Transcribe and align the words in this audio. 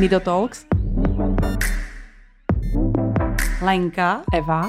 Nido 0.00 0.20
Talks. 0.20 0.66
Lenka. 3.62 4.22
Eva. 4.34 4.68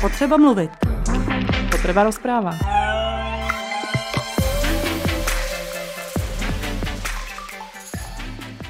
Potřeba 0.00 0.36
mluvit. 0.36 0.70
Potreba 1.70 2.04
rozpráva. 2.04 2.50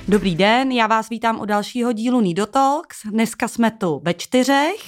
Dobrý 0.09 0.37
den, 0.37 0.73
já 0.73 0.87
vás 0.87 1.09
vítám 1.09 1.41
u 1.41 1.45
dalšího 1.45 1.93
dílu 1.93 2.21
Nido 2.21 2.47
Talks. 2.47 2.97
Dneska 3.11 3.49
jsme 3.49 3.71
tu 3.71 4.01
ve 4.05 4.15
čtyřech, 4.15 4.81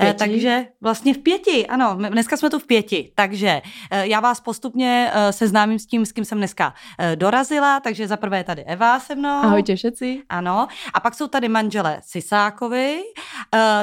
pěti. 0.00 0.18
takže 0.18 0.66
vlastně 0.80 1.14
v 1.14 1.18
pěti, 1.18 1.66
ano, 1.66 1.98
dneska 2.08 2.36
jsme 2.36 2.50
tu 2.50 2.58
v 2.58 2.66
pěti, 2.66 3.12
takže 3.14 3.62
eh, 3.90 4.06
já 4.06 4.20
vás 4.20 4.40
postupně 4.40 5.10
eh, 5.12 5.32
seznámím 5.32 5.78
s 5.78 5.86
tím, 5.86 6.06
s 6.06 6.12
kým 6.12 6.24
jsem 6.24 6.38
dneska 6.38 6.74
eh, 6.98 7.16
dorazila, 7.16 7.80
takže 7.80 8.08
za 8.08 8.16
prvé 8.16 8.38
je 8.38 8.44
tady 8.44 8.64
Eva 8.64 9.00
se 9.00 9.14
mnou. 9.14 9.40
Ahojte 9.42 9.76
všetci. 9.76 10.22
Ano, 10.28 10.68
a 10.94 11.00
pak 11.00 11.14
jsou 11.14 11.26
tady 11.26 11.48
manželé 11.48 12.00
Sisákovi, 12.02 13.00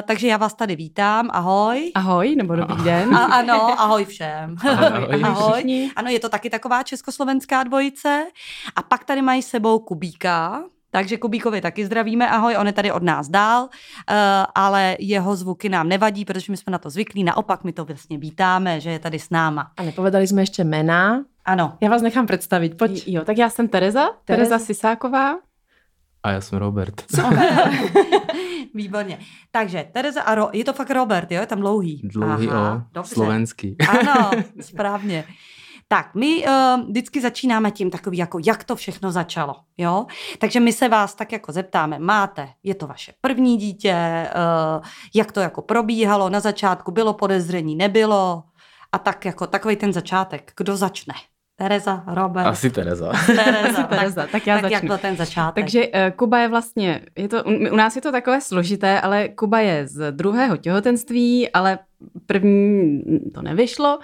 takže 0.06 0.28
já 0.28 0.36
vás 0.36 0.54
tady 0.54 0.76
vítám, 0.76 1.28
ahoj. 1.32 1.92
Ahoj, 1.94 2.36
nebo 2.36 2.56
dobrý 2.56 2.84
den. 2.84 3.14
A, 3.14 3.24
ano, 3.24 3.80
ahoj 3.80 4.04
všem. 4.04 4.56
Ahoj. 4.68 5.22
ahoj. 5.24 5.90
Ano, 5.96 6.10
je 6.10 6.20
to 6.20 6.28
taky 6.28 6.50
taková 6.50 6.82
československá 6.82 7.62
dvojice. 7.62 8.26
A 8.76 8.82
pak 8.82 9.04
tady 9.04 9.22
mají 9.22 9.42
s 9.42 9.46
sebou 9.46 9.78
Kubíka, 9.78 10.62
takže 10.90 11.16
Kubíkovi 11.16 11.60
taky 11.60 11.86
zdravíme, 11.86 12.28
ahoj, 12.30 12.56
on 12.58 12.66
je 12.66 12.72
tady 12.72 12.92
od 12.92 13.02
nás 13.02 13.28
dál, 13.28 13.62
uh, 13.62 13.68
ale 14.54 14.96
jeho 15.00 15.36
zvuky 15.36 15.68
nám 15.68 15.88
nevadí, 15.88 16.24
protože 16.24 16.52
my 16.52 16.56
jsme 16.56 16.70
na 16.70 16.78
to 16.78 16.90
zvyklí, 16.90 17.24
naopak 17.24 17.64
my 17.64 17.72
to 17.72 17.84
vlastně 17.84 18.18
vítáme, 18.18 18.80
že 18.80 18.90
je 18.90 18.98
tady 18.98 19.18
s 19.18 19.30
náma. 19.30 19.70
A 19.76 19.82
nepovedali 19.82 20.26
jsme 20.26 20.42
ještě 20.42 20.64
jména. 20.64 21.24
Ano. 21.44 21.76
Já 21.80 21.90
vás 21.90 22.02
nechám 22.02 22.26
představit, 22.26 22.76
pojď. 22.78 23.04
Jo, 23.06 23.24
tak 23.24 23.38
já 23.38 23.50
jsem 23.50 23.68
Tereza, 23.68 24.00
Tereza, 24.00 24.18
Tereza 24.24 24.58
Sisáková. 24.58 25.38
A 26.22 26.30
já 26.30 26.40
jsem 26.40 26.58
Robert. 26.58 27.04
Super. 27.10 27.70
Výborně. 28.74 29.18
Takže 29.50 29.88
Tereza 29.92 30.22
a 30.22 30.34
Ro- 30.36 30.50
je 30.52 30.64
to 30.64 30.72
fakt 30.72 30.90
Robert, 30.90 31.32
jo? 31.32 31.40
Je 31.40 31.46
tam 31.46 31.60
dlouhý. 31.60 32.00
Dlouhý, 32.04 32.48
Aha, 32.48 32.74
o, 32.74 32.82
dobře. 32.92 33.14
slovenský. 33.14 33.76
Ano, 33.88 34.30
správně. 34.60 35.24
Tak, 35.90 36.14
my 36.14 36.44
uh, 36.46 36.80
vždycky 36.88 37.20
začínáme 37.20 37.70
tím 37.70 37.90
takový, 37.90 38.18
jako 38.18 38.38
jak 38.46 38.64
to 38.64 38.76
všechno 38.76 39.12
začalo, 39.12 39.56
jo? 39.78 40.06
Takže 40.38 40.60
my 40.60 40.72
se 40.72 40.88
vás 40.88 41.14
tak 41.14 41.32
jako 41.32 41.52
zeptáme, 41.52 41.98
máte, 41.98 42.48
je 42.62 42.74
to 42.74 42.86
vaše 42.86 43.12
první 43.20 43.56
dítě, 43.56 44.26
uh, 44.76 44.86
jak 45.14 45.32
to 45.32 45.40
jako 45.40 45.62
probíhalo 45.62 46.30
na 46.30 46.40
začátku, 46.40 46.90
bylo 46.90 47.14
podezření, 47.14 47.76
nebylo 47.76 48.42
a 48.92 48.98
tak 48.98 49.24
jako 49.24 49.46
takový 49.46 49.76
ten 49.76 49.92
začátek, 49.92 50.52
kdo 50.56 50.76
začne? 50.76 51.14
Tereza, 51.58 52.04
Robert? 52.06 52.46
Asi 52.46 52.70
Tereza. 52.70 53.12
Tereza, 53.26 53.82
Tereza, 53.82 54.26
tak 54.32 54.46
já 54.46 54.60
tak 54.60 54.70
jak 54.70 54.72
začnu. 54.72 54.86
byl 54.86 54.98
ten 54.98 55.16
začátek? 55.16 55.64
Takže 55.64 55.88
uh, 55.88 55.92
Kuba 56.16 56.38
je 56.38 56.48
vlastně, 56.48 57.00
je 57.16 57.28
to, 57.28 57.44
u 57.72 57.76
nás 57.76 57.96
je 57.96 58.02
to 58.02 58.12
takové 58.12 58.40
složité, 58.40 59.00
ale 59.00 59.28
Kuba 59.28 59.60
je 59.60 59.86
z 59.86 60.12
druhého 60.12 60.56
těhotenství, 60.56 61.50
ale 61.50 61.78
první 62.26 63.02
to 63.34 63.42
nevyšlo 63.42 63.98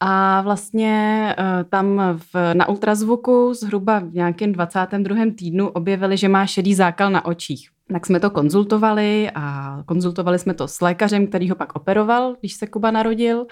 a 0.00 0.40
vlastně 0.40 1.36
uh, 1.38 1.44
tam 1.70 2.00
v, 2.32 2.54
na 2.54 2.68
ultrazvuku 2.68 3.54
zhruba 3.54 3.98
v 3.98 4.14
nějakém 4.14 4.52
22. 4.52 5.16
týdnu 5.38 5.68
objevili, 5.68 6.16
že 6.16 6.28
má 6.28 6.46
šedý 6.46 6.74
zákal 6.74 7.10
na 7.10 7.24
očích. 7.24 7.68
Tak 7.92 8.06
jsme 8.06 8.20
to 8.20 8.30
konzultovali 8.30 9.30
a 9.34 9.76
konzultovali 9.86 10.38
jsme 10.38 10.54
to 10.54 10.68
s 10.68 10.80
lékařem, 10.80 11.26
který 11.26 11.50
ho 11.50 11.56
pak 11.56 11.76
operoval, 11.76 12.36
když 12.40 12.54
se 12.54 12.66
Kuba 12.66 12.90
narodil. 12.90 13.46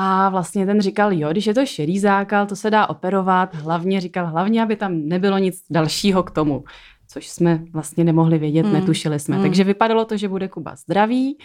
A 0.00 0.28
vlastně 0.28 0.66
ten 0.66 0.80
říkal, 0.80 1.12
jo, 1.12 1.30
když 1.30 1.46
je 1.46 1.54
to 1.54 1.66
šedý 1.66 1.98
zákal, 1.98 2.46
to 2.46 2.56
se 2.56 2.70
dá 2.70 2.86
operovat, 2.86 3.54
hlavně 3.54 4.00
říkal, 4.00 4.26
hlavně, 4.26 4.62
aby 4.62 4.76
tam 4.76 5.08
nebylo 5.08 5.38
nic 5.38 5.62
dalšího 5.70 6.22
k 6.22 6.30
tomu, 6.30 6.64
což 7.08 7.28
jsme 7.28 7.62
vlastně 7.72 8.04
nemohli 8.04 8.38
vědět, 8.38 8.66
Mm. 8.66 8.72
netušili 8.72 9.20
jsme. 9.20 9.36
Mm. 9.36 9.42
Takže 9.42 9.64
vypadalo 9.64 10.04
to, 10.04 10.16
že 10.16 10.28
bude 10.28 10.48
Kuba 10.48 10.76
zdravý, 10.76 11.38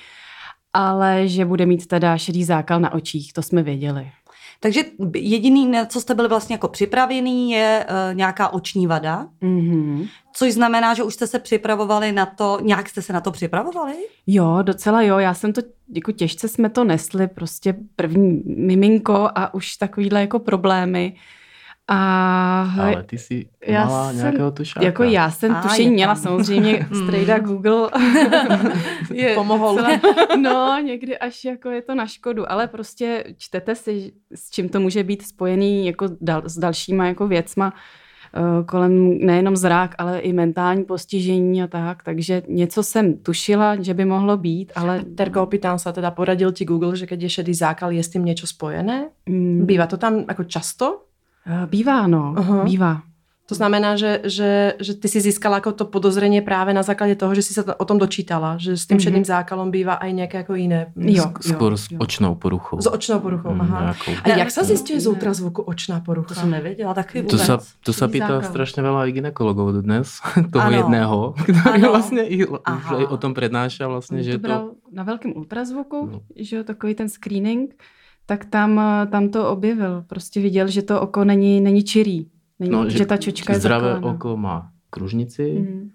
ale 0.74 1.28
že 1.28 1.46
bude 1.46 1.66
mít 1.66 1.88
teda 1.88 2.18
šedý 2.18 2.44
zákal 2.44 2.80
na 2.80 2.94
očích, 2.94 3.34
to 3.34 3.42
jsme 3.42 3.64
věděli. 3.64 4.12
Takže 4.60 4.84
jediný, 5.16 5.66
na 5.68 5.86
co 5.86 6.02
jste 6.02 6.14
byli 6.16 6.28
vlastně 6.28 6.54
jako 6.54 6.68
připravený, 6.68 7.52
je 7.52 7.86
uh, 7.90 8.16
nějaká 8.16 8.50
oční 8.54 8.88
vada, 8.88 9.28
Mm-hmm. 9.42 10.08
Což 10.34 10.54
znamená, 10.54 10.94
že 10.94 11.04
už 11.04 11.14
jste 11.14 11.28
se 11.28 11.40
připravovali 11.40 12.12
na 12.12 12.26
to, 12.26 12.58
nějak 12.62 12.90
jste 12.90 13.02
se 13.02 13.14
na 13.14 13.22
to 13.22 13.32
připravovali? 13.32 13.94
Jo, 14.28 14.60
docela 14.62 15.02
jo, 15.02 15.18
já 15.18 15.34
jsem 15.34 15.54
to, 15.54 15.62
jako 15.96 16.12
těžce 16.12 16.48
jsme 16.48 16.70
to 16.70 16.84
nesli, 16.84 17.28
prostě 17.28 17.76
první 17.96 18.44
miminko 18.46 19.30
a 19.36 19.54
už 19.54 19.76
takovýhle 19.78 20.22
jako 20.22 20.40
problémy. 20.40 21.16
A 21.88 22.74
Ale 22.82 23.04
ty 23.04 23.18
si 23.18 23.50
Já 23.68 23.86
mala 23.86 24.08
jsem- 24.08 24.18
nějakého 24.18 24.52
tušáka. 24.52 24.86
Jako 24.86 25.04
já 25.04 25.32
jsem 25.32 25.56
A, 25.56 25.62
tušení 25.62 25.86
je 25.86 25.92
měla 25.92 26.16
samozřejmě 26.16 26.88
strejda 27.04 27.40
Google. 27.40 27.90
je 29.14 29.36
Pomohol. 29.36 29.76
docela- 29.76 30.00
no, 30.42 30.78
někdy 30.84 31.18
až 31.18 31.46
jako 31.46 31.70
je 31.70 31.82
to 31.82 31.96
na 31.96 32.08
škodu, 32.08 32.52
ale 32.52 32.68
prostě 32.68 33.24
čtete 33.38 33.76
si, 33.76 34.12
s 34.36 34.50
čím 34.50 34.70
to 34.70 34.80
může 34.80 35.04
být 35.04 35.28
spojený 35.28 35.86
jako 35.88 36.08
dal, 36.22 36.42
s 36.46 36.58
dalšíma 36.58 37.06
jako 37.06 37.28
věcma 37.28 37.74
kolem 38.66 39.18
nejenom 39.18 39.56
zrák, 39.56 39.96
ale 39.98 40.20
i 40.20 40.34
mentální 40.34 40.84
postižení 40.84 41.64
a 41.64 41.68
tak, 41.68 42.04
takže 42.04 42.44
něco 42.48 42.84
jsem 42.84 43.14
tušila, 43.18 43.76
že 43.82 43.94
by 43.94 44.06
mohlo 44.06 44.38
být, 44.38 44.72
ale 44.76 45.04
Terko, 45.16 45.44
opýtám 45.44 45.80
se, 45.80 45.94
teda 45.94 46.12
poradil 46.12 46.52
ti 46.52 46.66
Google, 46.66 46.96
že 46.96 47.08
keď 47.08 47.22
je 47.22 47.30
šedý 47.30 47.54
zákal, 47.54 47.92
je 47.92 48.04
s 48.04 48.10
tím 48.10 48.26
něco 48.26 48.48
spojené? 48.48 49.10
mm, 49.30 49.66
Bývá 49.66 49.88
to 49.88 49.98
tam 49.98 50.16
jako 50.28 50.44
často? 50.44 51.02
eh, 51.48 51.68
bývá, 51.68 52.08
no, 52.08 52.34
Aha. 52.38 52.64
bývá. 52.64 53.02
To 53.46 53.56
znamená, 53.56 53.96
že, 54.00 54.22
že, 54.24 54.74
že 54.80 54.94
ty 54.96 55.08
si 55.08 55.22
získala 55.22 55.58
jako 55.60 55.72
to 55.72 55.86
podozření 55.86 56.42
právě 56.42 56.74
na 56.74 56.84
základě 56.84 57.16
toho, 57.16 57.36
že 57.36 57.42
si 57.42 57.54
se 57.54 57.64
to- 57.64 57.76
o 57.76 57.86
tom 57.86 58.00
dočítala, 58.00 58.58
že 58.58 58.78
s 58.78 58.88
tím 58.88 58.96
Mhm. 58.98 59.04
šedým 59.04 59.26
zákalom 59.26 59.72
bývá 59.72 59.96
i 60.00 60.14
nějaké 60.14 60.38
jako 60.38 60.56
jiné. 60.56 60.94
Jo. 60.96 61.24
Skôr 61.44 61.76
s 61.76 61.88
očnou 62.00 62.36
poruchou. 62.36 62.82
S 62.82 62.88
očnou 62.88 63.20
poruchou, 63.20 63.52
Mm, 63.54 63.62
aha. 63.62 63.80
nějakou. 63.82 64.12
A 64.24 64.30
jak 64.38 64.52
se 64.52 64.64
zjistuje 64.64 65.00
z 65.00 65.08
ultrazvuku 65.08 65.62
očná 65.62 66.00
To 66.00 66.06
porucha? 66.06 66.36
jsem 66.36 66.52
nevěděla 66.52 66.94
taky 66.94 67.24
To 67.24 67.36
vůbec. 67.36 67.48
sa, 67.48 67.60
to 67.84 67.92
sa 67.94 68.08
Šedý 68.08 68.12
pýta 68.12 68.28
zákal. 68.28 68.50
strašně 68.50 68.80
veľa 68.84 69.02
i 69.08 69.12
ginekologov 69.12 69.76
dnes, 69.84 70.08
toho 70.54 70.66
Ano. 70.66 70.78
jedného, 70.78 71.34
který 71.44 71.84
Ano. 71.84 71.90
vlastně 71.92 72.24
i, 72.24 72.46
už 72.48 72.60
aj 72.96 73.06
o 73.06 73.18
tom 73.18 73.34
prednáša 73.34 73.88
vlastně, 73.88 74.24
že 74.24 74.38
to 74.40 74.48
to... 74.48 74.72
na 74.92 75.04
velkém 75.04 75.34
ultrazvuku, 75.36 76.10
No. 76.12 76.20
že 76.36 76.56
jo, 76.56 76.64
takový 76.64 76.96
ten 76.96 77.10
screening, 77.10 77.76
tak 78.26 78.46
tam, 78.46 78.80
eh, 78.80 79.08
tam 79.12 79.30
to 79.30 79.50
objevil. 79.52 80.04
Prostě 80.08 80.40
viděl, 80.40 80.68
že 80.68 80.82
to 80.82 81.02
oko 81.02 81.24
není, 81.24 81.62
není 81.62 81.84
čirý. 81.84 82.26
Není, 82.60 82.72
no, 82.72 82.90
že, 82.90 82.98
že 82.98 83.06
ta 83.06 83.18
čočka 83.18 83.54
je 83.54 83.60
Zdravé 83.60 83.88
zakalená. 83.94 84.16
oko 84.16 84.38
má 84.38 84.70
kružnici 84.90 85.54
Mm. 85.60 85.90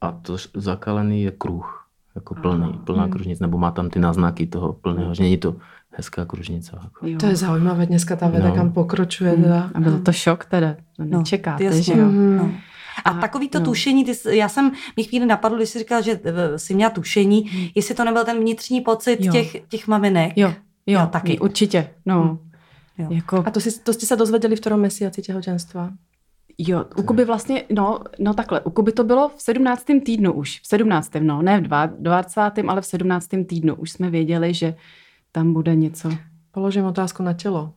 a 0.00 0.12
to 0.12 0.36
zakalený 0.54 1.22
je 1.22 1.30
kruh, 1.30 1.86
jako 2.14 2.34
Aha. 2.34 2.42
plný, 2.42 2.72
plná 2.84 3.06
Mm. 3.06 3.12
kružnice, 3.12 3.44
nebo 3.44 3.58
má 3.58 3.70
tam 3.70 3.90
ty 3.90 3.98
náznaky 3.98 4.46
toho 4.46 4.72
plného, 4.72 5.14
že 5.14 5.22
není 5.22 5.36
to 5.36 5.56
hezká 5.90 6.24
kružnice. 6.24 6.78
Jako. 6.82 7.06
Jo. 7.06 7.18
To 7.20 7.26
je 7.26 7.36
zaujímavé, 7.36 7.86
dneska 7.86 8.16
ta 8.16 8.28
veda 8.28 8.48
No. 8.48 8.54
kam 8.54 8.72
pokročuje. 8.72 9.36
Mm. 9.36 9.42
Teda. 9.42 9.70
A 9.74 9.80
byl 9.80 9.98
to 9.98 10.12
šok 10.12 10.44
teda. 10.44 10.74
To 10.96 11.04
No, 11.04 11.18
nečekáte, 11.18 11.64
jasně. 11.64 11.82
že 11.82 11.92
jo. 11.98 12.06
Mhm. 12.06 12.36
No. 12.36 12.50
A 13.04 13.10
A- 13.10 13.20
takový 13.20 13.48
to 13.48 13.58
no. 13.58 13.64
tušení, 13.64 14.04
ty, 14.04 14.12
já 14.36 14.48
jsem, 14.48 14.72
mě 14.96 15.04
chvíli 15.04 15.26
napadlo, 15.26 15.56
když 15.58 15.68
jsi 15.68 15.78
říkal, 15.78 16.02
že 16.02 16.20
eh, 16.24 16.58
jsi 16.58 16.74
měla 16.74 16.90
tušení, 16.90 17.50
jestli 17.74 17.94
to 17.94 18.04
nebyl 18.04 18.24
ten 18.24 18.38
vnitřní 18.38 18.80
pocit 18.80 19.18
Jo. 19.20 19.32
těch, 19.32 19.56
těch 19.68 19.88
maminek. 19.88 20.32
Jo, 20.36 20.48
jo, 20.86 21.00
Jo, 21.00 21.06
taky. 21.06 21.38
Určitě, 21.38 21.90
no. 22.06 22.22
Hm. 22.24 22.50
Jo. 23.02 23.08
Jako, 23.10 23.42
A 23.46 23.50
to, 23.50 23.60
si, 23.60 23.80
to 23.80 23.92
jste 23.92 24.06
se 24.06 24.16
dozvěděli 24.16 24.56
v 24.56 24.60
ktorom 24.60 24.80
mesiaci 24.80 25.22
těhotenstva? 25.22 25.90
jo, 26.58 26.84
u 26.96 27.02
Kuby 27.02 27.24
vlastně, 27.24 27.64
no, 27.72 27.98
no 28.18 28.34
takhle, 28.34 28.60
u 28.60 28.70
Kuby 28.70 28.92
to 28.92 29.04
bylo 29.04 29.28
v 29.28 29.42
17. 29.42 29.84
týdnu 30.04 30.32
už, 30.32 30.60
v 30.60 30.66
17. 30.66 31.10
no, 31.20 31.42
ne 31.42 31.60
v 31.60 31.62
dva- 31.62 31.92
20. 31.98 32.40
ale 32.68 32.80
v 32.80 32.86
17. 32.86 33.28
týdnu 33.46 33.74
už 33.74 33.90
jsme 33.90 34.10
věděli, 34.10 34.54
že 34.54 34.74
tam 35.32 35.52
bude 35.52 35.74
něco. 35.74 36.10
Položím 36.50 36.84
otázku 36.84 37.22
na 37.22 37.32
tělo. 37.32 37.72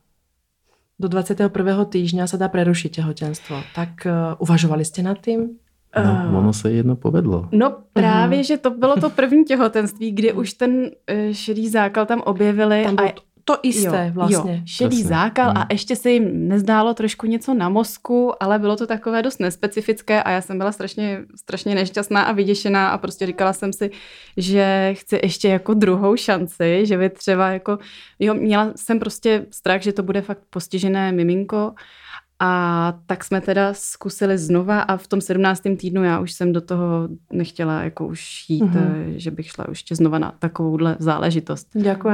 Do 0.98 1.08
21. 1.08 1.84
týždňa 1.84 2.26
se 2.26 2.36
dá 2.36 2.48
prerušiť 2.48 2.94
těhotenstvo. 2.94 3.56
Tak 3.74 3.88
uh, 4.06 4.12
uvažovali 4.38 4.84
jste 4.84 5.02
nad 5.02 5.18
tím? 5.20 5.48
No, 6.04 6.38
ono 6.38 6.52
se 6.52 6.72
jedno 6.72 6.96
povedlo. 6.96 7.48
No 7.52 7.76
právě, 7.92 8.44
že 8.44 8.56
to 8.56 8.70
bylo 8.70 9.00
to 9.00 9.10
první 9.10 9.44
těhotenství, 9.44 10.12
kdy 10.12 10.32
už 10.32 10.52
ten 10.52 10.90
eh, 11.06 11.34
šedý 11.34 11.68
zákal 11.68 12.06
tam 12.06 12.20
objevili. 12.20 12.84
Tam 12.84 12.94
a 12.94 12.96
bylo 12.96 13.12
to 13.48 13.58
isté 13.62 14.06
jo, 14.06 14.12
vlastně. 14.14 14.54
Jo, 14.54 14.60
šedý 14.64 14.88
Přesně. 14.96 15.08
zákal 15.08 15.48
Mhm. 15.48 15.56
a 15.58 15.66
ještě 15.70 15.96
se 15.96 16.10
jim 16.10 16.48
nezdálo 16.48 16.94
trošku 16.94 17.26
něco 17.26 17.54
na 17.54 17.68
mozku, 17.68 18.42
ale 18.42 18.58
bylo 18.58 18.76
to 18.76 18.86
takové 18.86 19.22
dost 19.22 19.40
nespecifické 19.40 20.22
a 20.22 20.30
já 20.30 20.40
jsem 20.40 20.58
byla 20.58 20.72
strašně, 20.72 21.20
strašně 21.36 21.74
nešťastná 21.74 22.22
a 22.22 22.32
vyděšená 22.32 22.88
a 22.88 22.98
prostě 22.98 23.26
říkala 23.26 23.52
jsem 23.52 23.72
si, 23.72 23.90
že 24.36 24.90
chci 24.98 25.20
ještě 25.22 25.48
jako 25.48 25.74
druhou 25.74 26.16
šanci, 26.16 26.86
že 26.86 26.98
by 26.98 27.10
třeba 27.10 27.48
jako, 27.50 27.78
jo, 28.18 28.34
měla 28.34 28.72
jsem 28.76 28.98
prostě 28.98 29.46
strach, 29.50 29.82
že 29.82 29.92
to 29.92 30.02
bude 30.02 30.20
fakt 30.22 30.40
postižené 30.50 31.12
miminko 31.12 31.72
a 32.38 32.50
tak 33.06 33.24
jsme 33.24 33.40
teda 33.40 33.74
zkusili 33.74 34.38
znova 34.38 34.80
a 34.80 34.96
v 34.96 35.06
tom 35.08 35.20
17. 35.20 35.62
týdnu 35.76 36.04
já 36.04 36.20
už 36.20 36.32
jsem 36.32 36.52
do 36.52 36.60
toho 36.60 37.08
nechtěla 37.32 37.82
jako 37.82 38.06
už 38.06 38.50
jít, 38.50 38.64
Mhm. 38.64 38.74
mm-hmm. 38.78 39.14
že 39.16 39.30
bych 39.30 39.46
šla 39.48 39.64
ještě 39.68 39.94
znova 39.96 40.18
na 40.18 40.32
takovouhle 40.38 40.96
záležitost. 40.98 41.68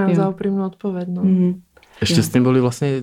Jo. 0.09 0.15
za 0.15 0.29
odpoveď. 0.67 1.09
No. 1.09 1.23
Mm. 1.23 1.63
Ešte 2.03 2.19
Jo. 2.19 2.23
s 2.23 2.29
tým 2.31 2.43
boli 2.43 2.61
vlastne 2.61 3.03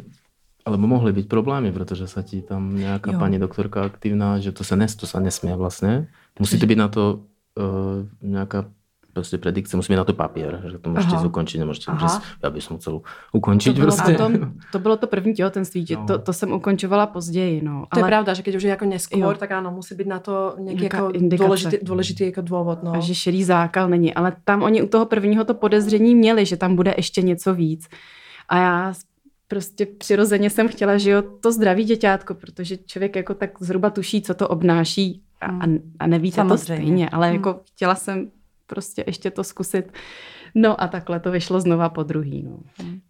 Alebo 0.67 0.85
mohli 0.85 1.15
byť 1.15 1.25
problémy, 1.31 1.71
pretože 1.71 2.05
sa 2.05 2.21
ti 2.21 2.43
tam 2.45 2.75
nejaká 2.75 3.15
Jo. 3.15 3.19
pani 3.19 3.39
doktorka 3.39 3.81
aktivná, 3.81 4.37
že 4.43 4.51
to 4.51 4.61
sa, 4.67 4.75
nes, 4.75 4.91
to 4.93 5.07
sa 5.07 5.17
nesmie 5.17 5.55
vlastne. 5.55 6.11
Musíte 6.37 6.67
byť 6.67 6.77
na 6.77 6.87
to 6.91 7.25
uh, 7.57 8.05
nejaká 8.21 8.69
prostě 9.13 9.37
predikce, 9.37 9.77
musí 9.77 9.93
být 9.93 9.97
na 9.97 10.03
to 10.03 10.13
papier, 10.13 10.61
že 10.71 10.77
to 10.79 10.89
můžete 10.89 11.15
Aha. 11.15 11.25
ukončit, 11.25 11.57
nemůžete, 11.57 11.91
Aha. 11.91 12.07
že 12.07 12.25
já 12.43 12.49
bych 12.49 12.63
celou 12.77 13.01
ukončit 13.33 13.73
To 13.73 13.79
bylo, 13.79 13.95
prostě. 13.95 14.11
potom, 14.11 14.53
to 14.71 14.79
bylo 14.79 14.97
to 14.97 15.07
první 15.07 15.33
těhotenství, 15.33 15.85
No. 15.95 16.05
to, 16.05 16.19
to 16.19 16.33
jsem 16.33 16.51
ukončovala 16.53 17.07
později. 17.07 17.61
No. 17.63 17.85
To 17.93 17.99
je 17.99 18.03
Ale 18.03 18.09
pravda, 18.09 18.33
že 18.33 18.41
keď 18.41 18.55
už 18.55 18.63
je 18.63 18.69
jako 18.69 18.85
neskôr, 18.85 19.19
Jo. 19.19 19.33
tak 19.39 19.51
áno, 19.51 19.71
musí 19.71 19.95
být 19.95 20.07
na 20.07 20.19
to 20.19 20.55
nějaký 20.59 20.83
jako 20.83 21.09
indikace. 21.09 21.49
dôležitý, 21.49 21.77
dôležitý 21.83 22.25
jako 22.25 22.41
dôvod. 22.41 22.83
No. 22.83 22.93
A 22.95 22.99
že 22.99 23.15
šedý 23.15 23.43
zákal 23.43 23.89
není. 23.89 24.13
Ale 24.13 24.33
tam 24.43 24.63
oni 24.63 24.81
u 24.81 24.87
toho 24.87 25.05
prvního 25.05 25.43
to 25.43 25.53
podezření 25.53 26.15
měli, 26.15 26.45
že 26.45 26.57
tam 26.57 26.75
bude 26.75 26.93
ještě 26.97 27.21
něco 27.21 27.53
víc. 27.53 27.87
A 28.49 28.57
já 28.57 28.93
prostě 29.47 29.85
přirozeně 29.85 30.49
jsem 30.49 30.67
chtěla, 30.67 30.97
že 30.97 31.11
jo, 31.11 31.21
to 31.21 31.51
zdraví 31.51 31.83
děťátko, 31.83 32.33
protože 32.33 32.77
člověk 32.77 33.15
jako 33.15 33.33
tak 33.33 33.51
zhruba 33.59 33.89
tuší, 33.89 34.21
co 34.21 34.33
to 34.33 34.47
obnáší 34.47 35.21
a, 35.41 35.45
a, 35.45 35.65
a 35.99 36.07
nevíte 36.07 36.35
to 36.35 36.41
Samozřejmě. 36.57 36.85
stejně, 36.85 37.09
ale 37.09 37.27
Hmm. 37.27 37.35
jako 37.35 37.59
chtěla 37.65 37.95
jsem 37.95 38.27
prostě 38.69 39.03
ještě 39.07 39.31
to 39.31 39.43
zkusit. 39.43 39.91
No 40.55 40.81
a 40.81 40.87
takhle 40.87 41.19
to 41.19 41.31
vyšlo 41.31 41.59
znova 41.59 41.89
po 41.89 42.03
druhý. 42.03 42.43
No. 42.43 42.57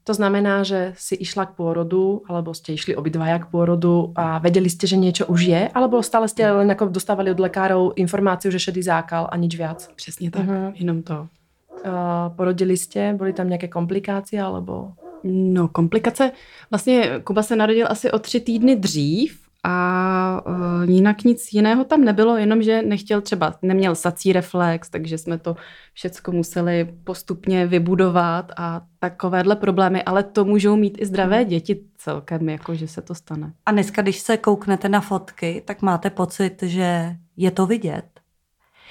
To 0.03 0.13
znamená, 0.13 0.63
že 0.63 0.93
si 0.97 1.15
išla 1.15 1.45
k 1.45 1.55
pôrodu, 1.55 2.19
alebo 2.27 2.51
ste 2.53 2.73
išli 2.75 2.95
obidvaja 2.95 3.39
k 3.39 3.47
pôrodu 3.47 4.11
a 4.15 4.39
vedeli 4.43 4.67
ste, 4.69 4.87
že 4.87 4.97
niečo 4.99 5.23
už 5.25 5.41
je, 5.47 5.61
alebo 5.71 6.03
stále 6.03 6.27
ste 6.27 6.43
len 6.51 6.67
ako 6.71 6.91
dostávali 6.91 7.31
od 7.31 7.39
lekárov 7.39 7.93
informáciu, 7.95 8.51
že 8.51 8.59
šedý 8.59 8.83
zákal 8.83 9.27
a 9.31 9.35
nič 9.39 9.55
viac? 9.55 9.87
Přesně 9.95 10.31
tak, 10.31 10.43
Mhm. 10.45 10.71
jenom 10.75 11.01
to. 11.03 11.27
Uh, 11.79 12.35
porodili 12.35 12.75
ste, 12.77 13.13
boli 13.15 13.31
tam 13.33 13.47
nejaké 13.47 13.67
komplikácie, 13.71 14.41
alebo... 14.41 14.91
No, 15.23 15.67
komplikace. 15.67 16.31
Vlastně 16.71 17.19
Kuba 17.23 17.43
se 17.43 17.55
narodil 17.55 17.87
asi 17.89 18.11
o 18.11 18.19
tři 18.19 18.39
týdny 18.39 18.75
dřív 18.75 19.48
a 19.63 20.41
uh, 20.47 20.89
jinak 20.89 21.23
nic 21.23 21.53
jiného 21.53 21.83
tam 21.83 22.03
nebylo, 22.03 22.37
jenomže 22.37 22.81
nechtěl 22.81 23.21
třeba, 23.21 23.55
neměl 23.61 23.95
sací 23.95 24.33
reflex, 24.33 24.89
takže 24.89 25.17
jsme 25.17 25.37
to 25.37 25.55
všecko 25.93 26.31
museli 26.31 26.93
postupně 27.03 27.67
vybudovat 27.67 28.51
a 28.57 28.81
takovéhle 28.99 29.55
problémy, 29.55 30.03
ale 30.03 30.23
to 30.23 30.45
můžou 30.45 30.75
mít 30.75 30.97
i 31.01 31.05
zdravé 31.05 31.45
děti 31.45 31.81
celkem, 31.97 32.49
jako 32.49 32.75
že 32.75 32.87
se 32.87 33.01
to 33.01 33.15
stane. 33.15 33.53
A 33.65 33.71
dneska, 33.71 34.01
když 34.01 34.19
se 34.19 34.37
kouknete 34.37 34.89
na 34.89 35.01
fotky, 35.01 35.63
tak 35.65 35.81
máte 35.81 36.09
pocit, 36.09 36.63
že 36.63 37.15
je 37.37 37.51
to 37.51 37.65
vidět. 37.65 38.05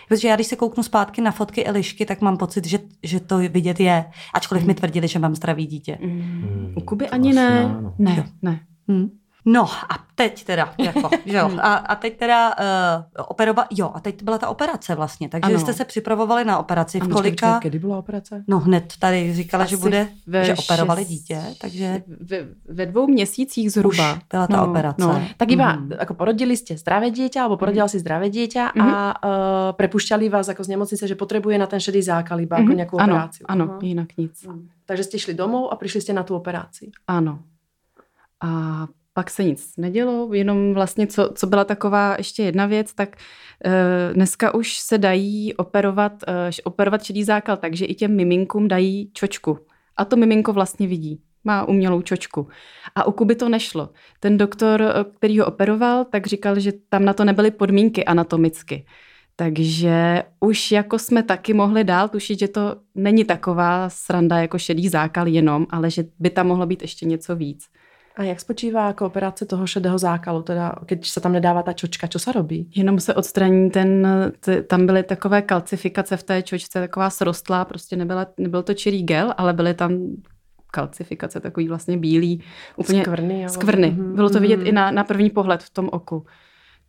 Protože 0.08 0.28
já, 0.28 0.34
když 0.34 0.46
se 0.46 0.56
kouknu 0.56 0.82
zpátky 0.82 1.20
na 1.20 1.30
fotky 1.30 1.64
Elišky, 1.64 2.06
tak 2.06 2.20
mám 2.20 2.36
pocit, 2.36 2.66
že, 2.66 2.78
že 3.02 3.20
to 3.20 3.38
vidět 3.38 3.80
je. 3.80 4.04
Ačkoliv 4.34 4.64
mi 4.64 4.74
tvrdili, 4.74 5.08
že 5.08 5.18
mám 5.18 5.34
zdravý 5.34 5.66
dítě. 5.66 5.98
Mm. 6.02 6.72
U 6.76 6.80
to 6.80 6.86
Kuby 6.86 7.08
ani 7.08 7.30
asi 7.30 7.36
ne. 7.36 7.76
Ne, 7.98 8.28
ne. 8.42 8.60
Hm. 8.90 9.17
No 9.46 9.64
a 9.64 9.94
teď 10.14 10.44
teda, 10.44 10.74
jako, 10.78 11.10
že 11.26 11.36
jo, 11.36 11.50
a, 11.62 11.74
a 11.74 11.94
teď 11.94 12.16
teda 12.18 12.54
uh, 12.58 13.24
operova, 13.28 13.64
jo, 13.70 13.90
a 13.94 14.00
teď 14.00 14.22
byla 14.22 14.38
ta 14.38 14.48
operace 14.48 14.94
vlastně, 14.94 15.28
takže 15.28 15.50
Ano. 15.50 15.58
jste 15.60 15.72
se 15.72 15.84
připravovali 15.84 16.44
na 16.44 16.58
operaci 16.58 16.98
v 17.00 17.02
Ano, 17.02 17.14
kolika, 17.14 17.60
Kedy 17.60 17.78
byla 17.78 17.98
operace? 17.98 18.44
no 18.48 18.58
hned 18.58 18.92
tady 18.98 19.34
říkala, 19.34 19.64
že 19.64 19.76
Asi 19.76 19.82
bude, 19.82 20.08
ve 20.26 20.44
že 20.44 20.54
operovali 20.54 21.02
šest- 21.02 21.08
dítě, 21.08 21.42
takže 21.60 22.02
Ve, 22.20 22.38
ve 22.68 22.86
dvou 22.86 23.06
měsících 23.06 23.72
zhruba. 23.72 24.12
už 24.12 24.18
byla 24.30 24.46
ta 24.46 24.62
operace. 24.64 25.02
No. 25.06 25.22
Tak 25.36 25.50
iba, 25.50 25.72
Mhm. 25.72 25.92
ako 25.98 26.14
porodili 26.14 26.56
ste 26.56 26.74
zdravé 26.76 27.10
dieťa, 27.10 27.38
alebo 27.46 27.56
porodila 27.56 27.88
si 27.88 27.98
zdravé 28.02 28.28
dieťa 28.28 28.74
a 28.74 28.86
uh, 29.14 29.76
prepušťali 29.78 30.28
vás 30.28 30.48
ako 30.50 30.64
z 30.64 30.68
nemocnice, 30.68 31.04
že 31.08 31.14
potrebuje 31.14 31.56
na 31.58 31.66
ten 31.66 31.80
šedý 31.80 32.02
zákal 32.02 32.40
iba 32.42 32.56
ako 32.58 32.72
Mhm. 32.74 32.78
nejakú 32.78 32.96
ano, 32.98 33.14
operáciu. 33.14 33.44
ano, 33.48 33.64
Aha. 33.64 33.78
jinak 33.80 34.10
nic. 34.18 34.34
Takže 34.84 35.02
ste 35.04 35.16
šli 35.18 35.34
domov 35.34 35.70
a 35.70 35.78
prišli 35.78 36.00
ste 36.02 36.12
na 36.12 36.26
tú 36.26 36.34
operáciu. 36.34 36.90
Ano. 37.06 37.38
A 38.38 38.50
pak 39.18 39.30
se 39.30 39.44
nic 39.44 39.76
nedělo, 39.76 40.28
jenom 40.32 40.74
vlastně, 40.74 41.06
co, 41.06 41.32
co 41.34 41.46
byla 41.46 41.64
taková 41.64 42.14
ještě 42.18 42.42
jedna 42.42 42.66
věc, 42.66 42.94
tak 42.94 43.16
e, 43.64 44.14
dneska 44.14 44.54
už 44.54 44.78
se 44.78 44.98
dají 44.98 45.54
operovat, 45.54 46.12
e, 46.28 46.50
operovat 46.64 47.04
šedý 47.04 47.24
zákal, 47.24 47.56
takže 47.56 47.84
i 47.84 47.94
těm 47.94 48.16
miminkům 48.16 48.68
dají 48.68 49.10
čočku. 49.12 49.58
A 49.96 50.04
to 50.04 50.16
miminko 50.16 50.52
vlastně 50.52 50.86
vidí. 50.86 51.20
Má 51.44 51.64
umělou 51.64 52.02
čočku. 52.02 52.48
A 52.94 53.06
u 53.06 53.12
Kuby 53.12 53.34
to 53.34 53.48
nešlo. 53.48 53.90
Ten 54.20 54.38
doktor, 54.38 54.82
eh, 54.82 55.04
který 55.16 55.38
ho 55.38 55.46
operoval, 55.46 56.04
tak 56.04 56.26
říkal, 56.26 56.60
že 56.60 56.72
tam 56.88 57.04
na 57.04 57.12
to 57.12 57.24
nebyly 57.24 57.50
podmínky 57.50 58.04
anatomicky. 58.04 58.86
Takže 59.36 60.22
už 60.40 60.72
jako 60.72 60.98
jsme 60.98 61.22
taky 61.22 61.54
mohli 61.54 61.84
dál 61.84 62.08
tušit, 62.08 62.38
že 62.38 62.48
to 62.48 62.76
není 62.94 63.24
taková 63.24 63.88
sranda 63.88 64.38
jako 64.38 64.58
šedý 64.58 64.88
zákal 64.88 65.26
jenom, 65.28 65.66
ale 65.70 65.90
že 65.90 66.04
by 66.18 66.30
tam 66.30 66.46
mohlo 66.46 66.66
být 66.66 66.82
ještě 66.82 67.06
něco 67.06 67.36
víc. 67.36 67.66
A 68.18 68.22
jak 68.26 68.40
spočívá 68.40 68.88
ako 68.90 69.06
operace 69.06 69.46
toho 69.46 69.62
šedého 69.66 69.98
zákalu, 69.98 70.42
teda 70.42 70.74
keď 70.90 71.06
sa 71.06 71.22
tam 71.22 71.32
nedává 71.38 71.62
ta 71.62 71.70
čočka, 71.72 72.10
čo 72.10 72.18
sa 72.18 72.34
robí? 72.34 72.66
Jenom 72.74 72.98
se 72.98 73.14
odstraní 73.14 73.70
ten, 73.70 74.06
t, 74.40 74.62
tam 74.62 74.86
byly 74.86 75.02
takové 75.02 75.42
kalcifikace 75.42 76.16
v 76.16 76.22
té 76.22 76.42
čočce, 76.42 76.80
taková 76.80 77.10
srostlá, 77.10 77.64
prostě 77.64 77.96
nebyla, 77.96 78.26
nebyl 78.38 78.62
to 78.62 78.74
čirý 78.74 79.02
gel, 79.02 79.34
ale 79.36 79.52
byly 79.52 79.74
tam 79.74 79.92
kalcifikace, 80.70 81.40
takový 81.40 81.68
vlastně 81.68 81.96
bílý, 81.96 82.42
úplně 82.76 83.02
Skvrny. 83.02 83.34
alebo- 83.34 83.54
skvrny. 83.54 83.90
Mhm, 83.90 84.14
Bylo 84.14 84.30
to 84.30 84.40
vidět 84.40 84.56
mhm. 84.56 84.66
i 84.66 84.72
na, 84.72 84.90
na 84.90 85.04
první 85.04 85.30
pohled 85.30 85.62
v 85.62 85.70
tom 85.70 85.88
oku. 85.92 86.26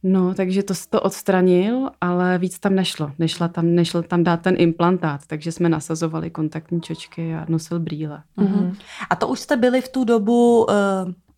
No, 0.04 0.34
takže 0.34 0.64
to 0.64 0.74
to 0.90 1.02
odstranil, 1.02 1.90
ale 2.02 2.38
víc 2.38 2.60
tam 2.60 2.76
nešlo. 2.76 3.12
Nešla 3.20 3.48
tam, 3.48 3.76
nešlo 3.76 4.02
tam 4.02 4.24
dát 4.24 4.42
ten 4.42 4.56
implantát, 4.58 5.22
takže 5.28 5.52
jsme 5.52 5.70
nasazovali 5.70 6.30
kontaktní 6.30 6.82
čočky 6.82 7.36
a 7.36 7.46
nosil 7.50 7.80
brýle. 7.80 8.24
Mhm. 8.38 8.76
A 9.10 9.16
to 9.16 9.28
už 9.28 9.40
jste 9.40 9.58
byli 9.58 9.82
v 9.82 9.90
tu 9.90 10.04
dobu 10.04 10.66
uh, 10.66 10.74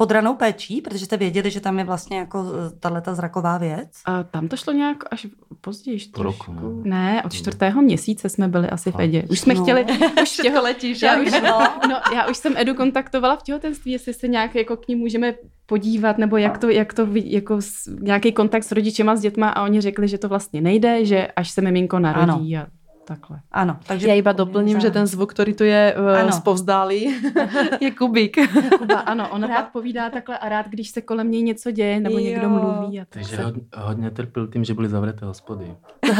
pod 0.01 0.11
ranou 0.11 0.35
péčí, 0.35 0.81
protože 0.81 1.05
jste 1.05 1.17
věděli, 1.17 1.51
že 1.51 1.59
tam 1.59 1.79
je 1.79 1.85
vlastně 1.85 2.17
jako 2.17 2.45
tahle 2.79 3.01
ta 3.01 3.15
zraková 3.15 3.57
věc? 3.57 3.89
A 4.05 4.23
tam 4.23 4.47
to 4.47 4.57
šlo 4.57 4.73
nějak 4.73 4.97
až 5.11 5.27
později. 5.61 5.99
Po 6.13 6.23
roku, 6.23 6.37
trošku. 6.45 6.65
no. 6.65 6.81
Ne, 6.83 7.23
od 7.25 7.33
čtvrtého 7.33 7.81
měsíce 7.81 8.29
jsme 8.29 8.47
byli 8.47 8.69
asi 8.69 8.91
v. 8.91 8.99
Edě. 8.99 9.23
Už 9.29 9.39
jsme 9.39 9.53
No. 9.53 9.61
chtěli, 9.63 9.85
už 10.21 10.31
těho 10.41 10.61
letíš. 10.63 11.01
Já 11.01 11.21
už, 11.21 11.31
No. 11.31 11.59
no, 11.89 11.95
já 12.15 12.27
už 12.29 12.37
jsem 12.37 12.53
Edu 12.57 12.73
kontaktovala 12.73 13.35
v 13.35 13.43
těhotenství, 13.43 13.91
jestli 13.91 14.13
se 14.13 14.27
nějak 14.27 14.55
jako 14.55 14.77
k 14.77 14.87
ní 14.87 14.95
můžeme 14.95 15.33
podívat, 15.65 16.17
nebo 16.17 16.37
jak 16.37 16.57
to, 16.57 16.69
jak 16.69 16.93
to 16.93 17.07
jako 17.13 17.61
s, 17.61 17.71
nějaký 17.99 18.31
kontakt 18.31 18.63
s 18.63 18.71
rodičema, 18.71 19.15
s 19.15 19.21
dětma 19.21 19.49
a 19.49 19.63
oni 19.63 19.81
řekli, 19.81 20.07
že 20.07 20.17
to 20.17 20.29
vlastně 20.29 20.61
nejde, 20.61 21.05
že 21.05 21.27
až 21.27 21.51
se 21.51 21.61
miminko 21.61 21.99
narodí 21.99 22.57
a 22.57 22.67
takhle. 23.11 23.43
Ano, 23.51 23.75
takže... 23.83 24.07
Ja 24.07 24.15
iba 24.15 24.31
doplním, 24.31 24.79
že 24.79 24.87
ten 24.87 25.03
zvuk, 25.03 25.35
ktorý 25.35 25.51
tu 25.51 25.67
je 25.67 25.91
Ano. 25.91 26.31
uh, 26.31 26.39
spovzdálý, 26.39 27.11
je 27.83 27.89
Kubík. 27.91 28.39
Kuba, 28.79 29.03
ano, 29.03 29.27
on 29.35 29.43
rád 29.43 29.75
povídá 29.75 30.07
takhle 30.09 30.37
a 30.37 30.45
rád, 30.49 30.71
když 30.71 30.89
se 30.89 31.01
kolem 31.03 31.27
něj 31.31 31.43
něco 31.43 31.71
děje, 31.71 31.99
nebo 31.99 32.15
Jo. 32.17 32.23
někdo 32.23 32.47
mluví. 32.49 32.99
A 32.99 33.03
tak 33.05 33.19
Takže 33.19 33.35
se... 33.35 33.43
hodně, 33.43 33.61
hodně 33.75 34.09
trpěl 34.11 34.47
tím, 34.47 34.63
že 34.63 34.73
byly 34.73 34.89
zavřeté 34.89 35.25
hospody. 35.25 35.75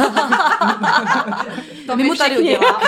To 1.87 1.95
my 1.97 2.03
mu 2.03 2.15
tady 2.15 2.37
uděláme. 2.39 2.85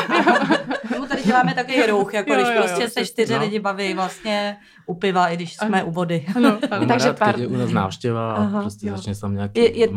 My 0.92 1.00
mu 1.00 1.06
tady 1.06 1.24
děláme 1.24 1.54
takový 1.54 1.82
rouch, 1.86 2.14
jako 2.14 2.30
Jo, 2.34 2.36
když 2.36 2.48
jo, 2.48 2.54
jo, 2.56 2.62
prostě 2.62 2.82
se 2.84 2.88
přesně, 2.90 3.06
čtyři 3.06 3.34
no. 3.34 3.40
lidi 3.40 3.60
baví 3.60 3.94
vlastně 3.94 4.58
u 4.86 4.94
piva, 4.94 5.28
i 5.28 5.36
když 5.36 5.54
jsme 5.56 5.82
Ano. 5.82 5.88
u 5.88 5.92
vody. 5.92 6.26
Ano, 6.36 6.58
ano. 6.72 6.86
Takže 6.88 7.08
rád, 7.08 7.20
pár- 7.20 7.40
je 7.40 7.48
u 7.48 7.56
nás 7.58 7.72
návštěva 7.72 8.34
a 8.34 8.36
Aha, 8.36 8.62
prostě 8.62 8.88
jo. 8.88 8.96
začne 8.96 9.16
tam 9.16 9.34
nějaký... 9.36 9.60
Je, 9.60 9.78
je, 9.78 9.88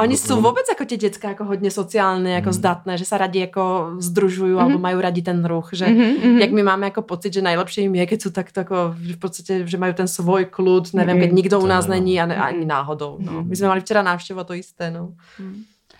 oni 0.00 0.14
mm, 0.16 0.22
sú 0.26 0.34
vôbec 0.40 0.66
ako 0.70 0.84
tie 0.86 0.98
decka 0.98 1.34
ako 1.34 1.44
hodne 1.50 1.70
sociálne, 1.70 2.38
ako 2.38 2.50
Mm. 2.54 2.58
zdatné, 2.62 2.92
že 2.98 3.04
sa 3.06 3.16
radi 3.18 3.42
ako 3.56 3.64
združujú 3.98 4.52
Mhm. 4.52 4.60
alebo 4.60 4.78
majú 4.78 4.98
radi 5.00 5.24
ten 5.24 5.40
ruch, 5.40 5.72
že 5.72 5.88
Mhm, 5.88 6.08
mhm. 6.12 6.38
jak 6.44 6.52
my 6.52 6.62
máme 6.62 6.84
ako 6.86 7.00
pocit, 7.02 7.32
že 7.32 7.40
najlepšie 7.40 7.88
im 7.88 7.96
je, 7.96 8.04
keď 8.06 8.18
sú 8.20 8.28
takto 8.30 8.60
ako, 8.60 8.76
že 9.00 9.12
v 9.16 9.20
podstate, 9.20 9.52
že 9.64 9.76
majú 9.76 9.96
ten 9.96 10.04
svoj 10.04 10.44
kľud, 10.46 10.92
neviem, 10.92 11.16
keď 11.18 11.30
Mhm. 11.32 11.38
nikto 11.40 11.56
u 11.56 11.66
nás 11.66 11.88
není 11.88 12.20
a 12.20 12.26
ne, 12.26 12.36
ani 12.36 12.64
náhodou. 12.64 13.16
No. 13.16 13.40
Mhm. 13.40 13.48
My 13.48 13.54
sme 13.54 13.68
mali 13.68 13.80
včera 13.80 14.04
návštevu 14.04 14.36
a 14.36 14.44
to 14.44 14.52
isté, 14.52 14.92
no. 14.92 15.16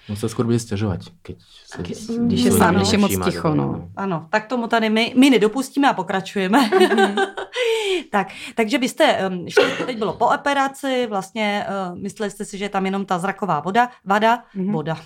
No 0.09 0.17
se 0.17 0.29
skoro 0.29 0.47
bude 0.47 0.59
stěžovat, 0.59 1.01
keď 1.23 1.37
se, 1.67 1.95
se- 1.95 2.13
když 2.19 2.43
je 2.43 2.53
sám, 2.53 2.75
když 2.75 2.93
je 2.93 2.99
moc 2.99 3.13
ticho, 3.25 3.55
no. 3.55 3.89
Ano, 3.97 4.27
tak 4.31 4.47
tomu 4.47 4.67
tady 4.67 4.91
my, 4.91 5.15
my 5.17 5.31
nedopustíme 5.31 5.89
a 5.91 5.93
pokračujeme. 5.93 6.71
tak, 8.11 8.29
takže 8.55 8.79
um, 9.31 9.49
šli, 9.49 9.65
teď 9.87 9.99
bylo 9.99 10.13
po 10.13 10.27
operaci, 10.27 11.07
vlastně 11.11 11.67
uh, 11.93 11.99
mysleli 11.99 12.31
jste 12.31 12.45
si, 12.45 12.59
že 12.59 12.65
je 12.65 12.69
tam 12.69 12.85
jenom 12.87 13.05
ta 13.05 13.19
zraková 13.19 13.61
voda, 13.61 13.89
vada, 14.05 14.43
Mhm. 14.55 14.73
voda. 14.73 14.99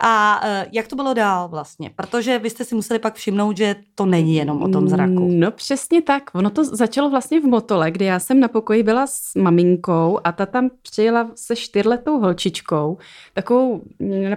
A 0.00 0.40
uh, 0.44 0.48
jak 0.72 0.88
to 0.88 0.96
bylo 0.96 1.14
dál 1.14 1.48
vlastně? 1.48 1.90
Protože 1.96 2.38
vy 2.38 2.50
jste 2.50 2.64
si 2.64 2.74
museli 2.74 2.98
pak 2.98 3.14
všimnout, 3.14 3.56
že 3.56 3.76
to 3.94 4.06
není 4.06 4.34
jenom 4.34 4.62
o 4.62 4.68
tom 4.68 4.88
zraku. 4.88 5.28
No 5.32 5.50
přesně 5.50 6.02
tak. 6.02 6.22
Ono 6.34 6.50
to 6.50 6.64
začalo 6.64 7.10
vlastně 7.10 7.40
v 7.40 7.44
Motole, 7.44 7.90
kdy 7.90 8.04
já 8.04 8.18
jsem 8.18 8.40
na 8.40 8.48
pokoji 8.48 8.82
byla 8.82 9.06
s 9.06 9.34
maminkou 9.34 10.18
a 10.24 10.32
ta 10.32 10.46
tam 10.46 10.70
přijela 10.82 11.30
se 11.34 11.56
čtyřletou 11.56 12.20
holčičkou. 12.20 12.98
Takovou, 13.34 13.77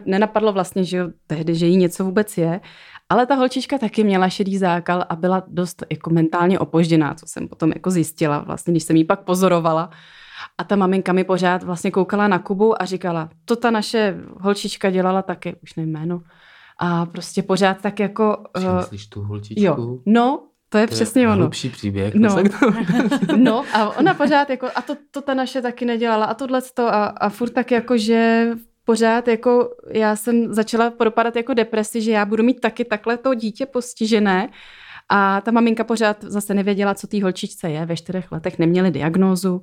nenapadlo 0.06 0.54
vlastně, 0.54 0.84
že 0.84 0.98
jo, 0.98 1.10
tehdy, 1.28 1.56
že 1.56 1.66
jí 1.66 1.78
něco 1.78 2.06
vůbec 2.06 2.38
je. 2.38 2.62
Ale 3.10 3.26
ta 3.26 3.36
holčička 3.36 3.78
taky 3.78 4.04
měla 4.04 4.30
šedý 4.30 4.58
zákal 4.58 5.06
a 5.10 5.16
byla 5.16 5.44
dost 5.48 5.84
jako 5.92 6.10
mentálně 6.10 6.60
opožděná, 6.60 7.14
co 7.14 7.26
jsem 7.28 7.48
potom 7.48 7.72
jako 7.72 7.92
zjistila, 7.92 8.40
vlastně, 8.40 8.74
když 8.74 8.84
jsem 8.84 8.96
jí 8.96 9.04
pak 9.04 9.24
pozorovala. 9.24 9.90
A 10.58 10.64
ta 10.64 10.76
maminka 10.76 11.14
mi 11.14 11.24
pořád 11.24 11.64
vlastně 11.64 11.92
koukala 11.92 12.28
na 12.28 12.40
Kubu 12.40 12.82
a 12.82 12.86
říkala, 12.86 13.30
to 13.46 13.56
ta 13.56 13.72
naše 13.72 14.18
holčička 14.40 14.90
dělala 14.90 15.22
taky, 15.22 15.56
už 15.64 15.76
nevím 15.76 15.94
jméno. 15.94 16.22
A 16.80 17.06
prostě 17.06 17.44
pořád 17.44 17.82
tak 17.82 18.00
jako... 18.00 18.44
Si 18.58 18.66
eh, 18.66 18.76
myslíš 18.76 19.08
tu 19.08 19.22
holčičku? 19.22 19.64
Jo, 19.64 20.00
no, 20.06 20.44
To 20.70 20.78
je 20.78 20.88
přesně 20.88 21.28
ono. 21.28 21.36
Hlubší 21.36 21.70
příběh. 21.70 22.16
No. 22.16 22.36
No. 22.36 23.36
No 23.38 23.64
a 23.74 23.98
ona 23.98 24.14
pořád 24.14 24.50
jako, 24.50 24.68
a 24.76 24.82
to, 24.82 24.96
to 25.12 25.22
ta 25.22 25.34
naše 25.34 25.62
taky 25.62 25.86
nedělala 25.86 26.26
a 26.26 26.34
tohle 26.34 26.62
to 26.74 26.88
a, 26.88 27.06
a 27.06 27.30
furt 27.30 27.50
tak 27.50 27.72
jako, 27.72 27.98
že 27.98 28.50
pořád 28.86 29.28
jako 29.28 29.70
já 29.92 30.16
jsem 30.16 30.54
začala 30.54 30.90
propadat 30.92 31.36
jako 31.36 31.54
depresi, 31.54 32.02
že 32.02 32.12
já 32.12 32.26
budu 32.26 32.44
mít 32.44 32.60
taky 32.60 32.86
takhle 32.86 33.18
to 33.18 33.34
dítě 33.34 33.66
postižené 33.66 34.50
a 35.10 35.42
ta 35.42 35.52
maminka 35.52 35.84
pořád 35.84 36.24
zase 36.24 36.54
nevěděla, 36.54 36.96
co 36.96 37.08
té 37.08 37.24
holčičce 37.24 37.70
je. 37.70 37.86
Ve 37.86 37.96
čtyřech 37.96 38.32
letech 38.32 38.60
neměli 38.60 38.92
diagnózu. 38.92 39.62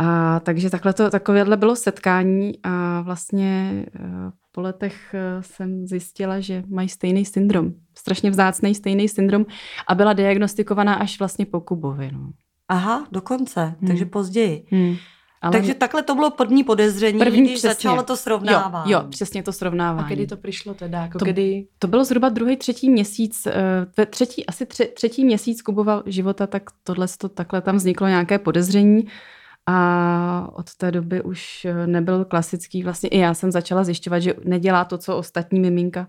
A 0.00 0.40
takže 0.40 0.70
takhle 0.70 0.92
to, 0.92 1.10
takovéhle 1.10 1.56
bylo 1.56 1.76
setkání 1.76 2.52
a 2.62 3.00
vlastně 3.00 3.84
eh, 3.96 4.00
po 4.52 4.60
letech 4.60 5.14
eh, 5.14 5.42
jsem 5.42 5.86
zjistila, 5.86 6.40
že 6.40 6.62
mají 6.68 6.88
stejný 6.88 7.24
syndrom. 7.24 7.72
Strašně 7.98 8.30
vzácný 8.30 8.74
stejný 8.74 9.08
syndrom 9.08 9.46
a 9.88 9.94
byla 9.94 10.12
diagnostikovaná 10.12 10.94
až 10.94 11.18
vlastně 11.18 11.46
po 11.46 11.60
Kubovi. 11.60 12.10
No. 12.12 12.30
Aha, 12.68 13.06
dokonce, 13.12 13.60
Hmm. 13.60 13.88
takže 13.88 14.04
později. 14.04 14.66
Hmm. 14.70 14.96
Ale 15.42 15.52
Takže 15.52 15.74
takhle 15.74 16.02
to 16.02 16.14
bylo 16.14 16.30
první 16.30 16.64
podezření, 16.64 17.18
První 17.18 17.42
když 17.42 17.52
přesně. 17.52 17.68
začalo 17.68 18.02
to 18.02 18.16
srovnávání. 18.16 18.90
Jo, 18.92 19.00
jo, 19.00 19.08
přesně 19.10 19.42
to 19.42 19.52
srovnávání. 19.52 20.04
A 20.06 20.08
kedy 20.08 20.26
to 20.26 20.36
přišlo 20.36 20.74
teda? 20.74 21.02
Jako 21.02 21.18
To- 21.18 21.24
kedy... 21.24 21.66
To 21.78 21.86
bylo 21.88 22.04
zhruba 22.04 22.28
druhý, 22.28 22.56
třetí 22.56 22.90
měsíc, 22.90 23.46
eh, 23.46 23.52
ve 23.96 24.06
třetí, 24.06 24.46
asi 24.46 24.66
tři, 24.66 24.84
třetí 24.96 25.24
měsíc 25.24 25.62
Kubova 25.62 26.02
života, 26.06 26.46
tak 26.46 26.62
tohle 26.84 27.06
to 27.18 27.28
takhle 27.28 27.60
tam 27.60 27.76
vzniklo 27.76 28.08
nějaké 28.08 28.38
podezření 28.38 29.06
a 29.66 30.48
od 30.52 30.74
té 30.74 30.90
doby 30.90 31.22
už 31.22 31.64
eh, 31.64 31.86
nebyl 31.86 32.24
klasický. 32.24 32.82
Vlastně 32.82 33.08
i 33.08 33.18
já 33.18 33.34
jsem 33.34 33.52
začala 33.52 33.84
zjišťovat, 33.84 34.18
že 34.18 34.34
nedělá 34.44 34.84
to, 34.84 34.98
co 34.98 35.16
ostatní 35.16 35.60
miminka, 35.60 36.08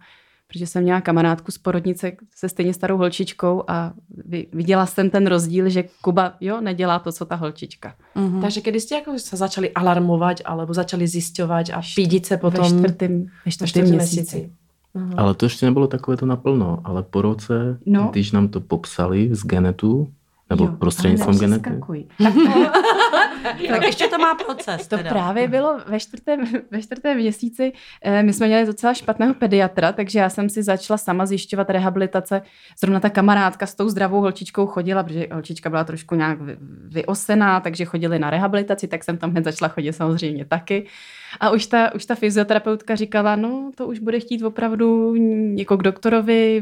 protože 0.54 0.68
jsem 0.68 0.84
měla 0.84 1.02
kamarádku 1.02 1.52
z 1.52 1.58
porodnice 1.58 2.12
se 2.36 2.50
stejně 2.50 2.74
starou 2.74 2.98
holčičkou 2.98 3.64
a 3.68 3.94
vi- 4.26 4.48
viděla 4.54 4.86
jsem 4.86 5.10
ten 5.10 5.28
rozdíl, 5.28 5.70
že 5.70 5.84
Kuba, 6.02 6.34
jo, 6.42 6.62
nedělá 6.62 7.00
to, 7.00 7.12
co 7.12 7.26
ta 7.26 7.36
holčička. 7.36 7.96
Mhm. 8.16 8.42
Takže 8.42 8.62
kedy 8.62 8.80
jste 8.80 8.96
jako 8.96 9.20
se 9.20 9.38
začali 9.38 9.72
alarmovat 9.72 10.38
alebo 10.46 10.74
začali 10.74 11.08
zjišťovat 11.08 11.66
a 11.74 11.82
pídit 11.96 12.26
se 12.26 12.38
Potom 12.38 12.62
ve 12.62 12.70
čtvrtém, 12.70 13.26
ve 13.46 13.52
čtvrtém 13.52 13.68
čtvrtém 13.68 13.96
měsíci. 13.96 14.52
Aha. 14.96 15.14
Ale 15.18 15.34
to 15.36 15.46
ještě 15.46 15.66
nebylo 15.66 15.88
takové 15.88 16.18
to 16.18 16.26
naplno, 16.26 16.80
ale 16.84 17.04
po 17.04 17.22
roce, 17.22 17.80
no. 17.86 18.10
když 18.12 18.32
nám 18.32 18.48
to 18.48 18.62
popsali 18.62 19.30
z 19.32 19.44
genetu, 19.44 20.10
nebo 20.50 20.64
Jo, 20.64 20.72
prostřednictvím 20.80 21.30
ale 21.30 21.40
genetu, 21.40 21.70
nepřeskakuj. 21.70 22.06
tak 23.70 23.84
ještě 23.84 24.08
to 24.08 24.18
má 24.18 24.36
proces. 24.36 24.88
To 24.88 24.98
teda. 24.98 25.10
právě 25.10 25.48
bylo 25.48 25.80
ve 25.88 26.00
čtvrtém, 26.00 26.40
ve 26.72 26.82
čtvrtém 26.82 27.18
měsíci. 27.18 27.72
eh, 28.04 28.24
My 28.24 28.34
jsme 28.34 28.48
měli 28.48 28.66
docela 28.66 28.94
špatného 28.94 29.34
pediatra, 29.34 29.92
takže 29.92 30.20
já 30.20 30.30
jsem 30.30 30.50
si 30.50 30.64
začala 30.64 30.98
sama 30.98 31.26
zjišťovat 31.26 31.70
rehabilitace. 31.70 32.42
Zrovna 32.80 33.00
ta 33.00 33.10
kamarádka 33.10 33.66
s 33.66 33.76
tou 33.76 33.90
zdravou 33.90 34.22
holčičkou 34.22 34.66
chodila, 34.66 35.04
protože 35.04 35.28
holčička 35.32 35.70
byla 35.70 35.84
trošku 35.84 36.16
nějak 36.16 36.42
vy- 36.42 36.58
vyosená, 36.88 37.60
takže 37.60 37.86
chodili 37.86 38.20
na 38.20 38.30
rehabilitaci, 38.30 38.88
tak 38.88 39.04
jsem 39.04 39.18
tam 39.18 39.32
hned 39.32 39.44
začala 39.44 39.70
chodit 39.70 39.94
samozřejmě 39.94 40.46
taky. 40.46 40.86
A 41.40 41.50
už 41.50 41.66
ta, 41.66 41.96
už 41.96 42.06
ta 42.06 42.16
fyzioterapeutka 42.16 42.96
říkala, 42.96 43.36
no 43.36 43.72
to 43.76 43.88
už 43.88 44.00
bude 44.00 44.20
chtít 44.20 44.44
opravdu 44.44 45.14
jako 45.58 45.78
k 45.78 45.84
doktorovi, 45.84 46.62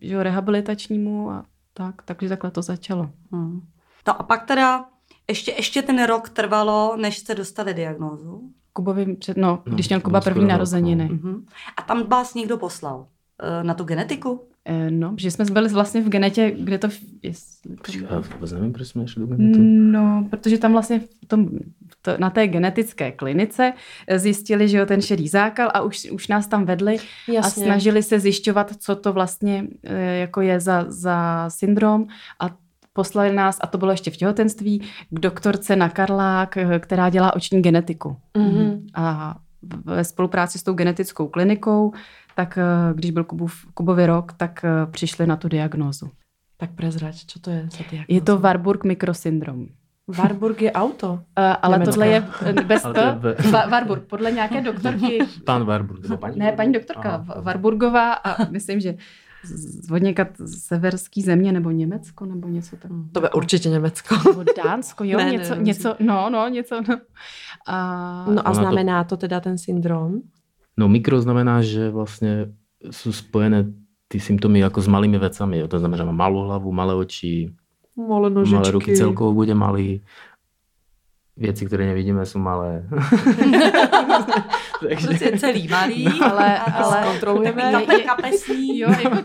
že 0.00 0.14
jo, 0.14 0.22
rehabilitačnímu 0.22 1.30
a 1.30 1.44
tak, 1.76 2.02
takže 2.02 2.28
takhle 2.28 2.50
to 2.50 2.62
začalo. 2.62 3.10
Hmm. 3.32 3.60
No 4.06 4.20
a 4.20 4.22
pak 4.22 4.46
teda 4.46 4.84
ještě, 5.28 5.52
ještě 5.52 5.82
ten 5.82 6.04
rok 6.04 6.28
trvalo, 6.28 6.96
než 6.96 7.18
jste 7.18 7.34
dostali 7.34 7.74
diagnózu. 7.74 8.50
Kubovi 8.72 9.16
před, 9.16 9.36
no, 9.36 9.62
No, 9.66 9.74
když 9.74 9.88
měl 9.88 10.00
Kuba 10.00 10.20
první 10.20 10.40
rok, 10.42 10.50
narozeniny. 10.50 11.08
no. 11.08 11.14
Mhm. 11.14 11.46
A 11.76 11.82
tam 11.82 12.06
vás 12.08 12.34
někdo 12.34 12.58
poslal 12.58 13.06
eh, 13.42 13.64
na 13.64 13.74
tu 13.74 13.84
genetiku? 13.84 14.48
Eh, 14.68 14.90
No, 14.90 15.14
že 15.18 15.30
jsme 15.30 15.44
byli 15.44 15.68
vlastně 15.68 16.00
v 16.00 16.08
genetě, 16.08 16.50
kde 16.50 16.78
to... 16.78 16.88
Jestli 17.22 17.76
Počkej, 17.76 18.06
já 18.10 18.22
vůbec 18.34 18.52
nevím, 18.52 18.72
proč 18.72 18.88
jsme 18.88 19.08
šli 19.08 19.20
do 19.20 19.26
genetu. 19.26 19.58
No, 19.62 20.26
protože 20.30 20.58
tam 20.58 20.72
vlastně 20.72 21.00
v 21.00 21.26
tom, 21.26 21.46
v 21.88 22.02
to, 22.02 22.12
na 22.18 22.30
té 22.30 22.46
genetické 22.46 23.12
klinice 23.12 23.72
eh, 24.06 24.18
zjistili, 24.18 24.68
že 24.68 24.78
jo, 24.78 24.86
ten 24.86 25.02
šedý 25.02 25.28
zákal 25.28 25.70
a 25.74 25.80
už, 25.80 26.10
už 26.10 26.28
nás 26.28 26.46
tam 26.46 26.64
vedli 26.64 26.96
a 27.38 27.42
snažili 27.42 28.02
se 28.02 28.20
zjišťovat, 28.20 28.72
co 28.78 28.96
to 28.96 29.12
vlastně 29.12 29.66
eh, 29.84 30.16
jako 30.16 30.40
je 30.40 30.60
za, 30.60 30.84
za 30.88 31.50
syndrom 31.50 32.06
a 32.40 32.56
poslali 32.92 33.32
nás, 33.32 33.58
a 33.60 33.66
to 33.66 33.78
bylo 33.78 33.90
ještě 33.90 34.10
v 34.10 34.16
těhotenství, 34.16 34.78
k 35.10 35.20
doktorce 35.20 35.76
na 35.76 35.88
Karlák, 35.88 36.58
která 36.78 37.10
dělá 37.10 37.36
oční 37.36 37.62
genetiku. 37.62 38.16
Mhm. 38.36 38.86
A 38.94 39.36
ve 39.84 40.04
spolupráci 40.04 40.58
s 40.58 40.62
tou 40.62 40.72
genetickou 40.72 41.28
klinikou, 41.28 41.92
tak 42.36 42.58
eh, 42.58 42.64
když 42.94 43.10
byl 43.10 43.24
Kubův, 43.24 43.66
Kubovi 43.74 44.06
rok, 44.06 44.32
tak 44.32 44.64
eh, 44.64 44.86
přišli 44.90 45.26
na 45.26 45.36
tu 45.36 45.48
diagnózu. 45.48 46.10
Tak 46.56 46.70
prezrať, 46.70 47.14
co 47.26 47.38
to 47.40 47.50
je 47.50 47.60
za 47.70 47.78
diagnózu? 47.78 48.04
Je 48.08 48.20
to 48.20 48.38
Warburg 48.38 48.84
mikrosyndrom. 48.84 49.66
Warburg 50.08 50.62
je 50.62 50.72
auto. 50.72 51.12
Uh, 51.12 51.18
ale 51.62 51.74
Německá. 51.74 51.92
tohle 51.92 52.08
je 52.08 52.20
bez 52.66 52.82
to, 52.82 52.92
Va- 52.92 53.70
Warburg, 53.70 54.02
podle 54.04 54.32
nějaké 54.32 54.60
doktorky, 54.60 55.18
Pán 55.44 55.64
Warburg, 55.64 56.02
nebo 56.02 56.16
paní? 56.16 56.38
ne, 56.38 56.52
paní 56.52 56.72
doktorka 56.72 57.10
Aha. 57.10 57.40
Warburgová 57.40 58.12
a 58.12 58.44
myslím, 58.50 58.80
že 58.80 58.94
z 59.44 59.90
od 59.90 60.02
někat 60.02 60.28
severský 60.46 61.22
země 61.22 61.52
nebo 61.52 61.70
Německo 61.70 62.26
nebo 62.26 62.48
něco 62.48 62.76
tak. 62.76 62.90
To 63.12 63.20
bude 63.20 63.30
určitě 63.30 63.68
Německo. 63.68 64.14
Nebo 64.30 64.44
Dánsko, 64.64 65.04
jo, 65.04 65.18
Ne, 65.18 65.24
ne, 65.24 65.30
něco, 65.30 65.54
ne, 65.54 65.62
něco, 65.62 65.96
no, 66.00 66.30
no, 66.30 66.48
něco, 66.48 66.80
no. 66.88 66.96
A, 67.66 68.24
No 68.30 68.40
a 68.40 68.50
Ona 68.50 68.52
to- 68.52 68.54
znamená 68.60 69.04
to 69.04 69.16
teda 69.16 69.40
ten 69.40 69.58
syndrom? 69.58 70.20
No 70.76 70.88
mikro 70.88 71.20
znamená, 71.20 71.62
že 71.62 71.90
vlastně 71.90 72.46
jsou 72.90 73.12
spojené 73.12 73.64
ty 74.08 74.20
symptomy 74.20 74.58
jako 74.58 74.82
s 74.82 74.88
malými 74.88 75.18
vecami. 75.18 75.58
Jo. 75.58 75.68
To 75.68 75.78
znamená, 75.78 75.96
že 75.96 76.04
má 76.04 76.12
malou 76.12 76.42
hlavu, 76.44 76.72
malé 76.72 76.94
oči, 76.94 77.52
Malé 78.08 78.30
nožičky. 78.30 78.54
malé 78.56 78.70
ruky, 78.70 78.96
celkovo 78.96 79.32
bude 79.32 79.54
malý. 79.54 80.00
Věci, 81.36 81.66
které 81.66 81.86
nevidíme, 81.86 82.26
jsou 82.26 82.38
malé. 82.38 82.84
Takže 84.88 85.06
Prostě 85.06 85.38
celý 85.38 85.68
malý. 85.68 86.06
Ale- 86.20 86.58
a 86.58 86.72
ale- 86.72 87.04
Kontrolujeme. 87.10 87.72
kapesní. 88.06 88.78
Jo, 88.78 88.88
jako, 89.02 89.16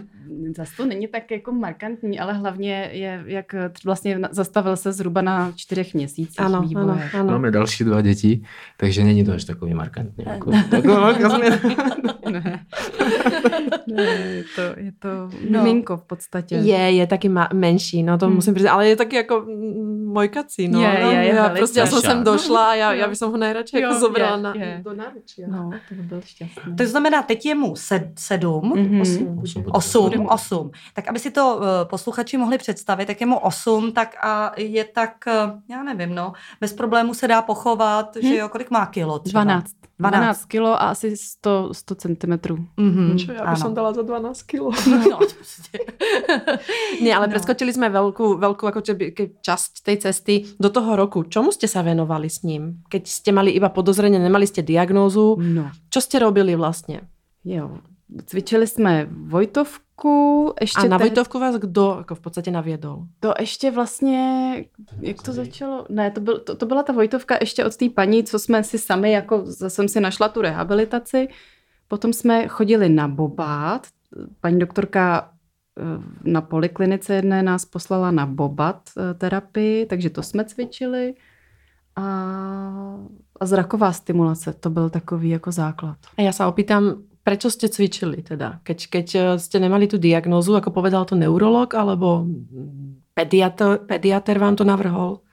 zase 0.58 0.72
to 0.77 0.86
není 0.86 1.08
tak 1.08 1.31
jako 1.31 1.51
markantní, 1.51 2.20
ale 2.20 2.34
hlavně 2.34 2.89
je, 2.91 3.24
jak 3.25 3.53
tr- 3.53 3.72
vlastně 3.86 4.20
zastavil 4.31 4.77
se 4.77 4.91
zhruba 4.91 5.22
na 5.22 5.51
čtyřech 5.55 5.93
měsících 5.93 6.39
Ano, 6.39 6.62
vývoje. 6.62 6.86
ano, 6.86 7.00
ano. 7.13 7.31
máme 7.31 7.51
další 7.51 7.84
dva 7.84 8.01
děti, 8.01 8.41
takže 8.77 9.03
není 9.03 9.24
to 9.25 9.31
až 9.31 9.43
takový 9.43 9.74
markantní. 9.74 10.25
Jako, 10.27 10.51
taková 10.70 11.05
velká 11.05 11.29
změna. 11.29 11.58
Ne. 12.31 12.65
ne, 13.88 14.03
je 14.03 14.43
to, 14.55 14.62
je 14.79 14.91
to 15.00 15.10
No. 15.50 15.60
miminko 15.63 15.98
v 15.98 16.03
podstatě. 16.03 16.55
Je, 16.55 16.77
je 16.91 17.08
taky 17.08 17.29
ma- 17.29 17.48
menší, 17.53 18.03
no 18.03 18.17
to 18.17 18.25
Hmm. 18.25 18.36
musím 18.36 18.53
přiznat, 18.53 18.72
ale 18.74 18.88
je 18.88 18.96
taky 18.96 19.15
jako 19.15 19.39
mm, 19.48 20.05
mojkací, 20.13 20.67
no. 20.67 20.81
Je, 20.81 21.00
no, 21.03 21.12
je, 21.12 21.17
je 21.17 21.34
já 21.36 21.41
velice. 21.43 21.58
prostě 21.58 21.79
já 21.79 21.86
jsem 21.86 22.01
sem 22.01 22.24
došla 22.24 22.70
a 22.70 22.74
já, 22.75 22.93
já 22.93 23.08
bych 23.08 23.22
ho 23.22 23.38
nejradši 23.38 23.75
Jo, 23.77 23.81
jako 23.81 24.00
zobrala 24.00 24.38
je, 24.38 24.41
na, 24.43 24.53
je. 24.55 24.81
do 24.86 24.93
náručí. 24.93 25.43
No, 25.48 25.70
to 25.89 25.96
by 25.96 26.01
byl 26.01 26.22
šťastný. 26.25 26.75
To 26.75 26.86
znamená, 26.86 27.22
teď 27.24 27.46
je 27.46 27.55
mu 27.55 27.75
sed, 27.75 28.03
sedm, 28.15 28.74
Mhm. 28.75 29.01
Osm. 29.01 29.39
Osm 29.43 29.62
bude. 29.63 29.72
Osm, 29.74 30.27
Bude 30.50 30.56
mu 30.56 30.62
osm. 30.62 30.72
Tak 30.94 31.08
aby 31.08 31.20
si 31.20 31.32
to 31.32 31.58
uh, 31.58 31.64
posluchači 31.90 32.38
mohli 32.38 32.58
představit, 32.58 33.06
tak 33.06 33.22
je 33.22 33.28
mu 33.28 33.38
osm, 33.38 33.92
tak 33.92 34.16
a 34.24 34.52
je 34.58 34.84
tak, 34.86 35.12
uh, 35.28 35.60
já 35.70 35.84
nevím, 35.84 36.16
no, 36.16 36.34
bez 36.62 36.74
problému 36.74 37.14
se 37.14 37.28
dá 37.28 37.42
pochovat, 37.42 38.16
Hm. 38.16 38.28
že 38.28 38.36
jo, 38.36 38.50
kolik 38.50 38.72
má 38.72 38.86
kilo 38.86 39.20
třeba? 39.20 39.44
12. 39.44 39.66
12. 40.00 40.20
12 40.22 40.46
kilo 40.46 40.74
a 40.74 40.78
asi 40.90 41.18
100, 41.18 41.70
100 41.74 41.96
centimetrů. 41.96 42.58
Mhm, 42.78 43.18
Čo, 43.18 43.32
já 43.32 43.40
bych 43.42 43.48
ano. 43.48 43.58
som 43.58 43.74
dala 43.74 43.94
za 43.94 44.02
12 44.02 44.44
kilo. 44.44 44.72
No, 45.12 45.18
prostě. 45.18 45.78
Nie, 47.02 47.16
ale 47.16 47.28
No. 47.28 47.30
no. 47.30 47.34
preskočili 47.34 47.72
sme 47.74 47.90
veľkú, 47.90 48.38
veľkú 48.38 48.64
ako 48.68 48.82
čeby, 48.82 49.12
ke- 49.12 49.32
časť 49.42 49.84
tej 49.84 49.98
cesty 49.98 50.34
do 50.60 50.70
toho 50.70 50.96
roku. 50.96 51.24
Čomu 51.24 51.52
ste 51.52 51.68
sa 51.68 51.82
venovali 51.82 52.30
s 52.30 52.44
ním? 52.44 52.82
Keď 52.90 53.04
ste 53.08 53.30
mali 53.32 53.52
iba 53.52 53.70
podozrenie, 53.70 54.20
nemali 54.20 54.48
ste 54.48 54.62
diagnózu, 54.62 55.38
No, 55.38 55.70
čo 55.90 56.00
ste 56.02 56.20
robili 56.20 56.56
vlastne? 56.56 57.02
jo. 57.46 57.78
Cvičili 58.25 58.68
jsme 58.68 59.08
Vojtovku, 59.12 60.53
ještě 60.62 60.80
A 60.82 60.88
na 60.88 60.98
tehdy- 60.98 61.10
Vojtovku 61.10 61.39
vás 61.39 61.56
kdo 61.56 61.96
jako 61.98 62.15
v 62.15 62.20
podstatě 62.20 62.51
naviedol? 62.51 63.06
To 63.20 63.34
ještě 63.39 63.72
vlastně, 63.72 64.53
jak 65.00 65.22
to 65.22 65.34
začalo? 65.34 65.86
Ne, 65.89 66.12
to, 66.12 66.22
byl, 66.22 66.39
to, 66.39 66.56
to 66.56 66.65
byla 66.65 66.84
ta 66.84 66.94
Vojtovka 66.94 67.38
ještě 67.41 67.65
od 67.65 67.75
té 67.77 67.89
paní, 67.89 68.24
co 68.24 68.39
jsme 68.39 68.63
si 68.63 68.77
sami, 68.77 69.12
jako 69.12 69.41
zase 69.46 69.70
jsem 69.70 69.88
si 69.88 70.00
našla 70.00 70.30
tu 70.30 70.41
rehabilitaci. 70.41 71.27
Potom 71.88 72.13
jsme 72.13 72.48
chodili 72.48 72.89
na 72.89 73.08
bobát. 73.08 73.88
Paní 74.41 74.60
doktorka 74.60 75.30
eh, 75.80 75.84
na 76.24 76.41
poliklinice 76.41 77.15
jedné 77.15 77.44
nás 77.44 77.65
poslala 77.65 78.12
na 78.12 78.25
bobat 78.25 78.89
eh, 78.98 79.13
terapii, 79.13 79.86
takže 79.86 80.10
to 80.10 80.24
jsme 80.24 80.46
cvičili. 80.46 81.13
A, 81.96 82.03
a 83.39 83.46
zraková 83.46 83.91
stimulace, 83.91 84.53
to 84.53 84.70
byl 84.70 84.89
takový 84.89 85.30
jako 85.30 85.51
základ. 85.51 85.98
A 86.18 86.22
ja 86.24 86.32
sa 86.32 86.48
opýtam, 86.48 87.03
prečo 87.22 87.48
ste 87.50 87.70
cvičili 87.70 88.22
teda? 88.25 88.62
Keď, 88.66 88.78
keď 88.90 89.08
eh, 89.16 89.25
ste 89.40 89.58
nemali 89.62 89.88
tú 89.88 89.98
diagnózu, 90.01 90.58
ako 90.58 90.74
povedal 90.74 91.08
to 91.08 91.18
neurolog, 91.18 91.74
alebo 91.74 92.28
pediatr, 93.13 93.86
pediatr 93.86 94.36
vám 94.38 94.58
to 94.58 94.66
navrhol? 94.68 95.25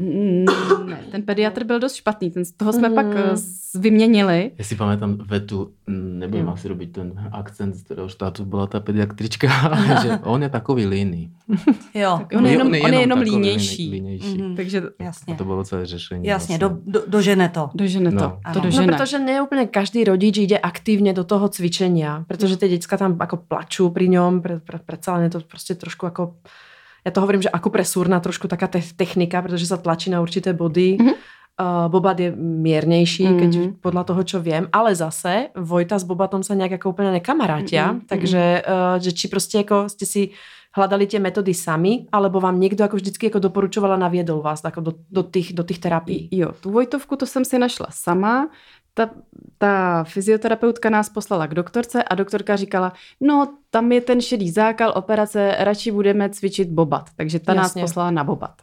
Mm, 0.00 0.44
Ne, 0.86 0.98
ten 1.10 1.22
pediatr 1.22 1.64
byl 1.64 1.80
dost 1.80 1.94
špatný, 1.94 2.30
ten, 2.30 2.42
toho 2.56 2.72
jsme 2.72 2.88
Mhm. 2.88 2.94
pak 2.94 3.06
eh, 3.16 3.34
vyměnili. 3.78 4.50
Já 4.58 4.64
si 4.64 4.76
pamätám 4.76 5.16
vetu, 5.26 5.70
mm, 5.86 6.18
nebudem 6.18 6.46
Jo. 6.46 6.52
asi 6.52 6.68
robiť 6.68 6.92
ten 6.92 7.28
akcent, 7.32 7.74
z 7.74 7.82
kterého 7.82 8.08
štátu 8.08 8.44
byla 8.44 8.66
ta 8.66 8.80
pediatrička, 8.80 9.48
že 10.02 10.18
on 10.22 10.42
je 10.42 10.48
takový 10.48 10.86
líný. 10.86 11.30
Jo. 11.94 12.20
On 12.36 12.46
je 12.46 12.52
jenom, 12.52 12.66
on 12.68 12.92
je 12.94 13.00
jenom 13.00 13.18
takový 13.18 13.36
línější. 13.36 13.90
línější. 13.90 14.38
Mhm. 14.42 14.56
Takže 14.56 14.82
Jasně. 15.00 15.34
A 15.34 15.36
to 15.36 15.44
bylo 15.44 15.64
celé 15.64 15.86
řešení. 15.86 16.26
Jasně, 16.26 16.58
vlastně. 16.58 16.68
do, 16.86 17.00
do, 17.00 17.06
dožene 17.08 17.48
to. 17.48 17.70
dožene 17.74 18.10
to. 18.10 18.16
No. 18.16 18.30
to 18.30 18.40
Ano. 18.44 18.60
dožene. 18.60 18.86
No, 18.86 18.92
protože 18.92 19.18
ne 19.18 19.42
úplně 19.42 19.66
každý 19.66 20.04
rodič 20.04 20.36
ide 20.38 20.58
aktívne 20.58 21.12
do 21.12 21.24
toho 21.24 21.48
cvičenia, 21.48 22.24
pretože 22.28 22.56
tie 22.56 22.68
decka 22.68 22.96
tam 22.96 23.16
ako 23.20 23.36
plačú 23.48 23.88
pri 23.90 24.08
ňom, 24.12 24.42
pre, 24.44 24.60
pre, 24.60 24.78
predsa 24.78 25.14
len 25.16 25.22
je 25.24 25.30
to 25.30 25.40
prostě 25.40 25.74
trošku 25.74 26.06
ako, 26.06 26.34
ja 27.06 27.10
to 27.14 27.22
hovorím, 27.22 27.46
že 27.46 27.54
akupresúrna 27.54 28.18
trošku 28.18 28.50
taká 28.50 28.66
te- 28.66 28.82
technika, 28.82 29.38
pretože 29.38 29.70
sa 29.70 29.78
tlačí 29.78 30.10
na 30.10 30.18
určité 30.18 30.50
body. 30.52 30.98
Mhm. 30.98 31.14
Uh, 31.56 31.88
Bobat 31.88 32.20
je 32.20 32.36
miernejší, 32.36 33.24
Mhm. 33.24 33.38
keď 33.40 33.50
podľa 33.80 34.04
toho, 34.04 34.22
čo 34.22 34.38
viem, 34.44 34.68
ale 34.68 34.92
zase 34.92 35.48
Vojta 35.56 35.96
s 35.96 36.04
Bobatom 36.04 36.44
sa 36.44 36.52
nejak 36.52 36.76
ako 36.76 36.92
úplne 36.92 37.16
nekamarátia, 37.16 37.96
Mhm. 37.96 38.00
takže 38.06 38.42
uh, 38.60 39.00
že 39.00 39.12
či 39.12 39.28
prostě 39.28 39.58
jako 39.58 39.88
ste 39.88 40.04
si 40.06 40.22
hľadali 40.76 41.06
tie 41.08 41.16
metody 41.16 41.54
sami, 41.56 42.04
alebo 42.12 42.36
vám 42.40 42.60
niekto 42.60 42.84
ako 42.84 42.96
vždycky 43.00 43.26
jako 43.32 43.38
doporučoval 43.38 43.92
a 43.92 43.96
naviedol 43.96 44.44
vás 44.44 44.60
jako 44.64 44.80
do, 44.80 44.92
do, 45.10 45.22
tých, 45.22 45.56
do 45.56 45.64
tých 45.64 45.78
terapií. 45.80 46.28
Jo, 46.30 46.52
tu 46.60 46.68
Vojtovku 46.70 47.16
to 47.16 47.24
jsem 47.26 47.44
si 47.44 47.56
našla 47.58 47.86
sama. 47.90 48.48
Ta, 48.96 49.10
ta 49.58 50.04
fyzioterapeutka 50.04 50.90
nás 50.90 51.08
poslala 51.08 51.46
k 51.46 51.54
doktorce 51.54 52.02
a 52.02 52.14
doktorka 52.14 52.56
říkala, 52.56 52.92
no 53.20 53.54
tam 53.70 53.92
je 53.92 54.00
ten 54.00 54.20
šedý 54.20 54.50
zákal, 54.50 54.92
operace, 54.96 55.56
radši 55.58 55.90
budeme 55.92 56.30
cvičit 56.30 56.68
bobat. 56.68 57.10
Takže 57.16 57.40
ta 57.40 57.54
nás 57.54 57.66
Jasně. 57.66 57.82
poslala 57.82 58.10
na 58.10 58.24
bobat. 58.24 58.54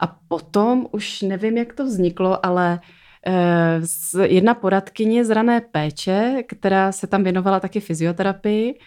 A 0.00 0.06
potom 0.28 0.86
už 0.92 1.22
nevím, 1.22 1.58
jak 1.58 1.72
to 1.74 1.84
vzniklo, 1.84 2.46
ale 2.46 2.80
eh, 3.26 3.78
z- 3.82 4.26
jedna 4.28 4.54
poradkyně 4.54 5.24
z 5.24 5.30
rané 5.30 5.60
péče, 5.60 6.42
která 6.48 6.92
se 6.92 7.06
tam 7.06 7.22
věnovala 7.22 7.60
taky 7.60 7.80
fyzioterapii, 7.80 8.78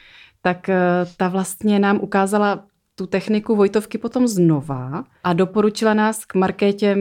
tak 0.41 0.69
eh, 0.69 0.75
ta 1.17 1.27
vlastně 1.27 1.79
nám 1.79 1.99
ukázala 2.01 2.63
tu 2.95 3.07
techniku 3.07 3.55
Vojtovky 3.55 3.97
potom 3.97 4.27
znova 4.27 5.03
a 5.23 5.33
doporučila 5.33 5.93
nás 5.93 6.25
k 6.25 6.35
Markétě 6.35 6.97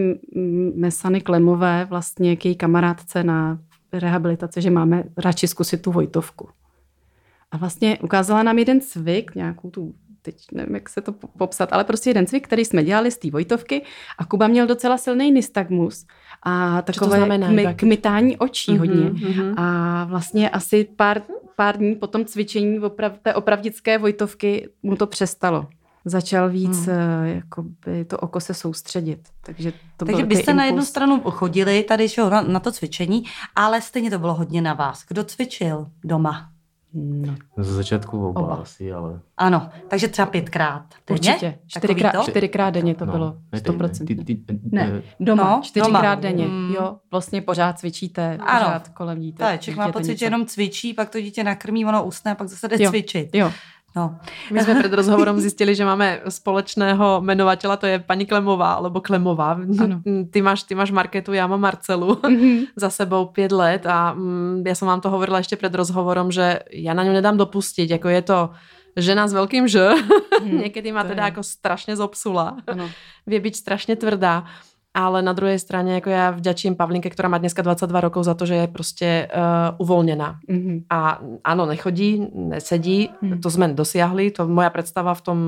Mesany 0.75 1.21
Klemové, 1.21 1.85
vlastně 1.85 2.37
k 2.37 2.45
její 2.45 2.57
kamarádce 2.57 3.25
na 3.25 3.59
rehabilitaci, 4.01 4.63
že 4.63 4.71
máme 4.71 5.05
radši 5.17 5.49
zkusit 5.49 5.83
tu 5.83 5.93
Vojtovku. 5.93 6.49
A 7.51 7.57
vlastně 7.57 7.99
ukázala 8.03 8.43
nám 8.43 8.59
jeden 8.59 8.81
cvik, 8.81 9.35
nějakou 9.35 9.71
tu, 9.71 9.95
teď 10.23 10.37
nevím, 10.53 10.75
jak 10.75 10.89
se 10.89 11.01
to 11.01 11.13
po- 11.13 11.29
popsat, 11.39 11.73
ale 11.73 11.85
prostě 11.85 12.11
jeden 12.11 12.27
cvik, 12.27 12.47
který 12.47 12.65
jsme 12.65 12.85
dělali 12.85 13.11
z 13.11 13.19
té 13.19 13.31
Vojtovky 13.31 13.83
a 14.19 14.25
Kuba 14.25 14.47
měl 14.47 14.67
docela 14.67 14.99
silný 14.99 15.33
nystagmus 15.33 16.07
a 16.43 16.83
to 16.83 16.93
takové 16.93 17.17
znamená, 17.17 17.49
kmy, 17.49 17.63
tak? 17.63 17.77
kmitání 17.77 18.37
očí 18.37 18.79
hodně. 18.79 19.11
Mhm, 19.11 19.33
mhm. 19.33 19.59
A 19.59 20.05
vlastně 20.05 20.51
asi 20.51 20.89
pár, 20.97 21.23
pár 21.57 21.77
dní 21.77 21.95
po 21.95 22.07
tom 22.07 22.25
cvičení 22.25 22.81
oprav, 22.81 23.19
té 23.23 23.35
opravdické 23.35 23.99
Vojtovky 23.99 24.69
mu 24.83 24.97
to 24.97 25.07
přestalo. 25.07 25.69
Začal 26.09 26.51
víc, 26.51 26.87
Hmm. 26.87 26.97
hmm. 26.97 27.27
jakoby 27.27 28.05
to 28.05 28.19
oko 28.19 28.41
se 28.41 28.55
soustředit. 28.55 29.21
Takže 29.43 29.73
to 29.73 30.05
byl 30.05 30.07
Takže 30.07 30.23
takový 30.23 30.37
byste 30.37 30.55
na 30.55 30.65
jednu 30.65 30.79
impuls. 30.79 30.89
stranu 30.89 31.21
chodili 31.21 31.83
tady 31.83 32.07
jo, 32.19 32.31
na, 32.31 32.43
na 32.43 32.61
to 32.61 32.73
cvičení, 32.73 33.25
ale 33.57 33.81
stejně 33.83 34.11
to 34.11 34.19
bylo 34.19 34.35
hodně 34.35 34.63
na 34.63 34.75
vás. 34.75 35.05
Kdo 35.09 35.25
cvičil 35.25 35.87
doma? 36.05 36.49
No, 36.99 37.35
Z 37.59 37.67
začátku 37.69 38.29
oba, 38.29 38.41
Oba. 38.41 38.55
asi, 38.55 38.93
ale... 38.93 39.21
Ano, 39.37 39.69
takže 39.89 40.09
třeba 40.09 40.27
pětkrát. 40.27 40.83
denně? 41.07 41.19
určitě. 41.31 41.59
Čtyřikrát, 41.67 42.13
to? 42.13 42.23
čtyřikrát 42.31 42.71
denně 42.71 42.95
to 42.95 43.07
bylo. 43.07 43.37
ne, 43.53 43.61
ty- 43.61 43.71
100%. 43.71 44.07
ty- 44.07 44.35
ty- 44.35 44.59
Ne, 44.73 44.93
eh, 44.99 45.03
doma, 45.21 45.45
No, 45.45 45.51
no, 45.57 45.61
čtyřikrát 45.63 46.01
doma. 46.01 46.15
denně. 46.15 46.47
Mm. 46.47 46.75
Jo, 46.75 46.97
vlastně 47.11 47.43
pořád 47.43 47.79
cvičíte, 47.79 48.37
Ano. 48.41 48.65
pořád 48.65 48.89
kolem 48.89 49.19
díte. 49.21 49.39
Tak, 49.45 49.61
člověk 49.61 49.79
má 49.79 49.93
pocit, 49.93 50.19
že 50.19 50.27
jenom 50.27 50.47
cvičí, 50.47 50.95
pak 50.95 51.11
to 51.11 51.21
dítě 51.21 51.45
nakrmí, 51.45 51.87
ono 51.87 52.05
usne 52.05 52.33
a 52.33 52.35
pak 52.35 52.49
zase 52.49 52.69
jde 52.69 52.77
Jo. 52.85 52.91
cvičit. 52.91 53.31
Jo, 53.35 53.53
No. 53.97 54.21
My 54.53 54.61
sme 54.61 54.77
pred 54.77 54.93
rozhovorom 54.93 55.41
zistili, 55.41 55.73
že 55.73 55.81
máme 55.83 56.21
spoločného 56.27 57.19
menovateľa, 57.21 57.77
to 57.77 57.87
je 57.87 57.97
pani 57.99 58.23
Klemová, 58.23 58.77
alebo 58.77 59.01
Klemová. 59.01 59.57
Ano. 59.57 60.05
Ty 60.29 60.39
máš, 60.41 60.63
ty 60.63 60.75
máš 60.75 60.91
Marketu, 60.91 61.33
já 61.33 61.47
mám 61.47 61.61
Marcelu 61.61 62.21
Mhm. 62.23 62.77
za 62.77 62.91
sebou 62.91 63.27
pět 63.27 63.53
let 63.53 63.87
a 63.87 64.13
mm, 64.13 64.63
ja 64.63 64.75
som 64.75 64.85
vám 64.87 65.01
to 65.01 65.09
hovorila 65.09 65.41
ešte 65.41 65.57
pred 65.57 65.73
rozhovorom, 65.73 66.29
že 66.29 66.61
ja 66.71 66.93
na 66.93 67.03
ňu 67.03 67.13
nedám 67.15 67.37
dopustiť, 67.37 67.89
ako 67.93 68.09
je 68.09 68.23
to 68.23 68.39
žena 68.97 69.25
s 69.25 69.33
veľkým 69.33 69.65
ž, 69.65 69.97
Mhm, 70.45 70.57
niekedy 70.63 70.93
ma 70.93 71.01
to 71.03 71.09
teda 71.09 71.25
je. 71.25 71.31
ako 71.33 71.41
strašne 71.43 71.93
zobsula, 71.95 72.61
ano. 72.67 72.93
vie 73.25 73.41
byť 73.41 73.55
strašne 73.57 73.95
tvrdá. 73.95 74.45
Ale 74.97 75.21
na 75.21 75.37
druhej 75.37 75.61
strane, 75.61 76.01
jako 76.01 76.09
ja 76.09 76.33
vďačím 76.33 76.73
Pavlinke, 76.73 77.13
ktorá 77.13 77.29
má 77.29 77.37
dneska 77.37 77.61
22 77.61 78.01
rokov 78.01 78.25
za 78.25 78.33
to, 78.33 78.49
že 78.49 78.55
je 78.65 78.67
prostě 78.67 79.29
uh, 79.29 79.77
uvoľnená. 79.77 80.41
Mhm. 80.49 80.89
A 80.89 81.21
áno, 81.45 81.69
nechodí, 81.69 82.25
nesedí, 82.33 83.13
Hmm. 83.21 83.37
hmm. 83.37 83.41
to 83.45 83.49
sme 83.53 83.67
dosiahli, 83.77 84.33
to 84.33 84.49
moja 84.49 84.73
predstava 84.73 85.13
v 85.13 85.21
tom, 85.21 85.39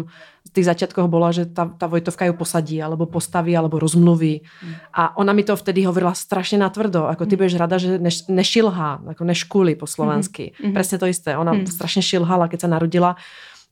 v 0.44 0.50
tých 0.52 0.68
začiatkoch 0.68 1.08
bola, 1.08 1.32
že 1.32 1.48
ta, 1.48 1.64
ta 1.64 1.88
Vojtovka 1.88 2.28
ju 2.28 2.36
posadí, 2.36 2.76
alebo 2.76 3.08
postaví, 3.08 3.56
alebo 3.56 3.80
rozmluví. 3.80 4.44
Hmm. 4.60 4.74
A 4.92 5.16
ona 5.16 5.32
mi 5.32 5.44
to 5.48 5.56
vtedy 5.56 5.88
hovorila 5.88 6.12
strašne 6.12 6.60
natvrdo, 6.60 7.08
ako 7.08 7.24
ty 7.24 7.36
budeš 7.40 7.56
rada, 7.56 7.80
že 7.80 7.96
neš, 7.96 8.28
nešilhá, 8.28 9.00
ako 9.16 9.24
neškuli 9.24 9.80
po 9.80 9.88
slovensky. 9.88 10.52
Mhm. 10.60 10.76
Presne 10.76 10.96
to 11.00 11.08
isté, 11.08 11.32
ona 11.40 11.56
Hmm. 11.56 11.64
strašne 11.64 12.04
šilhala, 12.04 12.52
keď 12.52 12.58
sa 12.60 12.68
narodila. 12.68 13.16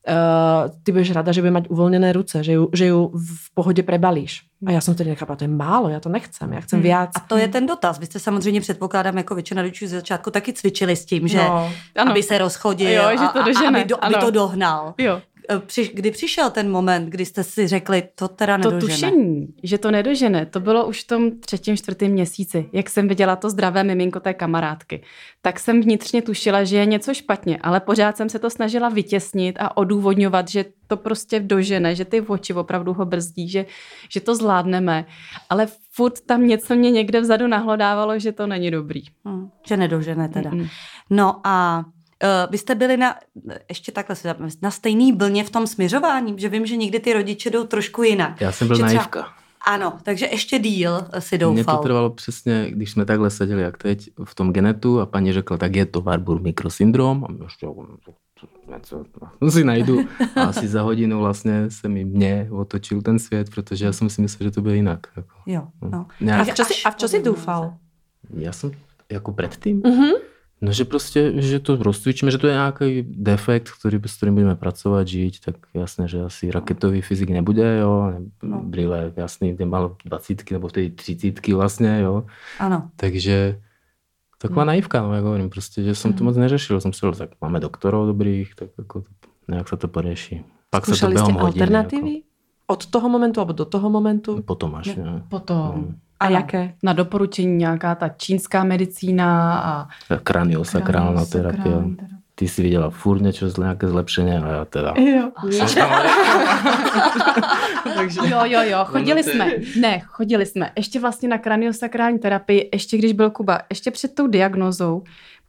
Uh, 0.07 0.71
ty 0.83 0.91
budeš 0.91 1.11
rada, 1.11 1.31
že 1.35 1.41
bude 1.41 1.51
mať 1.51 1.67
uvoľnené 1.67 2.15
ruce, 2.15 2.39
že 2.43 2.53
ju, 2.55 2.69
že 2.73 2.85
ju 2.85 3.11
v 3.11 3.53
pohodě 3.53 3.83
prebalíš. 3.83 4.43
A 4.65 4.71
já 4.71 4.81
jsem 4.81 4.95
tedy 4.95 5.09
nechápala, 5.09 5.35
to 5.37 5.43
je 5.43 5.47
málo, 5.47 5.89
já 5.89 5.99
to 5.99 6.09
nechcem, 6.09 6.53
já 6.53 6.61
chcem 6.61 6.77
Hmm. 6.79 6.83
viac. 6.83 7.09
A 7.15 7.19
to 7.19 7.37
je 7.37 7.47
ten 7.47 7.65
dotaz. 7.65 7.99
Vy 7.99 8.05
jste 8.05 8.19
samozřejmě 8.19 8.61
předpokládám 8.61 9.17
jako 9.17 9.35
většina 9.35 9.61
rodičů 9.61 9.87
ze 9.87 9.95
začátku 9.95 10.31
taky 10.31 10.53
cvičili 10.53 10.95
s 10.95 11.05
tím, 11.05 11.27
že 11.27 11.37
No. 11.37 11.71
Ano. 11.95 12.11
aby 12.11 12.23
se 12.23 12.37
rozchodil 12.37 12.91
Jo, 12.91 13.03
že 13.11 13.25
a, 13.25 13.27
to 13.27 13.39
a, 13.39 13.45
dožene, 13.45 13.79
aby, 13.81 13.89
do, 13.89 14.03
aby 14.05 14.15
to 14.15 14.31
dohnal. 14.31 14.93
Jo. 14.97 15.21
E, 15.51 15.59
Při, 15.59 15.91
kdy 15.93 16.11
přišel 16.11 16.49
ten 16.49 16.71
moment, 16.71 17.05
kdy 17.09 17.25
jste 17.25 17.43
si 17.43 17.67
řekli, 17.67 18.03
to 18.15 18.27
teda 18.27 18.57
To 18.57 18.71
nedožene? 18.71 19.11
tušení, 19.11 19.47
že 19.63 19.77
to 19.77 19.91
nedožene, 19.91 20.45
to 20.45 20.59
bylo 20.59 20.87
už 20.87 21.03
v 21.03 21.07
tom 21.07 21.39
třetím, 21.39 21.77
čtvrtém 21.77 22.11
měsíci, 22.11 22.69
jak 22.73 22.89
jsem 22.89 23.07
viděla 23.07 23.35
to 23.35 23.49
zdravé 23.49 23.83
miminko 23.83 24.19
té 24.19 24.33
kamarádky. 24.33 25.03
Tak 25.41 25.59
jsem 25.59 25.81
vnitřně 25.81 26.21
tušila, 26.21 26.63
že 26.63 26.77
je 26.77 26.85
něco 26.85 27.13
špatně, 27.13 27.57
ale 27.61 27.79
pořád 27.79 28.17
jsem 28.17 28.29
se 28.29 28.39
to 28.39 28.49
snažila 28.49 28.89
vytěsnit 28.89 29.55
a 29.59 29.77
odůvodňovat, 29.77 30.47
že 30.49 30.65
to 30.87 30.97
prostě 30.97 31.39
dožene, 31.39 31.95
že 31.95 32.05
ty 32.05 32.21
oči 32.21 32.53
opravdu 32.53 32.93
ho 32.93 33.05
brzdí, 33.05 33.49
že, 33.49 33.65
že 34.09 34.19
to 34.19 34.35
zvládneme. 34.35 35.05
Ale 35.49 35.67
furt 35.91 36.21
tam 36.25 36.47
něco 36.47 36.75
mě 36.75 36.91
někde 36.91 37.21
vzadu 37.21 37.47
nahlodávalo, 37.47 38.19
že 38.19 38.31
to 38.31 38.47
není 38.47 38.71
dobrý. 38.71 39.01
Hm, 39.27 39.49
že 39.67 39.77
nedožene 39.77 40.29
teda. 40.29 40.51
Mm-mm. 40.51 40.67
No 41.09 41.41
a 41.43 41.85
uh, 42.23 42.51
vy 42.51 42.57
jste 42.57 42.75
byli 42.75 42.97
na, 42.97 43.15
ještě 43.69 43.91
takhle, 43.91 44.15
na 44.61 44.71
stejný 44.71 45.13
blně 45.13 45.43
v 45.43 45.49
tom 45.49 45.67
směřování, 45.67 46.33
že 46.37 46.49
vím, 46.49 46.65
že 46.65 46.75
někdy 46.77 46.99
ty 46.99 47.13
rodiče 47.13 47.49
jdou 47.49 47.63
trošku 47.63 48.03
jinak. 48.03 48.41
Já 48.41 48.51
jsem 48.51 48.67
byl 48.67 48.77
Že 48.77 48.83
třeba- 48.83 48.93
naivka. 48.97 49.27
Ano, 49.67 49.93
takže 50.03 50.25
ještě 50.25 50.59
díl 50.59 51.07
si 51.19 51.35
Mně 51.35 51.39
to 51.39 51.55
doufal. 51.55 51.77
trvalo 51.77 52.09
přesně, 52.09 52.67
když 52.71 52.91
jsme 52.91 53.05
takhle 53.05 53.29
seděli 53.29 53.61
jak 53.61 53.77
teď 53.77 54.09
v 54.23 54.35
tom 54.35 54.53
genetu 54.53 54.99
a 55.01 55.05
paní 55.05 55.33
řekla, 55.33 55.57
tak 55.57 55.75
je 55.75 55.85
to 55.85 56.01
Warburg 56.01 56.41
mikrosyndrom 56.43 57.23
a 57.23 57.43
ještě 57.43 57.67
něco 58.69 59.03
no, 59.41 59.51
si 59.51 59.63
najdu. 59.63 59.99
A 60.35 60.41
asi 60.41 60.67
za 60.67 60.81
hodinu 60.81 61.19
vlastně 61.19 61.71
se 61.71 61.87
mi 61.89 62.05
mě 62.05 62.47
otočil 62.51 63.01
ten 63.01 63.19
svět, 63.19 63.49
protože 63.55 63.85
já 63.85 63.93
jsem 63.93 64.09
si 64.09 64.21
myslel, 64.21 64.47
že 64.47 64.51
to 64.51 64.61
bude 64.61 64.75
jinak. 64.75 65.07
Jako. 65.15 65.29
Jo, 65.45 65.67
no. 65.91 66.05
A 66.39 66.43
v 66.43 66.53
čo 66.53 66.65
si, 66.65 66.73
a 66.85 66.91
v 66.91 66.95
čo 66.95 67.07
si 67.07 67.23
dúfal? 67.23 67.73
já 68.33 68.51
jsem 68.51 68.71
jako 69.11 69.31
předtím, 69.33 69.81
Mhm. 69.85 70.09
No 70.61 70.71
že 70.71 70.85
prostě, 70.85 71.41
že 71.41 71.59
to 71.59 71.75
rozcvičíme, 71.75 72.31
že 72.31 72.37
to 72.37 72.47
je 72.47 72.53
nějaký 72.53 73.01
defekt, 73.07 73.69
který, 73.79 73.99
s 74.05 74.17
kterým 74.17 74.33
budeme 74.35 74.55
pracovat, 74.55 75.07
žít, 75.07 75.39
tak 75.45 75.55
jasné, 75.73 76.07
že 76.07 76.21
asi 76.21 76.51
raketový 76.51 77.01
fyzik 77.01 77.29
nebude, 77.29 77.77
jo, 77.77 78.13
No. 78.43 78.59
brýle, 78.63 79.13
jasný, 79.15 79.57
ten 79.57 79.69
mal 79.69 79.95
dvacítky 80.05 80.53
nebo 80.53 80.67
vtedy 80.67 80.89
třicítky 80.89 81.53
vlastně, 81.53 81.99
jo, 82.01 82.25
Ano. 82.59 82.89
takže 82.95 83.59
taková 84.37 84.61
Hmm. 84.61 84.67
naivka, 84.67 85.01
no, 85.01 85.13
jak 85.13 85.23
hovorím, 85.23 85.49
prostě, 85.49 85.83
že 85.83 85.95
jsem 85.95 86.13
to 86.13 86.23
moc 86.23 86.37
neřešil, 86.37 86.81
jsem 86.81 86.93
si 86.93 86.97
říkal, 86.97 87.13
tak 87.13 87.29
máme 87.41 87.59
doktorov 87.59 88.07
dobrých, 88.07 88.55
tak 88.55 88.69
jako 88.77 89.03
nějak 89.47 89.67
se 89.69 89.77
to 89.77 89.87
pořeší. 89.87 90.41
Pak 90.69 90.85
se 90.85 90.91
to 91.05 91.07
během 91.07 91.35
hodiny, 91.35 91.39
alternatívy? 91.41 92.21
Od 92.67 92.85
toho 92.85 93.09
momentu 93.09 93.39
alebo 93.39 93.53
do 93.53 93.65
toho 93.65 93.89
momentu? 93.89 94.31
Jako, 94.31 94.41
potom 94.43 94.75
až, 94.75 94.95
Ne. 94.95 95.03
ne. 95.03 95.23
Potom 95.29 95.75
Mm. 95.75 95.95
A 96.19 96.25
Ano. 96.25 96.35
jaké? 96.35 96.73
na 96.83 96.93
doporučení 96.93 97.55
nějaká 97.55 97.95
ta 97.95 98.09
čínská 98.09 98.63
medicína 98.63 99.59
a 99.59 99.87
Kraniosakrálna 100.23 101.25
terapie. 101.25 101.61
Kraniosakrální 101.61 101.95
terapie. 101.95 102.17
Ty 102.35 102.47
si 102.47 102.61
viděla 102.61 102.89
furt 102.89 103.21
něco, 103.21 103.61
nějaké 103.61 103.87
zlepšení 103.87 104.31
a 104.31 104.47
já 104.47 104.65
teda. 104.65 104.93
Jo. 104.97 105.31
Takže... 107.95 108.19
Jo, 108.23 108.39
jo, 108.43 108.59
jo, 108.63 108.77
chodili 108.85 109.21
No, 109.27 109.31
jsme, 109.31 109.51
ne, 109.81 109.99
chodili 109.99 110.45
jsme, 110.45 110.71
ještě 110.77 110.99
vlastně 110.99 111.29
na 111.29 111.37
kraniosakrální 111.37 112.19
terapii, 112.19 112.69
ještě 112.73 112.97
když 112.97 113.13
byl 113.13 113.29
Kuba, 113.29 113.59
ještě 113.69 113.91
před 113.91 114.15
tou 114.15 114.27
diagnozou, 114.27 115.03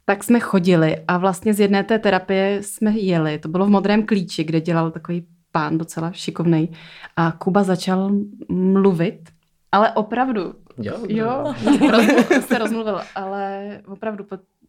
tak 0.05 0.23
jsme 0.23 0.39
chodili 0.39 0.97
a 1.07 1.17
vlastně 1.17 1.53
z 1.53 1.59
jedné 1.59 1.83
té 1.83 1.99
terapie 1.99 2.57
jsme 2.63 2.91
jeli, 2.91 3.39
to 3.39 3.49
bylo 3.49 3.65
v 3.65 3.69
Modrém 3.69 4.05
klíči, 4.05 4.43
kde 4.43 4.61
dělal 4.61 4.91
takový 4.91 5.25
pán 5.51 5.77
docela 5.77 6.11
šikovnej 6.11 6.67
a 7.15 7.31
Kuba 7.31 7.63
začal 7.63 8.11
mluvit 8.49 9.19
Ale 9.71 9.91
opravdu, 9.91 10.53
Jo, 10.81 10.93
jo, 11.07 11.53
se 12.47 12.57
rozmluvil, 12.59 12.99
ale 13.15 13.67
opravdu, 13.87 14.25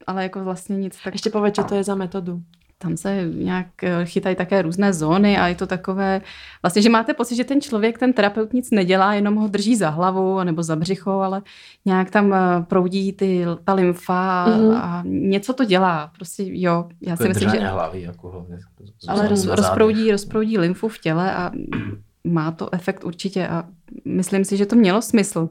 ale 0.06 0.22
jako 0.22 0.44
vlastně 0.44 0.76
nic. 0.76 0.98
Tak 1.04 1.14
Ještě 1.14 1.30
povedz, 1.30 1.54
co 1.56 1.64
to 1.64 1.74
je 1.74 1.84
za 1.84 1.94
metodu. 1.94 2.40
tam 2.78 2.96
se 2.96 3.24
nějak 3.34 3.66
eh, 3.84 4.04
chytají 4.04 4.36
také 4.36 4.62
různé 4.62 4.92
zóny 4.92 5.38
a 5.38 5.46
je 5.48 5.54
to 5.54 5.66
takové, 5.66 6.20
vlastně, 6.62 6.82
že 6.82 6.90
máte 6.90 7.14
pocit, 7.14 7.36
že 7.36 7.44
ten 7.44 7.60
člověk, 7.60 7.98
ten 7.98 8.12
terapeut 8.12 8.52
nic 8.52 8.70
nedělá, 8.70 9.14
jenom 9.14 9.34
ho 9.36 9.48
drží 9.48 9.76
za 9.76 9.88
hlavu 9.90 10.44
nebo 10.44 10.62
za 10.62 10.76
břicho, 10.76 11.10
ale 11.10 11.42
nějak 11.84 12.10
tam 12.10 12.34
eh, 12.34 12.38
proudí 12.68 13.12
ty, 13.12 13.44
ta 13.64 13.72
lymfa 13.74 14.46
Mhm. 14.46 14.74
a 14.76 15.02
něco 15.06 15.52
to 15.52 15.64
dělá. 15.64 16.10
Prostě 16.16 16.42
jo, 16.46 16.88
já 17.06 17.16
si 17.16 17.22
Jako 17.22 17.28
myslím, 17.28 17.50
že... 17.50 17.58
hlavy, 17.58 18.02
jako 18.02 18.30
hlavně. 18.30 18.58
Ale 19.08 19.28
roz, 19.28 19.46
rozproudí, 19.46 20.10
rozproudí 20.12 20.58
lymfu 20.58 20.88
v 20.88 20.98
těle 20.98 21.34
a 21.34 21.50
má 22.24 22.50
to 22.50 22.74
efekt 22.74 23.04
určitě 23.04 23.48
a 23.48 23.64
myslím 24.04 24.44
si, 24.44 24.56
že 24.56 24.66
to 24.66 24.76
mělo 24.76 25.02
smysl. 25.02 25.48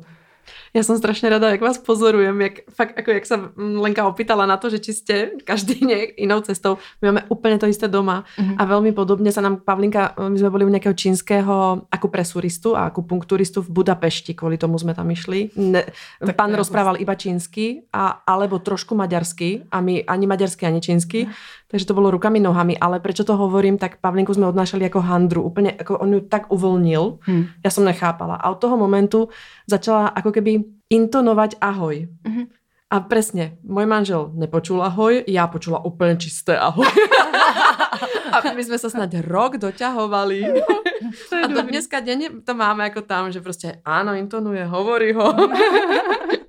Já 0.74 0.84
jsem 0.84 0.98
strašně 0.98 1.30
rada, 1.30 1.50
jak 1.50 1.62
vás 1.62 1.78
pozorujem, 1.78 2.42
jak, 2.42 2.54
fakt, 2.70 2.94
jako 2.98 3.12
jak 3.12 3.26
se 3.26 3.36
Lenka 3.58 4.08
opýtala 4.08 4.46
na 4.46 4.58
to, 4.58 4.70
že 4.70 4.80
či 4.80 4.94
ste 4.94 5.14
každý 5.46 5.86
nejak 5.86 6.10
inou 6.18 6.42
cestou. 6.42 6.78
My 7.02 7.06
máme 7.08 7.22
úplně 7.30 7.58
to 7.58 7.66
isté 7.70 7.88
doma 7.88 8.24
Mhm. 8.38 8.56
a 8.58 8.66
veľmi 8.66 8.92
podobně 8.92 9.32
sa 9.32 9.42
nám 9.42 9.58
Pavlinka, 9.58 10.16
my 10.30 10.40
jsme 10.40 10.50
byli 10.50 10.66
u 10.66 10.70
nějakého 10.70 10.94
čínskeho 10.94 11.82
akupresuristu 11.92 12.78
a 12.78 12.86
akupunkturistu 12.86 13.62
v 13.62 13.70
Budapešti, 13.70 14.34
kvůli 14.34 14.58
tomu 14.58 14.80
jsme 14.80 14.94
tam 14.94 15.12
išli. 15.12 15.50
Ne, 15.56 15.84
Tak 16.26 16.36
to 16.36 16.50
je 16.50 16.56
rozprával 16.56 16.96
iba 17.02 17.16
čínsky 17.16 17.82
a, 17.94 18.08
alebo 18.28 18.60
trošku 18.60 18.96
maďarsky 18.96 19.62
a 19.72 19.82
my 19.82 20.04
ani 20.04 20.28
maďarsky, 20.28 20.66
ani 20.66 20.82
čínsky. 20.82 21.28
Takže 21.72 21.86
to 21.86 21.94
bylo 21.94 22.12
rukami, 22.12 22.40
nohami, 22.40 22.78
ale 22.78 23.00
prečo 23.00 23.24
to 23.24 23.38
hovorím, 23.38 23.78
tak 23.78 24.02
Pavlinku 24.02 24.34
jsme 24.34 24.48
odnášali 24.48 24.84
jako 24.84 25.02
handru, 25.02 25.42
úplně 25.44 25.74
jako 25.78 25.98
on 25.98 26.14
ju 26.14 26.20
tak 26.20 26.52
uvolnil, 26.52 27.18
Hm. 27.30 27.46
já 27.66 27.70
jsem 27.72 27.86
nechápala. 27.86 28.36
A 28.36 28.50
od 28.50 28.56
toho 28.58 28.78
momentu 28.78 29.30
začala 29.70 30.08
ako 30.08 30.32
keby 30.32 30.64
intonovať 30.90 31.56
ahoj. 31.62 32.08
Mhm. 32.26 32.44
A 32.90 33.06
presne, 33.06 33.62
môj 33.62 33.86
manžel 33.86 34.34
nepočul 34.34 34.82
ahoj, 34.82 35.22
já 35.30 35.46
počula 35.48 35.86
úplně 35.86 36.18
čisté 36.18 36.58
ahoj. 36.58 36.90
a 38.34 38.54
my 38.56 38.64
jsme 38.64 38.78
se 38.78 38.90
snad 38.90 39.10
rok 39.30 39.58
doťahovali. 39.58 40.54
a 41.44 41.48
do 41.48 41.62
dneska 41.62 42.00
denne 42.00 42.26
to 42.46 42.54
máme 42.54 42.84
jako 42.84 43.02
tam, 43.02 43.32
že 43.32 43.42
prostě 43.42 43.78
áno, 43.86 44.14
intonuje, 44.18 44.66
hovorí 44.66 45.14
ho. 45.14 45.34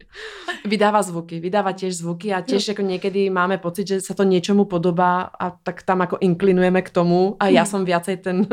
vydáva 0.64 1.02
zvuky, 1.02 1.40
vydáva 1.40 1.72
tiež 1.72 1.96
zvuky 1.96 2.34
a 2.34 2.40
tiež 2.40 2.68
jako 2.68 2.82
niekedy 2.82 3.30
máme 3.30 3.58
pocit, 3.58 3.88
že 3.88 3.96
sa 4.00 4.14
to 4.14 4.24
niečomu 4.24 4.64
podobá 4.64 5.30
a 5.40 5.50
tak 5.50 5.82
tam 5.82 6.00
jako 6.00 6.18
inklinujeme 6.20 6.82
k 6.82 6.90
tomu 6.90 7.36
a 7.40 7.46
já 7.46 7.64
jsem 7.64 7.84
viacej 7.84 8.16
ten, 8.16 8.46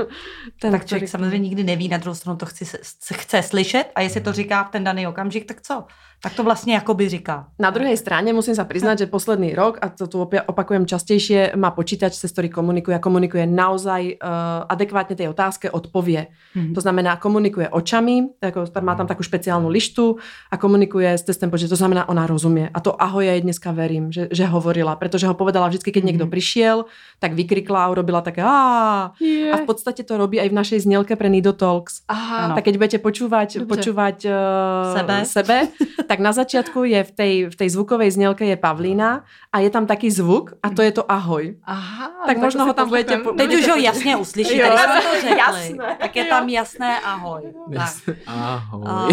ten 0.61 0.71
Tak 0.71 0.85
člověk 0.85 1.09
samozřejmě 1.09 1.39
nikdy 1.39 1.63
neví, 1.63 1.87
na 1.87 1.97
druhou 1.97 2.15
stranu 2.15 2.37
to 2.37 2.45
chci, 2.45 2.65
se- 2.65 3.13
chce 3.13 3.43
slyšet 3.43 3.85
a 3.95 4.01
jestli 4.01 4.21
to 4.21 4.33
říká 4.33 4.63
v 4.63 4.71
ten 4.71 4.83
daný 4.83 5.07
okamžik, 5.07 5.45
tak 5.45 5.61
co? 5.61 5.83
Tak 6.23 6.33
to 6.33 6.43
vlastně 6.43 6.73
jakoby 6.73 7.09
říká. 7.09 7.47
Na 7.59 7.69
druhej 7.69 7.97
strane 7.97 8.33
musím 8.33 8.57
sa 8.57 8.65
priznať, 8.65 9.05
že 9.05 9.13
posledný 9.13 9.53
rok, 9.53 9.77
a 9.81 9.93
to 9.93 10.09
tu 10.09 10.17
opakujem 10.25 10.89
častejšie, 10.89 11.53
má 11.53 11.69
počítač, 11.69 12.17
cez 12.17 12.33
ktorý 12.33 12.49
komunikuje 12.49 12.97
a 12.97 12.99
komunikuje 12.99 13.45
naozaj 13.45 14.17
uh, 14.17 14.65
adekvátne 14.65 15.13
tej 15.13 15.29
otázke 15.29 15.69
odpovie. 15.69 16.33
Mhm. 16.57 16.73
To 16.73 16.81
znamená, 16.81 17.21
komunikuje 17.21 17.69
očami, 17.69 18.33
ako, 18.41 18.65
tam 18.65 18.83
má 18.85 18.97
tam 18.97 19.05
takú 19.05 19.21
špeciálnu 19.21 19.69
lištu 19.69 20.17
a 20.49 20.57
komunikuje 20.57 21.21
cez 21.21 21.37
ten 21.37 21.53
počítač. 21.53 21.69
To 21.77 21.81
znamená, 21.85 21.96
ona 22.05 22.27
rozumie. 22.27 22.69
A 22.69 22.77
to 22.79 22.93
ahoj 22.93 23.25
ja 23.25 23.33
jej 23.33 23.41
dneska 23.41 23.73
verím, 23.73 24.13
že, 24.13 24.29
že 24.29 24.45
hovorila, 24.45 24.93
pretože 24.93 25.25
ho 25.25 25.33
povedala 25.33 25.65
vždy, 25.67 25.89
keď 25.89 26.03
niekto 26.05 26.25
Mhm. 26.27 26.31
prišiel, 26.31 26.77
tak 27.17 27.33
vykrikla 27.33 27.79
a 27.81 27.89
urobila 27.89 28.21
také 28.21 28.45
a 28.45 29.09
a 29.47 29.55
v 29.57 29.65
podstate 29.65 30.05
to 30.05 30.13
robí 30.13 30.37
aj 30.37 30.49
v 30.49 30.55
našej 30.55 30.79
znielke 30.83 31.15
pre 31.15 31.29
Nido 31.29 31.53
Talks. 31.53 32.05
Aha, 32.05 32.37
Ano. 32.37 32.55
Tak 32.55 32.63
keď 32.65 32.75
budete 32.77 32.99
počúvať, 32.99 33.49
Dobře. 33.57 33.69
počúvať 33.71 34.17
uh, 34.27 34.97
Sebe. 34.97 35.15
sebe, 35.25 35.57
tak 36.05 36.19
na 36.19 36.29
začiatku 36.31 36.83
je 36.83 37.01
v 37.03 37.11
tej, 37.11 37.33
v 37.49 37.55
tej 37.55 37.69
zvukovej 37.71 38.11
znielke 38.11 38.43
je 38.43 38.57
Pavlína 38.57 39.23
a 39.53 39.55
je 39.63 39.69
tam 39.69 39.85
taký 39.87 40.11
zvuk 40.11 40.53
a 40.59 40.69
to 40.69 40.81
je 40.81 40.91
to 40.91 41.03
ahoj. 41.07 41.55
Aha, 41.65 42.27
Tak 42.27 42.37
možno 42.37 42.65
ho 42.65 42.73
tam 42.73 42.89
budete 42.89 43.17
po- 43.23 43.31
Teď 43.31 43.49
už 43.55 43.67
ho 43.67 43.75
jasně 43.77 44.15
uslyšíte, 44.17 44.61
Jo. 44.61 44.75
to. 45.21 45.27
Jasné. 45.27 45.97
Tak 45.99 46.15
je 46.15 46.25
tam 46.25 46.49
jasné 46.49 46.99
ahoj. 46.99 47.41
Tak. 47.43 47.73
Jasne. 47.73 48.13
Ahoj. 48.27 48.83
A, 48.85 49.07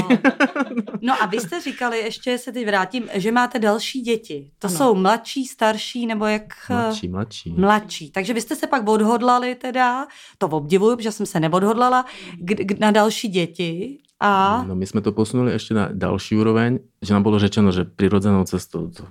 no 1.01 1.15
a 1.23 1.27
vy 1.27 1.41
jste 1.41 1.61
říkali, 1.61 1.99
ještě 1.99 2.39
se 2.39 2.53
teď 2.53 2.67
vrátím, 2.75 3.09
že 3.15 3.33
máte 3.33 3.59
další 3.59 4.01
děti. 4.01 4.51
To 4.59 4.69
Ano. 4.69 4.77
jsou 4.77 4.95
mladší, 4.95 5.45
starší 5.47 6.07
nebo 6.07 6.27
jak? 6.27 6.43
eh, 6.71 6.75
Mladší, 6.75 7.09
mladší. 7.09 7.51
Mladší. 7.59 8.11
Takže 8.11 8.35
vy 8.35 8.41
jste 8.41 8.57
se 8.57 8.67
pak 8.67 8.89
odhodlali 8.89 9.55
teda, 9.55 10.07
to 10.39 10.47
obdivuju, 10.49 10.97
protože 10.97 11.13
jsem 11.13 11.27
se 11.27 11.41
neodhodlala, 11.41 12.05
k, 12.39 12.55
k, 12.75 12.79
na 12.81 12.91
další 12.91 13.29
děti. 13.29 13.99
A 14.21 14.65
No 14.69 14.75
my 14.75 14.87
jsme 14.87 15.01
to 15.01 15.13
posunuli 15.13 15.53
ještě 15.53 15.75
na 15.75 15.89
další 15.93 16.37
úroveň, 16.37 16.79
že 17.03 17.15
nám 17.15 17.23
bylo 17.23 17.39
řečeno, 17.39 17.73
že 17.73 17.85
přirozenou 17.85 18.45
cestou 18.45 18.91
to 18.91 19.05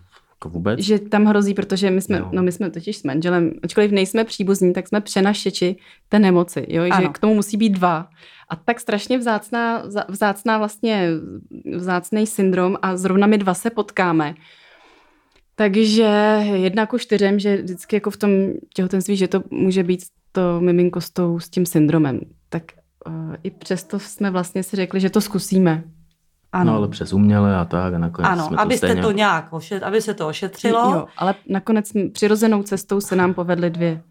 jako 0.44 0.50
vůbec. 0.50 0.80
Že 0.80 1.00
tam 1.00 1.26
hrozí, 1.26 1.54
protože 1.54 1.92
my 1.92 2.02
jsme, 2.02 2.18
Jo. 2.18 2.30
no 2.32 2.44
my 2.44 2.52
jsme 2.52 2.70
totiž 2.70 2.98
s 2.98 3.04
manželem, 3.04 3.52
ačkoliv 3.64 3.92
nejsme 3.92 4.24
příbuzní, 4.24 4.74
tak 4.74 4.88
jsme 4.88 5.02
přenašeči 5.02 5.76
té 6.10 6.20
nemoci, 6.20 6.66
jo, 6.70 6.84
že 7.02 7.08
k 7.08 7.20
tomu 7.20 7.34
musí 7.34 7.58
být 7.58 7.70
dva. 7.70 8.10
A 8.50 8.56
tak 8.56 8.80
strašně 8.80 9.18
vzácná, 9.18 9.88
vzá- 9.88 10.06
vzácná 10.10 10.58
vlastně, 10.58 11.10
vzácný 11.76 12.28
syndrom 12.28 12.78
a 12.82 12.98
zrovna 12.98 13.28
my 13.28 13.38
dva 13.38 13.54
se 13.54 13.70
potkáme. 13.70 14.36
Takže 15.56 16.04
jedna 16.54 16.86
ku 16.86 16.98
čtyřem, 16.98 17.40
že 17.40 17.58
vždycky 17.58 17.96
jako 17.96 18.12
v 18.12 18.18
tom 18.18 18.32
těhotenství, 18.74 19.16
že 19.16 19.28
to 19.28 19.44
může 19.52 19.84
být 19.84 20.00
to 20.32 20.62
miminko 20.62 21.02
s, 21.02 21.10
tou, 21.10 21.40
s 21.40 21.50
tím 21.50 21.66
syndromem. 21.66 22.20
Tak 22.50 22.64
uh, 23.08 23.36
i 23.44 23.52
přesto 23.52 24.00
jsme 24.00 24.32
vlastně 24.32 24.64
si 24.64 24.76
řekli, 24.76 25.00
že 25.00 25.10
to 25.10 25.22
zkusíme. 25.22 25.84
Ano, 26.54 26.72
No 26.72 26.78
ale 26.78 26.88
přes 26.88 27.14
uměle 27.14 27.56
a 27.58 27.66
tak 27.66 27.94
a 27.94 27.98
nakonec 27.98 28.32
ano 28.32 28.48
jsme 28.48 28.58
to 28.58 28.62
abyste 28.64 28.88
stejně... 28.88 29.02
to 29.02 29.12
nějak 29.12 29.54
ošet, 29.54 29.84
aby 29.84 30.02
se 30.02 30.14
to 30.14 30.28
ošetřilo. 30.28 30.80
Jo, 30.80 31.06
ale 31.18 31.36
nakonec 31.50 31.92
přirozenou 32.14 32.64
cestou 32.64 33.02
se 33.02 33.16
nám 33.16 33.34
povedly 33.34 33.70
dvě 33.70 34.02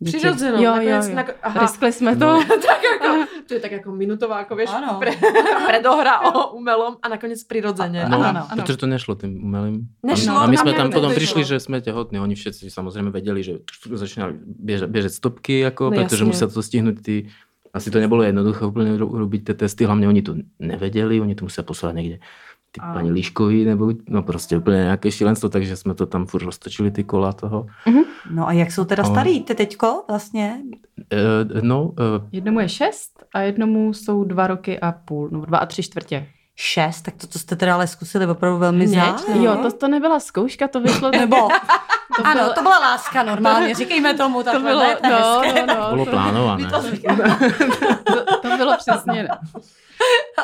děti. 0.00 0.16
Přirozenou, 0.18 0.56
Jo, 0.56 0.62
jo, 0.62 0.74
nakonec 0.76 1.08
jo. 1.08 1.14
nako- 1.14 1.34
aha. 1.42 1.60
Riskli 1.60 1.92
jsme 1.92 2.16
to. 2.16 2.24
No. 2.26 2.44
tak 2.48 2.80
jako, 2.92 3.14
to 3.48 3.54
je 3.54 3.60
tak 3.60 3.72
jako 3.72 3.92
minutová, 3.92 4.36
ako 4.36 4.54
vieš, 4.56 4.70
Ano. 4.70 4.98
pre, 5.02 5.10
predohra 5.66 6.20
o 6.20 6.54
umelom 6.54 6.96
a 7.02 7.08
nakoniec 7.08 7.44
prirodzene. 7.44 8.08
No, 8.08 8.22
Ano, 8.24 8.46
ano. 8.50 8.62
protože 8.62 8.76
to 8.76 8.86
nešlo 8.86 9.14
tím 9.14 9.44
umělým. 9.44 9.88
Nešlo, 10.06 10.36
a 10.38 10.46
my 10.46 10.56
jsme 10.56 10.72
tam 10.72 10.90
potom 10.90 11.10
to 11.10 11.16
přišli, 11.16 11.44
že 11.44 11.60
jsme 11.60 11.80
těhotní. 11.80 12.20
Oni 12.20 12.34
všetci 12.34 12.70
samozřejmě 12.70 13.10
věděli, 13.10 13.42
že 13.42 13.52
začínali 13.92 14.34
běžet, 14.46 14.90
běžet 14.90 15.10
stopky, 15.12 15.58
jako, 15.58 15.84
No 15.84 15.90
no, 15.90 15.96
protože 15.96 16.14
jasně. 16.14 16.26
museli 16.26 16.52
to 16.52 16.62
stihnout 16.62 17.00
ty 17.02 17.26
asi 17.74 17.90
to 17.90 17.98
nebylo 18.00 18.22
jednoduché 18.22 18.64
úplně 18.66 18.96
ro- 18.98 19.18
robiť 19.18 19.44
ty 19.44 19.54
testy, 19.54 19.84
hlavně 19.84 20.08
oni 20.08 20.22
to 20.22 20.34
nevěděli, 20.58 21.20
oni 21.20 21.34
to 21.34 21.44
museli 21.44 21.64
poslat 21.64 21.94
někde 21.94 22.18
ty 22.72 22.80
A- 22.80 22.94
paní 22.94 23.10
Líškovi, 23.10 23.64
nebo 23.64 23.92
no 24.08 24.22
prostě 24.22 24.56
úplně 24.58 24.76
nějaké 24.76 25.10
šílenstvo, 25.10 25.48
takže 25.48 25.76
jsme 25.76 25.94
to 25.94 26.06
tam 26.06 26.26
furt 26.26 26.42
roztočili 26.42 26.90
ty 26.90 27.04
kola 27.04 27.32
toho. 27.32 27.66
No 28.30 28.48
a 28.48 28.52
jak 28.52 28.72
jsou 28.72 28.84
teda 28.84 29.02
Ale- 29.02 29.14
starý 29.14 29.42
ty 29.42 29.54
teďko 29.54 30.04
vlastně? 30.08 30.62
E, 31.12 31.62
no, 31.62 31.92
e, 32.00 32.28
Jednomu 32.32 32.60
je 32.60 32.68
šest 32.68 33.24
a 33.34 33.40
jednomu 33.40 33.92
jsou 33.94 34.24
dva 34.24 34.46
roky 34.46 34.80
a 34.80 34.92
půl, 34.92 35.28
no 35.32 35.40
dva 35.40 35.58
a 35.58 35.66
tři 35.66 35.82
čtvrtě. 35.82 36.26
Šest, 36.60 37.02
tak 37.02 37.14
to, 37.16 37.26
to 37.26 37.38
jste 37.38 37.56
teda 37.56 37.74
ale 37.74 37.86
zkusili 37.86 38.26
opravdu 38.26 38.58
velmi 38.58 38.88
záhy. 38.88 39.12
no. 39.34 39.44
Jo, 39.44 39.56
to, 39.56 39.72
to 39.72 39.88
nebyla 39.88 40.20
zkouška, 40.20 40.68
to 40.68 40.80
vyšlo... 40.80 41.10
Nebo, 41.18 41.36
to 42.16 42.26
ano, 42.26 42.40
bylo- 42.40 42.54
to 42.54 42.62
byla 42.62 42.78
láska 42.78 43.22
normálně, 43.22 43.74
říkejme 43.74 44.14
tomu 44.14 44.42
to 44.42 44.60
bylo, 44.60 44.80
ne, 44.80 44.96
to 44.96 45.08
no, 45.08 45.40
hezké. 45.40 45.66
no, 45.66 45.74
no, 45.74 45.88
bylo 45.90 46.04
to, 46.04 46.10
plánované. 46.10 46.64
My 46.64 46.70
to 46.70 46.82
to, 48.12 48.40
to 48.42 48.56
bylo 48.56 48.76
přesně. 48.76 49.28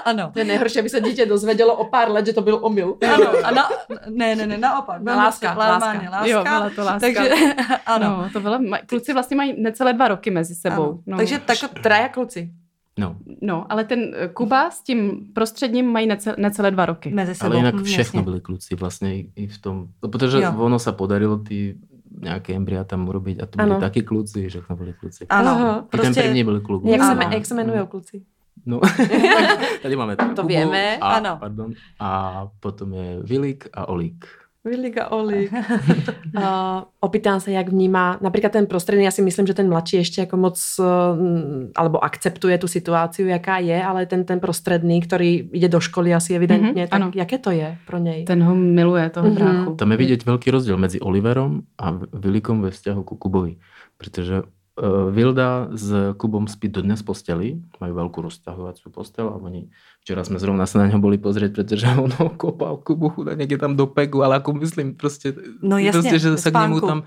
Ano. 0.04 0.30
To 0.32 0.38
je 0.38 0.44
nejhorší, 0.44 0.78
aby 0.78 0.88
se 0.88 1.00
dítě 1.00 1.26
dozvědělo 1.26 1.74
o 1.74 1.84
pár 1.84 2.10
let, 2.10 2.26
že 2.26 2.32
to 2.32 2.40
byl 2.40 2.58
omyl. 2.62 2.96
Ano, 3.14 3.30
a 3.44 3.50
na, 3.50 3.68
ne, 4.08 4.36
ne, 4.36 4.46
ne, 4.46 4.58
naopak. 4.58 5.02
No, 5.02 5.16
láska, 5.16 5.54
Normálně, 5.54 6.08
láska. 6.08 6.26
Jo, 6.26 6.42
byla 6.42 6.70
to 6.70 6.84
láska. 6.84 7.00
Takže, 7.00 7.30
ano. 7.86 8.08
No, 8.22 8.30
to 8.32 8.40
bylo, 8.40 8.58
kluci 8.86 9.12
vlastně 9.12 9.36
mají 9.36 9.62
necelé 9.62 9.92
dva 9.92 10.08
roky 10.08 10.30
mezi 10.30 10.54
sebou. 10.54 10.82
ano. 10.84 10.98
No. 11.06 11.16
Takže 11.16 11.38
tak, 11.38 11.56
Traja 11.82 12.08
kluci. 12.08 12.50
No, 12.98 13.16
No, 13.42 13.72
ale 13.72 13.84
ten 13.84 14.00
eh, 14.16 14.28
Kuba 14.28 14.70
s 14.70 14.82
tím 14.82 15.26
prostředním 15.32 15.86
mají 15.86 16.06
necelé, 16.06 16.36
necelé 16.38 16.70
dva 16.70 16.86
roky. 16.86 17.10
mezi 17.10 17.34
sebou. 17.34 17.46
ale 17.50 17.56
jinak 17.56 17.74
hm, 17.74 17.82
všechno 17.84 18.22
byli 18.22 18.40
kluci 18.40 18.74
vlastně 18.74 19.14
i- 19.36 19.46
v 19.48 19.58
tom, 19.58 19.86
no, 20.02 20.08
protože 20.08 20.38
Jo. 20.40 20.52
ono 20.58 20.78
se 20.78 20.92
podarilo 20.92 21.38
ty 21.38 21.76
nějaké 22.22 22.54
embrya 22.54 22.84
tam 22.84 23.08
urobiť 23.08 23.42
a 23.42 23.46
to 23.46 23.56
byli 23.56 23.70
Ano. 23.70 23.80
taky 23.80 24.02
kluci, 24.02 24.48
všechno 24.48 24.76
byli 24.76 24.92
kluci. 24.92 25.26
Ano. 25.28 25.84
I 25.88 25.96
ten 25.96 26.00
prostě, 26.00 26.22
první 26.22 26.44
byl 26.44 26.60
kluk. 26.60 26.84
Jak 26.84 27.02
se, 27.02 27.18
jak 27.34 27.46
se 27.46 27.54
jmenují 27.54 27.86
kluci? 27.88 28.22
No, 28.66 28.80
tady 29.82 29.96
máme 29.96 30.16
To 30.16 30.24
Kubu 30.24 30.48
vieme. 30.48 30.96
A, 30.96 31.12
Ano. 31.12 31.36
Pardon, 31.40 31.72
a 32.00 32.48
potom 32.60 32.92
je 32.94 33.18
Vilik 33.22 33.68
a 33.72 33.88
Olík. 33.88 34.26
Vilika 34.64 35.12
Oli. 35.12 35.48
uh, 35.52 36.88
opýtám 37.00 37.36
sa, 37.36 37.52
jak 37.52 37.68
vníma, 37.68 38.16
napríklad 38.24 38.48
ten 38.52 38.66
prostredný, 38.66 39.04
ja 39.04 39.12
si 39.12 39.20
myslím, 39.20 39.44
že 39.46 39.54
ten 39.54 39.68
mladší 39.68 40.00
ešte 40.00 40.24
ako 40.24 40.36
moc, 40.40 40.56
uh, 40.80 40.86
alebo 41.76 42.00
akceptuje 42.00 42.56
tú 42.56 42.64
situáciu, 42.64 43.28
jaká 43.28 43.60
je, 43.60 43.76
ale 43.76 44.06
ten, 44.08 44.24
ten 44.24 44.40
prostredný, 44.40 45.04
ktorý 45.04 45.52
ide 45.52 45.68
do 45.68 45.80
školy 45.80 46.14
asi 46.14 46.34
evidentně, 46.34 46.82
Mhm, 46.84 46.88
tak 46.88 47.00
ano. 47.00 47.10
jaké 47.14 47.38
to 47.38 47.50
je 47.50 47.76
pro 47.86 47.98
něj? 47.98 48.24
Ten 48.24 48.42
ho 48.42 48.54
miluje, 48.54 49.10
toho 49.10 49.26
Mhm. 49.28 49.34
bráchu. 49.36 49.74
Tam 49.74 49.90
je 49.90 49.96
vidět 49.96 50.24
velký 50.24 50.50
rozdíl 50.50 50.76
mezi 50.76 51.00
Oliverom 51.00 51.60
a 51.78 51.92
Vilikom 52.12 52.62
ve 52.62 52.70
vzťahu 52.70 53.02
ku 53.02 53.16
Kubovi. 53.16 53.56
Protože 53.98 54.42
Vilda 55.10 55.70
s 55.70 55.86
Kubom 56.18 56.50
spí 56.50 56.66
dodnes 56.66 56.98
v 56.98 57.06
posteli, 57.06 57.48
majú 57.78 57.94
veľkú 57.94 58.18
rozťahovaciu 58.20 58.90
postel 58.90 59.30
a 59.30 59.38
oni, 59.38 59.70
včera 60.02 60.26
sme 60.26 60.36
zrovna 60.36 60.66
sa 60.66 60.82
na 60.82 60.90
ňo 60.90 60.98
boli 60.98 61.14
pozrieť, 61.14 61.54
pretože 61.54 61.86
on 61.94 62.10
ho 62.10 62.26
kopal 62.30 62.76
Kubu 62.76 63.06
chuda 63.08 63.38
niekde 63.38 63.54
tam 63.54 63.78
do 63.78 63.86
pegu, 63.86 64.20
ale 64.20 64.42
ako 64.42 64.58
myslím, 64.58 64.92
proste, 64.92 65.30
No 65.62 65.78
jasne, 65.78 66.02
proste 66.02 66.18
že 66.18 66.34
sa 66.34 66.50
k 66.50 66.58
spánku. 66.58 66.82
tam 66.82 67.00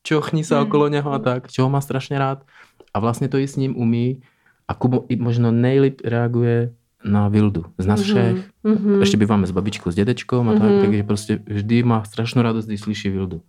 čochní 0.00 0.46
sa 0.46 0.62
Mm. 0.62 0.64
okolo 0.64 0.86
neho 0.88 1.10
a 1.10 1.18
tak, 1.18 1.50
čo 1.50 1.66
ho 1.66 1.68
má 1.68 1.82
strašne 1.82 2.14
rád. 2.14 2.46
A 2.90 2.98
vlastne 2.98 3.26
to 3.26 3.36
i 3.36 3.46
s 3.46 3.58
ním 3.58 3.74
umí 3.74 4.22
a 4.64 4.72
Kubo 4.72 5.02
i 5.06 5.18
možno 5.18 5.50
nejlíp 5.50 6.00
reaguje 6.00 6.70
na 7.02 7.26
Vildu 7.26 7.64
z 7.74 7.86
nás 7.86 8.00
všech. 8.00 8.38
Mhm. 8.62 9.02
Ešte 9.02 9.16
býváme 9.16 9.46
s 9.46 9.52
babičkou, 9.52 9.90
s 9.90 9.96
dedečkom 9.96 10.46
a 10.46 10.54
tak, 10.54 10.70
Mhm. 10.70 10.80
takže 10.80 11.02
prostě 11.02 11.32
vždy 11.42 11.82
má 11.82 12.04
strašnú 12.04 12.38
radosť, 12.42 12.66
když 12.68 12.80
slyší 12.80 13.08
Vildu. 13.10 13.40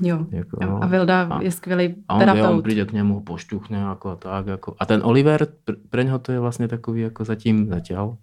Jo. 0.00 0.26
Jako, 0.30 0.56
A- 0.60 0.66
no. 0.66 0.84
A 0.84 0.86
Vilda 0.86 1.22
A- 1.30 1.42
je 1.42 1.50
skvělý 1.50 1.94
A 2.08 2.14
on, 2.14 2.20
jo, 2.20 2.26
on 2.28 2.36
terapeut. 2.36 2.62
príde 2.64 2.84
k 2.88 2.92
nemu, 2.92 3.14
ho 3.14 3.20
pošťuchne 3.20 3.84
ako 3.92 4.06
a 4.10 4.16
tak. 4.16 4.48
Ako. 4.48 4.68
A 4.80 4.82
ten 4.86 5.00
Oliver, 5.04 5.44
pr- 5.66 5.76
pre 5.90 6.04
něho 6.04 6.18
to 6.18 6.32
je 6.32 6.40
vlastně 6.40 6.68
takový 6.68 7.00
jako 7.12 7.24
zatím 7.24 7.68
zatiaľ 7.68 8.16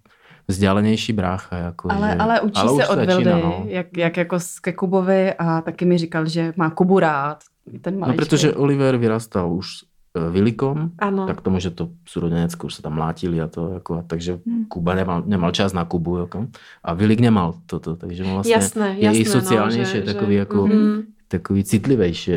vzdialenější 0.48 1.12
brácha. 1.12 1.56
Jako, 1.56 1.92
Ale, 1.92 2.08
že, 2.10 2.16
ale 2.16 2.40
učí 2.40 2.60
ale 2.60 2.68
se 2.70 2.88
od 2.88 2.96
začíná, 2.96 3.16
Vildy, 3.16 3.30
no. 3.42 3.64
jak, 3.66 3.96
jak 3.96 4.16
jako 4.16 4.36
s- 4.40 4.58
ke 4.60 4.72
Kubovi 4.72 5.34
a 5.34 5.60
taky 5.60 5.84
mi 5.84 5.98
říkal, 5.98 6.26
že 6.26 6.52
má 6.56 6.70
Kubu 6.70 6.98
rád. 6.98 7.38
Ten 7.80 8.00
No 8.00 8.12
protože 8.12 8.54
Oliver 8.54 8.96
vyrastal 8.96 9.52
už 9.52 9.66
s 9.68 9.84
e, 10.16 10.30
Vilikom, 10.32 10.90
Áno. 10.98 11.26
tak 11.28 11.44
tomu, 11.44 11.60
že 11.60 11.68
to 11.70 11.92
súrodenecko 12.08 12.66
už 12.72 12.80
sa 12.80 12.82
tam 12.88 12.96
mlátili 12.96 13.36
a 13.44 13.46
to, 13.46 13.76
jako, 13.76 13.94
a 14.00 14.02
takže 14.08 14.40
Hmm. 14.40 14.64
Kuba 14.72 14.94
nemal, 14.96 15.22
nemal 15.28 15.52
čas 15.52 15.76
na 15.76 15.84
Kubu, 15.84 16.16
jako, 16.24 16.48
a 16.84 16.94
Vilik 16.96 17.20
nemal 17.20 17.54
toto, 17.68 17.96
takže 17.96 18.24
vlastně 18.24 18.54
Jasné, 18.56 18.88
je 18.96 19.04
jasné. 19.04 19.20
i 19.20 19.24
sociálnější, 19.24 19.98
no, 20.00 20.06
že, 20.06 20.12
takový 20.12 20.32
že, 20.34 20.38
jako, 20.38 20.66
Mhm. 20.66 21.02
Takový 21.28 21.64
citlivejší. 21.64 22.32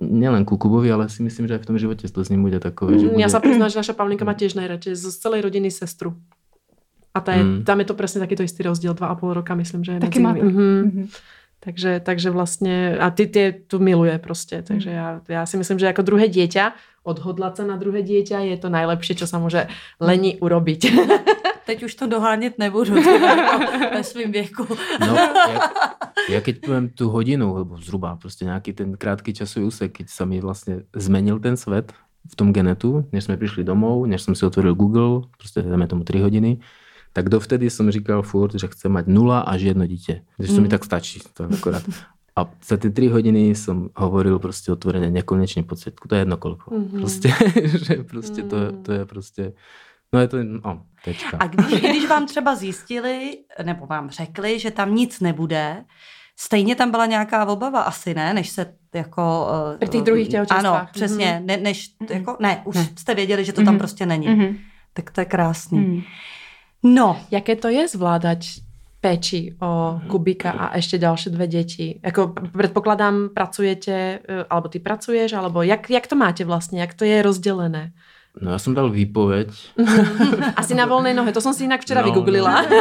Nielen 0.00 0.44
ku 0.44 0.58
Kubovi, 0.58 0.90
ale 0.92 1.08
si 1.08 1.22
myslím, 1.22 1.46
že 1.48 1.54
aj 1.54 1.62
v 1.62 1.66
tom 1.70 1.78
živote 1.78 2.08
to 2.10 2.20
s 2.24 2.28
ním 2.28 2.42
bude 2.42 2.58
takové, 2.60 2.98
že 2.98 3.06
Mm, 3.06 3.12
bude... 3.14 3.22
Ja 3.22 3.28
sa 3.30 3.38
priznám, 3.40 3.70
že 3.70 3.78
naša 3.78 3.94
Pavlinka 3.94 4.26
má 4.26 4.34
tiež 4.34 4.58
najradšej 4.58 4.94
z 4.96 5.04
celej 5.22 5.40
rodiny 5.46 5.70
sestru. 5.70 6.18
A 7.14 7.22
tá 7.22 7.30
je, 7.38 7.44
Mm. 7.46 7.62
tam 7.62 7.78
je 7.78 7.86
to 7.86 7.94
presne 7.94 8.18
takýto 8.18 8.42
istý 8.42 8.66
rozdiel, 8.66 8.90
dva 8.98 9.06
a 9.06 9.14
pol 9.14 9.30
roka, 9.38 9.54
myslím, 9.54 9.84
že 9.86 9.92
je 9.92 10.00
Taky 10.02 10.18
nimi. 10.18 10.40
Mhm. 10.42 10.80
Mhm. 10.82 11.04
Takže, 11.60 12.00
takže 12.04 12.30
vlastně, 12.30 12.98
a 13.00 13.10
ty, 13.10 13.26
ty 13.26 13.54
tu 13.66 13.78
miluje 13.78 14.18
prostě, 14.18 14.62
takže 14.66 14.90
já, 14.90 15.20
já 15.28 15.46
si 15.46 15.56
myslím, 15.56 15.78
že 15.78 15.86
jako 15.86 16.02
druhé 16.02 16.28
dieťa, 16.28 16.72
odhodlat 17.04 17.56
se 17.56 17.64
na 17.64 17.76
druhé 17.76 18.02
dieťa 18.02 18.38
je 18.40 18.56
to 18.56 18.68
najlepšie, 18.68 19.14
čo 19.14 19.26
sa 19.26 19.38
môže 19.38 19.64
leni 20.00 20.36
urobiť. 20.40 20.80
Teď 21.66 21.82
už 21.82 21.94
to 21.94 22.06
dohánět 22.06 22.58
nebudu 22.58 22.96
jako 22.96 23.58
ve 23.94 24.04
svém 24.04 24.32
věku. 24.32 24.66
No, 25.00 25.14
ja, 25.16 25.60
ja 26.28 26.40
keď 26.40 26.60
poviem 26.60 26.88
tú 26.92 27.08
hodinu, 27.10 27.56
alebo 27.56 27.76
zhruba 27.80 28.16
prostě 28.16 28.44
nejaký 28.44 28.72
ten 28.72 28.96
krátký 28.96 29.32
časový 29.32 29.66
úsek, 29.66 29.92
keď 29.92 30.06
sa 30.08 30.24
mi 30.24 30.40
vlastne 30.40 30.84
zmenil 30.96 31.40
ten 31.40 31.56
svet 31.56 31.92
v 32.24 32.34
tom 32.36 32.52
genetu, 32.52 33.04
než 33.12 33.24
sme 33.28 33.36
prišli 33.36 33.64
domov, 33.64 34.06
než 34.08 34.22
som 34.22 34.34
si 34.34 34.46
otvoril 34.46 34.74
Google, 34.74 35.28
prostě 35.38 35.62
dáme 35.62 35.86
tomu 35.86 36.04
3 36.04 36.20
hodiny, 36.20 36.58
tak 37.12 37.28
dovtedy 37.28 37.70
som 37.70 37.90
říkal 37.90 38.22
furt, 38.22 38.54
že 38.54 38.66
chcem 38.68 38.92
mať 38.92 39.06
nula 39.06 39.40
až 39.40 39.60
jedno 39.62 39.86
dítě. 39.86 40.22
Že 40.38 40.46
to 40.48 40.60
mi 40.60 40.68
Mm. 40.68 40.70
tak 40.70 40.84
stačí. 40.84 41.20
To 41.34 41.44
akorát. 41.44 41.82
A 42.36 42.50
za 42.66 42.76
ty 42.76 42.90
3 42.90 43.08
hodiny 43.08 43.54
som 43.54 43.88
hovoril 43.96 44.38
prostě 44.38 44.72
otvoreně 44.72 45.10
nekonečně 45.10 45.62
po 45.62 45.76
světku. 45.76 46.08
To 46.08 46.14
je 46.14 46.20
jedno 46.20 46.36
kolko. 46.36 46.74
Mhm. 46.74 47.00
Prostě, 47.00 47.28
že 47.86 47.94
prostě 48.04 48.42
to, 48.42 48.56
Mm. 48.56 48.82
to 48.82 48.92
je 48.92 49.04
prostě, 49.06 49.52
no 50.14 50.20
je 50.20 50.28
to, 50.28 50.36
no, 50.64 50.82
tečka. 51.04 51.36
A 51.40 51.46
když, 51.46 51.80
když 51.80 52.06
vám 52.08 52.26
třeba 52.26 52.54
zjistili, 52.54 53.38
nebo 53.62 53.86
vám 53.86 54.10
řekli, 54.10 54.58
že 54.58 54.70
tam 54.70 54.94
nic 54.94 55.20
nebude, 55.20 55.84
stejně 56.38 56.74
tam 56.74 56.90
byla 56.90 57.06
nějaká 57.06 57.44
obava 57.46 57.80
asi, 57.82 58.14
ne? 58.14 58.34
Než 58.34 58.48
se 58.48 58.74
jako... 58.94 59.48
eh, 59.74 59.78
Při 59.78 59.88
těch 59.90 60.02
druhých 60.02 60.28
těhotenstvách. 60.28 60.80
Ano, 60.80 60.88
přesně. 60.92 61.42
Ne, 61.44 61.56
než, 61.56 61.90
jako, 62.10 62.36
ne, 62.40 62.62
už 62.64 62.76
Ne. 62.76 62.88
jste 62.98 63.14
věděli, 63.14 63.44
že 63.44 63.52
to 63.52 63.62
tam 63.64 63.74
Mhm. 63.74 63.78
prostě 63.78 64.06
není. 64.06 64.28
Mhm. 64.28 64.56
Tak 64.94 65.10
to 65.10 65.20
je 65.20 65.24
krásný. 65.24 65.78
Mhm. 65.78 66.00
No, 66.82 67.20
Jaké 67.30 67.56
to 67.56 67.68
je 67.68 67.88
zvládať 67.88 68.46
péči 69.00 69.52
o 69.60 70.00
Kubika 70.08 70.50
a 70.52 70.66
ešte 70.80 70.96
ďalšie 70.96 71.28
dve 71.32 71.46
deti? 71.48 72.00
Jako 72.04 72.32
predpokladám, 72.52 73.28
pracujete, 73.36 73.92
eh, 74.20 74.44
alebo 74.50 74.68
ty 74.68 74.78
pracuješ, 74.80 75.32
alebo 75.32 75.60
jak, 75.62 75.90
jak 75.90 76.06
to 76.06 76.16
máte 76.16 76.44
vlastně, 76.44 76.80
jak 76.80 76.94
to 76.94 77.04
je 77.04 77.22
rozdelené? 77.22 77.92
No 78.34 78.50
ja 78.50 78.58
som 78.58 78.74
dal 78.74 78.90
výpoveď 78.90 79.54
Asi 80.60 80.74
na 80.74 80.86
voľnej 80.86 81.14
nohe, 81.14 81.30
to 81.30 81.38
som 81.38 81.54
si 81.54 81.64
inak 81.64 81.82
včera 81.82 82.02
No, 82.02 82.10
vygooglila. 82.10 82.66
no. 82.66 82.78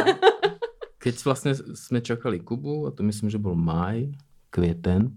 Keď 1.04 1.14
vlastne 1.22 1.52
sme 1.56 2.00
čakali 2.00 2.40
Kubu, 2.40 2.88
a 2.88 2.92
to 2.92 3.04
myslím, 3.04 3.28
že 3.28 3.36
bol 3.36 3.60
maj, 3.60 4.08
květen, 4.50 5.12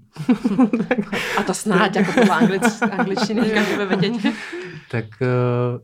A 1.39 1.43
to 1.47 1.55
snáď, 1.55 2.03
ako 2.03 2.11
podľa 2.21 2.37
anglič, 2.43 2.67
angličtiny, 2.99 3.41
každý 3.55 3.73
bude 3.79 3.89
vedieť. 3.95 4.15
tak 4.91 5.07
uh, 5.23 5.79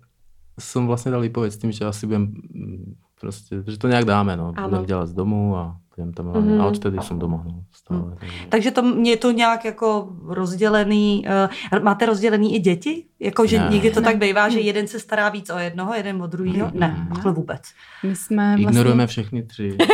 som 0.59 0.91
vlastne 0.91 1.15
dal 1.15 1.23
výpoveď 1.23 1.51
s 1.53 1.61
tým, 1.61 1.71
že 1.71 1.87
asi 1.87 2.07
budem 2.07 2.35
mm, 2.51 2.95
prostě, 3.21 3.62
že 3.67 3.79
to 3.79 3.88
nějak 3.88 4.05
dáme, 4.05 4.37
no. 4.37 4.53
Ano. 4.57 4.69
Budem 4.69 4.85
dělat 4.85 5.07
z 5.07 5.15
domu 5.15 5.57
a 5.57 5.77
budem 5.96 6.12
tam 6.12 6.26
hlavně. 6.26 6.52
Mhm. 6.52 6.61
A 6.61 6.66
odtedy 6.66 6.98
jsem 7.00 7.18
doma, 7.18 7.42
no, 7.46 7.64
stále. 7.72 8.16
takže- 8.20 8.37
takže 8.48 8.70
to 8.70 8.83
je 9.02 9.16
to 9.16 9.31
nějak 9.31 9.64
jako 9.64 10.09
rozdělený. 10.26 11.24
Uh, 11.72 11.83
máte 11.83 12.07
rozdělený 12.07 12.57
i 12.57 12.59
děti? 12.59 13.05
Jako, 13.20 13.46
že 13.46 13.59
Ne. 13.59 13.68
někdy 13.70 13.90
to 13.90 14.00
Ne. 14.00 14.05
tak 14.05 14.16
bývá, 14.18 14.48
že 14.48 14.61
jeden 14.61 14.87
se 14.87 14.98
stará 14.98 15.28
víc 15.28 15.50
o 15.50 15.59
jednoho, 15.59 15.94
jeden 15.94 16.22
o 16.22 16.26
druhého? 16.26 16.66
Mhm. 16.68 16.78
Ne, 16.81 17.07
takhle 17.14 17.33
vůbec. 17.33 17.62
My 18.02 18.16
jsme 18.16 18.44
vlastně... 18.57 18.62
Ignorujeme 18.66 19.07
všechny 19.07 19.42
tři. 19.42 19.76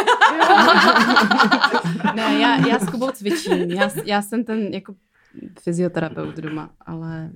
Ne, 2.15 2.39
já, 2.41 2.67
já 2.69 2.79
s 2.79 2.91
Kubou 2.91 3.11
cvičím. 3.11 3.53
Já, 3.71 3.91
já 4.05 4.23
jsem 4.23 4.45
ten 4.45 4.59
jako 4.75 4.95
fyzioterapeut 5.63 6.37
doma, 6.37 6.71
ale 6.87 7.31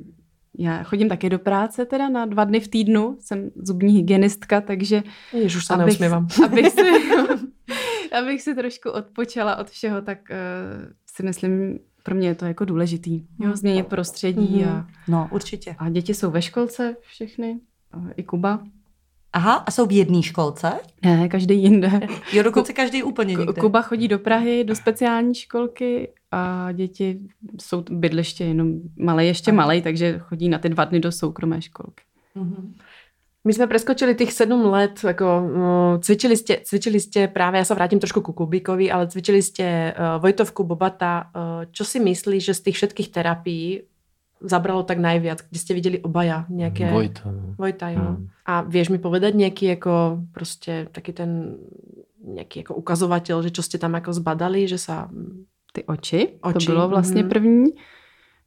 já 0.58 0.82
chodím 0.82 1.08
taky 1.08 1.30
do 1.30 1.38
práce 1.38 1.84
teda 1.84 2.08
na 2.08 2.26
dva 2.26 2.44
dny 2.44 2.60
v 2.60 2.68
týdnu. 2.68 3.16
Jsem 3.20 3.50
zubní 3.62 3.92
hygienistka, 3.94 4.60
takže 4.60 5.02
Jež 5.32 5.56
už 5.56 5.64
sa 5.64 5.74
abych, 5.74 5.86
neusmievam. 6.00 6.26
abych, 6.44 6.68
si, 6.68 6.82
abych 8.12 8.42
si 8.42 8.54
trošku 8.54 8.90
odpočala 8.90 9.56
od 9.56 9.70
všeho, 9.70 10.02
tak 10.02 10.18
uh, 10.30 10.92
si 11.06 11.22
myslím, 11.22 11.78
pro 12.02 12.14
mě 12.14 12.28
je 12.28 12.34
to 12.34 12.44
jako 12.44 12.64
důležitý. 12.64 13.26
Jo, 13.40 13.56
změnit 13.56 13.86
prostředí 13.86 14.64
a, 14.64 14.86
No, 15.08 15.28
určitě. 15.32 15.76
a 15.78 15.88
děti 15.88 16.14
jsou 16.14 16.30
ve 16.30 16.42
školce 16.42 16.96
všechny, 17.00 17.60
a 17.92 17.98
i 18.16 18.22
Kuba. 18.22 18.60
Aha, 19.32 19.54
a 19.54 19.70
jsou 19.70 19.86
v 19.86 19.92
jedné 19.92 20.22
školce? 20.22 20.72
Ne, 21.02 21.28
každý 21.28 21.62
jinde. 21.62 22.00
Jo, 22.32 22.42
dokonce 22.42 22.72
každý 22.72 23.02
úplně 23.02 23.34
někde. 23.34 23.60
Kuba 23.60 23.82
chodí 23.82 24.08
do 24.08 24.18
Prahy, 24.18 24.64
do 24.64 24.74
speciální 24.74 25.34
školky 25.34 26.12
a 26.30 26.72
děti 26.72 27.18
jsou 27.60 27.84
bydliště 27.90 28.44
jenom 28.44 28.72
malé, 28.96 29.24
ještě 29.24 29.52
malej, 29.52 29.82
takže 29.82 30.18
chodí 30.18 30.48
na 30.48 30.58
ty 30.58 30.68
dva 30.68 30.84
dny 30.84 31.00
do 31.00 31.12
soukromé 31.12 31.62
školky. 31.62 32.02
Mhm. 32.34 32.74
My 33.42 33.50
sme 33.50 33.66
preskočili 33.66 34.14
tých 34.14 34.30
7 34.30 34.54
let, 34.70 35.02
ako 35.02 35.26
no, 35.42 35.70
cvičili 35.98 36.38
ste, 36.38 36.62
cvičili 36.62 37.02
ste 37.02 37.26
práve, 37.26 37.58
ja 37.58 37.66
sa 37.66 37.74
vrátim 37.74 37.98
trošku 37.98 38.22
ku 38.22 38.30
Kubíkovi, 38.30 38.86
ale 38.86 39.10
cvičili 39.10 39.42
ste 39.42 39.90
uh, 39.90 40.22
Vojtovku, 40.22 40.62
Bobata. 40.62 41.26
Uh, 41.34 41.66
čo 41.74 41.82
si 41.82 41.98
myslíš, 41.98 42.42
že 42.42 42.54
z 42.54 42.62
tých 42.70 42.76
všetkých 42.78 43.08
terapií 43.10 43.82
zabralo 44.38 44.86
tak 44.86 45.02
najviac? 45.02 45.42
Kde 45.50 45.58
ste 45.58 45.74
videli 45.74 45.98
obaja 45.98 46.46
nejaké... 46.54 46.86
Vojta, 46.94 47.34
no. 47.34 47.58
Vojta, 47.58 47.90
jo. 47.90 48.06
Mm. 48.14 48.30
A 48.46 48.52
vieš 48.62 48.94
mi 48.94 49.02
povedať 49.02 49.34
nejaký 49.34 49.74
ako 49.74 50.22
proste 50.30 50.86
taký 50.94 51.10
ten 51.10 51.58
nejaký 52.22 52.62
ako 52.62 52.78
ukazovateľ, 52.78 53.42
že 53.42 53.50
čo 53.50 53.66
ste 53.66 53.82
tam 53.82 53.98
ako 53.98 54.14
zbadali, 54.14 54.70
že 54.70 54.78
sa... 54.78 55.10
Ty 55.72 55.88
oči, 55.88 56.36
Oči, 56.40 56.66
to 56.66 56.72
bylo 56.72 56.88
vlastně 56.88 57.22
mhm. 57.22 57.30
první. 57.30 57.66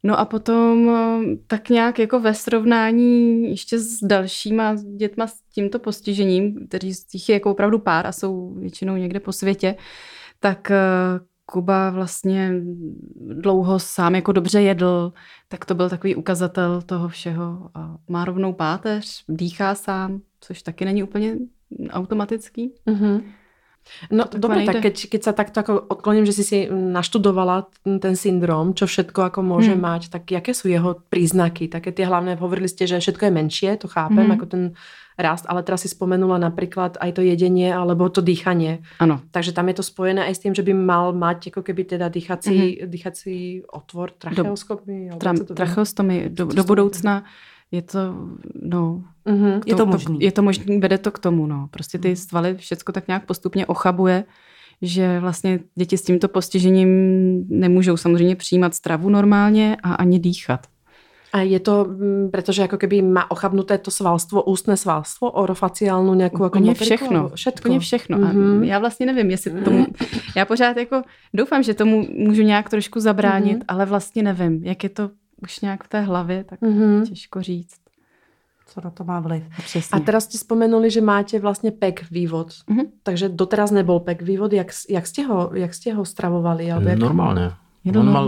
No 0.05 0.19
a 0.19 0.25
potom 0.25 0.89
eh, 0.89 1.37
tak 1.47 1.69
nějak 1.69 1.99
jako 1.99 2.19
ve 2.19 2.33
srovnání 2.33 3.43
ještě 3.49 3.79
s 3.79 3.99
dalšíma 4.03 4.75
dětma 4.97 5.27
s 5.27 5.41
tímto 5.53 5.79
postižením, 5.79 6.67
kteří 6.67 6.93
z 6.93 7.05
těch 7.05 7.29
je 7.29 7.33
jako 7.33 7.51
opravdu 7.51 7.79
pár 7.79 8.07
a 8.07 8.11
jsou 8.11 8.53
většinou 8.53 8.95
někde 8.95 9.19
po 9.19 9.31
světě, 9.31 9.75
tak 10.39 10.71
eh, 10.71 10.77
Kuba 11.45 11.89
vlastně 11.89 12.53
dlouho 13.15 13.79
sám 13.79 14.15
jako 14.15 14.31
dobře 14.31 14.61
jedl, 14.61 15.13
tak 15.47 15.65
to 15.65 15.75
byl 15.75 15.89
takový 15.89 16.15
ukazatel 16.15 16.81
toho 16.81 17.07
všeho. 17.07 17.69
A 17.73 17.97
má 18.09 18.25
rovnou 18.25 18.53
páteř, 18.53 19.23
dýchá 19.29 19.75
sám, 19.75 20.21
což 20.39 20.61
taky 20.61 20.85
není 20.85 21.03
úplně 21.03 21.37
automatický. 21.89 22.73
Uh-huh. 22.87 23.23
No 24.09 24.25
To 24.25 24.37
dobre, 24.37 24.65
tak 24.65 24.81
keď, 24.81 24.95
keď 25.07 25.21
sa 25.21 25.31
takto 25.31 25.57
ako 25.59 25.73
odkloním, 25.87 26.25
že 26.25 26.33
si 26.33 26.43
si 26.43 26.57
naštudovala 26.65 27.69
ten- 27.99 28.15
syndrom, 28.15 28.71
čo 28.71 28.85
všetko 28.85 29.29
ako 29.29 29.39
môže 29.41 29.71
Hmm. 29.71 29.85
mať, 29.85 30.09
tak 30.09 30.25
jaké 30.27 30.51
sú 30.51 30.67
jeho 30.67 30.97
príznaky? 31.05 31.67
Také 31.67 31.91
tie 31.91 32.03
hlavné, 32.03 32.33
hovorili 32.35 32.65
ste, 32.65 32.85
že 32.85 32.97
všetko 32.97 33.23
je 33.23 33.33
menšie, 33.33 33.69
to 33.75 33.85
chápem, 33.85 34.25
Mhm. 34.25 34.33
ako 34.33 34.45
ten 34.45 34.63
rast, 35.15 35.45
ale 35.45 35.61
teraz 35.61 35.79
si 35.79 35.87
spomenula 35.87 36.35
napríklad 36.37 36.97
aj 36.97 37.11
to 37.13 37.21
jedenie 37.21 37.71
alebo 37.71 38.09
to 38.09 38.19
dýchanie. 38.19 38.83
Ano, 38.99 39.23
Takže 39.31 39.53
tam 39.53 39.67
je 39.67 39.75
to 39.75 39.83
spojené 39.85 40.21
aj 40.21 40.33
s 40.33 40.43
tým, 40.43 40.51
že 40.51 40.59
by 40.59 40.73
mal 40.73 41.15
mať 41.15 41.55
ako 41.55 41.63
keby 41.63 41.87
teda 41.87 42.09
dýchací, 42.09 42.83
dýchací 42.83 43.63
otvor, 43.65 44.11
tracheoskopy? 44.11 45.15
tra- 45.15 45.39
tracheostomy 45.45 46.27
do, 46.29 46.45
do 46.47 46.63
budoucna 46.63 47.23
je 47.71 47.81
to, 47.81 47.99
no, 48.61 49.03
Mhm. 49.25 49.61
Je 49.65 49.75
to 49.75 49.85
možný. 49.85 50.17
Je 50.21 50.31
to 50.31 50.41
možný, 50.43 50.79
vede 50.79 50.97
to 50.97 51.11
k 51.11 51.19
tomu, 51.19 51.47
no. 51.47 51.67
Prostě 51.71 51.97
Mhm. 51.97 52.01
ty 52.03 52.15
svaly 52.15 52.55
všecko 52.57 52.91
tak 52.91 53.07
nějak 53.07 53.25
postupně 53.25 53.65
ochabuje, 53.65 54.23
že 54.81 55.19
vlastně 55.19 55.59
děti 55.75 55.97
s 55.97 56.01
tímto 56.01 56.27
postižením 56.27 56.89
nemůžou 57.49 57.97
samozřejmě 57.97 58.35
přijímat 58.35 58.73
stravu 58.75 59.09
normálně 59.09 59.77
a 59.83 59.93
ani 59.93 60.19
dýchat. 60.19 60.67
A 61.33 61.41
je 61.41 61.59
to, 61.59 61.85
mm, 61.85 62.31
pretože 62.31 62.63
ako 62.63 62.77
keby 62.77 63.01
má 63.01 63.31
ochabnuté 63.31 63.77
to 63.77 63.91
svalstvo, 63.91 64.43
ústné 64.43 64.77
svalstvo, 64.77 65.31
orofaciálnu 65.31 66.13
nějakou 66.13 66.43
jako 66.43 66.57
Úplně 66.59 66.71
motoriku, 66.71 66.95
všechno. 66.95 67.29
Všetko. 67.35 67.61
Úplně 67.69 67.79
všechno. 67.79 68.17
Mhm. 68.17 68.61
A 68.61 68.65
já 68.65 68.79
vlastně 68.79 69.05
nevím, 69.05 69.31
jestli 69.31 69.51
tomu... 69.51 69.85
Já 70.35 70.45
pořád 70.45 70.77
jako 70.77 71.01
doufám, 71.33 71.63
že 71.63 71.73
tomu 71.73 72.07
můžu 72.17 72.41
nějak 72.41 72.69
trošku 72.69 72.99
zabránit, 72.99 73.53
Mhm. 73.53 73.65
ale 73.67 73.85
vlastně 73.85 74.23
nevím, 74.23 74.63
jak 74.63 74.83
je 74.83 74.89
to 74.89 75.09
už 75.45 75.59
nějak 75.61 75.83
v 75.83 75.87
té 75.87 75.99
hlavě, 76.01 76.43
tak 76.43 76.61
Mhm. 76.61 77.05
těžko 77.05 77.41
říct. 77.41 77.77
Co 78.67 78.81
na 78.83 78.89
to 78.89 79.03
má 79.03 79.19
vliv? 79.19 79.43
Přesně. 79.57 79.93
A 79.93 79.99
teraz 80.01 80.25
ste 80.25 80.41
spomenuli, 80.41 80.89
že 80.89 80.97
máte 81.01 81.37
vlastne 81.39 81.69
PEC 81.69 82.09
vývod. 82.09 82.65
Mhm. 82.65 82.85
Takže 83.05 83.29
doteraz 83.29 83.69
nebol 83.71 84.01
PEC 84.01 84.25
vývod. 84.25 84.53
Jak, 84.53 84.73
jak, 84.89 85.05
ste, 85.07 85.21
ho, 85.29 85.53
jak 85.53 85.69
ste 85.73 85.93
ho 85.93 86.01
stravovali? 86.05 86.73
Alebo 86.73 86.89
jak... 86.89 86.99
To 86.99 87.13
On 88.01 88.09
mal, 88.09 88.25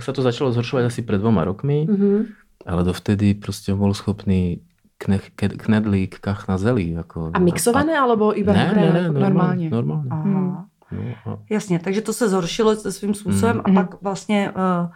sa 0.00 0.12
to 0.16 0.24
začalo 0.24 0.56
zhoršovať 0.56 0.84
asi 0.88 1.00
pred 1.04 1.20
dvoma 1.20 1.44
rokmi, 1.44 1.84
Mhm. 1.84 2.24
ale 2.66 2.80
dovtedy 2.84 3.36
proste 3.36 3.72
on 3.76 3.78
bol 3.84 3.92
schopný 3.92 4.64
knech, 4.96 5.30
knedlík, 5.36 6.16
kach 6.24 6.48
na 6.48 6.56
zelí. 6.56 6.96
Ako, 6.96 7.30
A 7.34 7.38
mixované, 7.38 7.92
alebo 7.92 8.32
iba 8.32 8.52
Ne, 8.56 8.72
ne, 8.72 8.72
ne, 8.72 9.02
normálně. 9.12 9.68
normálně. 9.68 9.70
normálně. 9.70 10.10
Aha. 10.10 10.24
No, 10.24 10.66
a 11.26 11.38
Jasně, 11.50 11.78
takže 11.78 12.00
to 12.00 12.12
se 12.12 12.28
zhoršilo 12.28 12.76
se 12.76 12.92
svým 12.92 13.14
způsobem 13.14 13.56
Mm. 13.56 13.78
a 13.78 13.82
pak 13.84 14.02
vlastně 14.02 14.50
uh, 14.50 14.88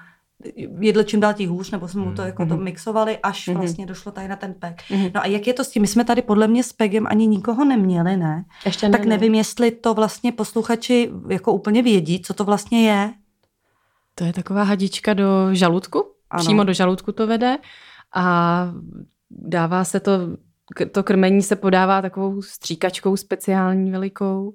jedl 0.81 1.03
čím 1.03 1.21
dál 1.21 1.35
tím 1.35 1.51
hůř, 1.51 1.71
nebo 1.71 1.89
jsme 1.89 2.01
mu 2.03 2.15
to 2.15 2.23
Mm. 2.23 2.27
jako 2.29 2.47
to 2.47 2.55
Mhm. 2.55 2.65
mixovali, 2.65 3.19
až 3.19 3.49
Mhm. 3.49 3.57
vlastně 3.57 3.87
došlo 3.87 4.13
tady 4.13 4.29
na 4.29 4.37
ten 4.37 4.55
pek. 4.55 4.83
Mhm. 4.91 5.11
No 5.15 5.21
a 5.23 5.27
jak 5.27 5.47
je 5.47 5.55
to 5.55 5.65
s 5.65 5.71
tím? 5.71 5.83
My 5.83 5.87
jsme 5.89 6.05
tady 6.05 6.23
podle 6.23 6.49
mě 6.49 6.63
s 6.65 6.73
pegem 6.73 7.07
ani 7.11 7.27
nikoho 7.27 7.65
neměli, 7.65 8.17
ne? 8.17 8.45
Tak 8.81 9.05
ne, 9.05 9.07
nevím, 9.07 9.35
jestli 9.35 9.71
to 9.71 9.95
vlastně 9.95 10.33
posluchači 10.33 11.11
jako 11.29 11.53
úplně 11.53 11.83
vědí, 11.83 12.23
co 12.23 12.35
to 12.35 12.45
vlastně 12.45 12.91
je. 12.91 13.13
To 14.15 14.25
je 14.25 14.33
taková 14.33 14.63
hadička 14.63 15.15
do 15.15 15.49
žaludku. 15.53 16.05
Ano. 16.31 16.45
Přímo 16.45 16.65
do 16.65 16.73
žaludku 16.73 17.13
to 17.13 17.27
vede 17.27 17.59
a 18.15 18.67
dává 19.31 19.85
se 19.85 20.01
to, 20.01 20.13
to 20.93 21.03
krmení 21.03 21.43
se 21.43 21.57
podává 21.57 22.03
takovou 22.03 22.43
stříkačkou 22.43 23.17
speciální 23.17 23.91
velikou 23.91 24.55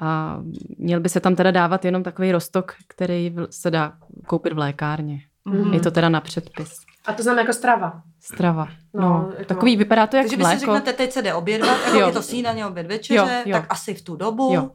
a 0.00 0.38
měl 0.78 1.00
by 1.00 1.08
se 1.08 1.20
tam 1.20 1.36
teda 1.36 1.50
dávat 1.50 1.84
jenom 1.84 2.02
takový 2.02 2.32
rostok, 2.32 2.74
který 2.88 3.34
se 3.50 3.70
dá 3.70 3.92
koupit 4.26 4.52
v 4.52 4.58
lékárně. 4.58 5.18
Mhm. 5.44 5.72
Je 5.74 5.80
to 5.80 5.90
teda 5.90 6.08
na 6.08 6.20
předpis. 6.20 6.72
A 7.06 7.12
to 7.12 7.22
znamená 7.22 7.42
jako 7.42 7.52
strava. 7.52 8.02
Strava. 8.20 8.68
No, 8.94 9.00
No, 9.02 9.30
jako- 9.38 9.44
takový 9.44 9.76
vypadá 9.76 10.06
to 10.06 10.16
jak 10.16 10.24
Takže 10.24 10.36
vy 10.36 10.42
si 10.42 10.46
mléko. 10.46 10.60
řeknete, 10.60 10.92
teď 10.92 11.12
se 11.12 11.22
jde 11.22 11.34
obědvat, 11.34 11.78
jako 11.84 11.98
Jo. 11.98 12.06
je 12.06 12.12
to 12.12 12.22
snídaně, 12.22 12.66
oběd, 12.66 12.86
večeře, 12.86 13.42
Jo, 13.46 13.52
jo. 13.52 13.52
tak 13.52 13.66
asi 13.72 13.94
v 13.94 14.02
tu 14.02 14.16
dobu. 14.16 14.50
Jo. 14.54 14.70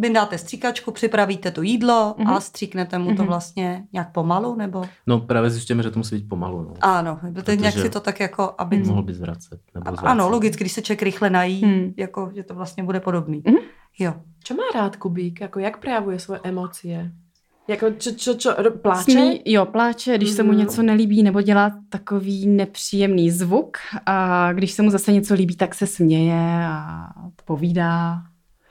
Vy 0.00 0.10
dáte 0.12 0.38
stříkačku, 0.38 0.90
připravíte 0.90 1.50
to 1.50 1.62
jídlo 1.62 2.14
a 2.18 2.22
Mhm. 2.22 2.40
stříknete 2.40 2.98
mu 2.98 3.06
to 3.06 3.22
Mhm. 3.22 3.26
vlastně 3.26 3.84
nějak 3.92 4.12
pomalu, 4.12 4.54
nebo? 4.54 4.84
no 5.06 5.20
právě 5.20 5.50
zjišťujeme, 5.50 5.82
že 5.82 5.90
to 5.90 5.98
musí 5.98 6.16
být 6.16 6.28
pomalu. 6.28 6.62
No. 6.62 6.74
Ano, 6.80 7.18
teď 7.42 7.60
nějak 7.60 7.74
Protože- 7.74 7.82
si 7.84 7.90
to 7.90 8.00
tak 8.00 8.20
jako, 8.20 8.54
aby... 8.58 8.78
Mohl 8.78 9.02
by 9.02 9.14
zvracet. 9.14 9.60
Nebo 9.74 9.84
zvracet. 9.90 10.06
Ano, 10.06 10.28
logicky, 10.30 10.64
když 10.64 10.72
se 10.72 10.82
člověk 10.82 11.02
rychle 11.02 11.30
nají, 11.30 11.62
Hmm. 11.64 11.92
jako, 11.96 12.30
že 12.34 12.42
to 12.42 12.54
vlastně 12.54 12.82
bude 12.84 13.00
podobný. 13.00 13.42
Mhm. 13.46 13.56
Jo. 13.98 14.14
Čo 14.44 14.54
má 14.54 14.62
rád 14.74 14.96
Kubík? 14.96 15.40
Jako 15.40 15.58
jak 15.58 15.76
prejavuje 15.80 16.18
svoje 16.18 16.40
emócie? 16.44 17.12
Jako 17.68 17.90
čo, 17.90 18.12
čo, 18.12 18.34
čo, 18.34 18.54
pláče? 18.82 19.12
Smí, 19.12 19.40
jo, 19.44 19.66
pláče, 19.66 20.16
když 20.16 20.30
se 20.30 20.42
mu 20.42 20.48
Mhm. 20.48 20.58
něco 20.58 20.82
nelíbí 20.82 21.22
nebo 21.22 21.42
dělá 21.42 21.70
takový 21.88 22.46
nepříjemný 22.46 23.30
zvuk 23.30 23.76
a 24.06 24.52
když 24.52 24.72
se 24.72 24.82
mu 24.82 24.90
zase 24.90 25.12
něco 25.12 25.34
líbí, 25.34 25.56
tak 25.56 25.74
se 25.74 25.86
směje 25.86 26.64
a 26.66 27.08
povídá. 27.44 28.22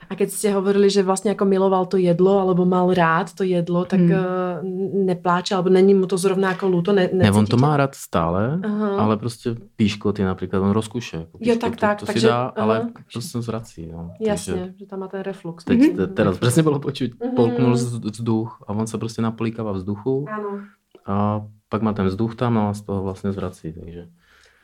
A 0.06 0.14
keď 0.14 0.28
ste 0.30 0.48
hovorili, 0.54 0.86
že 0.86 1.02
vlastne 1.02 1.34
ako 1.34 1.44
miloval 1.44 1.86
to 1.86 1.96
jedlo, 1.98 2.38
alebo 2.38 2.62
mal 2.62 2.94
rád 2.94 3.34
to 3.34 3.42
jedlo, 3.42 3.84
tak 3.84 4.00
Hmm. 4.00 4.14
hmm. 4.62 5.06
nepláče, 5.06 5.54
alebo 5.54 5.68
není 5.68 5.94
mu 5.94 6.06
to 6.06 6.14
zrovna 6.18 6.50
ako 6.54 6.66
ľúto? 6.70 6.90
Ne, 6.94 7.10
Ne, 7.12 7.30
on 7.32 7.46
to 7.46 7.56
má 7.56 7.76
rád 7.76 7.94
stále, 7.94 8.60
Aha. 8.64 8.88
ale 9.02 9.16
prostě 9.16 9.54
píškoty 9.76 10.22
například, 10.24 10.60
on 10.62 10.70
rozkuše. 10.70 11.16
Jako 11.16 11.38
Jo, 11.40 11.56
tak, 11.60 11.76
tak, 11.76 12.00
To, 12.00 12.06
takže- 12.06 12.20
si 12.20 12.26
dá, 12.26 12.44
ale 12.56 12.80
aha. 12.80 12.90
to 13.12 13.20
se 13.20 13.42
zvrací. 13.42 13.86
No. 13.92 14.10
Jasne, 14.20 14.54
Takže 14.54 14.74
že 14.78 14.86
tam 14.86 15.00
má 15.00 15.08
ten 15.08 15.20
reflux. 15.20 15.64
teď, 15.64 15.78
Mhm. 15.80 15.96
te- 15.96 16.06
teraz 16.06 16.38
přesně 16.38 16.62
bylo 16.62 16.78
počuť, 16.78 17.10
Mhm. 17.20 17.34
polknul 17.36 17.72
vzd- 17.74 18.10
vzduch 18.10 18.62
a 18.66 18.72
on 18.72 18.86
se 18.86 18.98
prostě 18.98 19.22
napolikává 19.22 19.72
vzduchu 19.72 20.26
Áno. 20.30 20.60
a 21.06 21.42
pak 21.68 21.82
má 21.82 21.92
ten 21.92 22.06
vzduch 22.06 22.34
tam 22.34 22.54
no 22.54 22.68
a 22.68 22.74
z 22.74 22.80
toho 22.82 23.02
vlastně 23.02 23.32
zvrací. 23.32 23.72
Takže. 23.72 24.06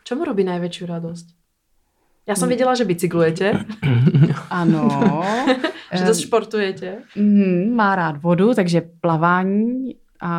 Čo 0.04 0.16
mu 0.16 0.24
robí 0.24 0.42
najväčšiu 0.44 0.86
radosť? 0.86 1.26
Ja 2.26 2.34
Hmm. 2.34 2.40
som 2.40 2.48
videla, 2.48 2.74
že 2.78 2.84
bicyklujete, 2.86 3.66
Ano. 4.50 4.86
že 5.96 6.04
dosť 6.06 6.22
športujete. 6.22 7.02
Mm, 7.18 7.74
má 7.74 7.96
rád 7.98 8.22
vodu, 8.22 8.54
takže 8.54 8.82
plavání 9.00 9.96
a 10.22 10.32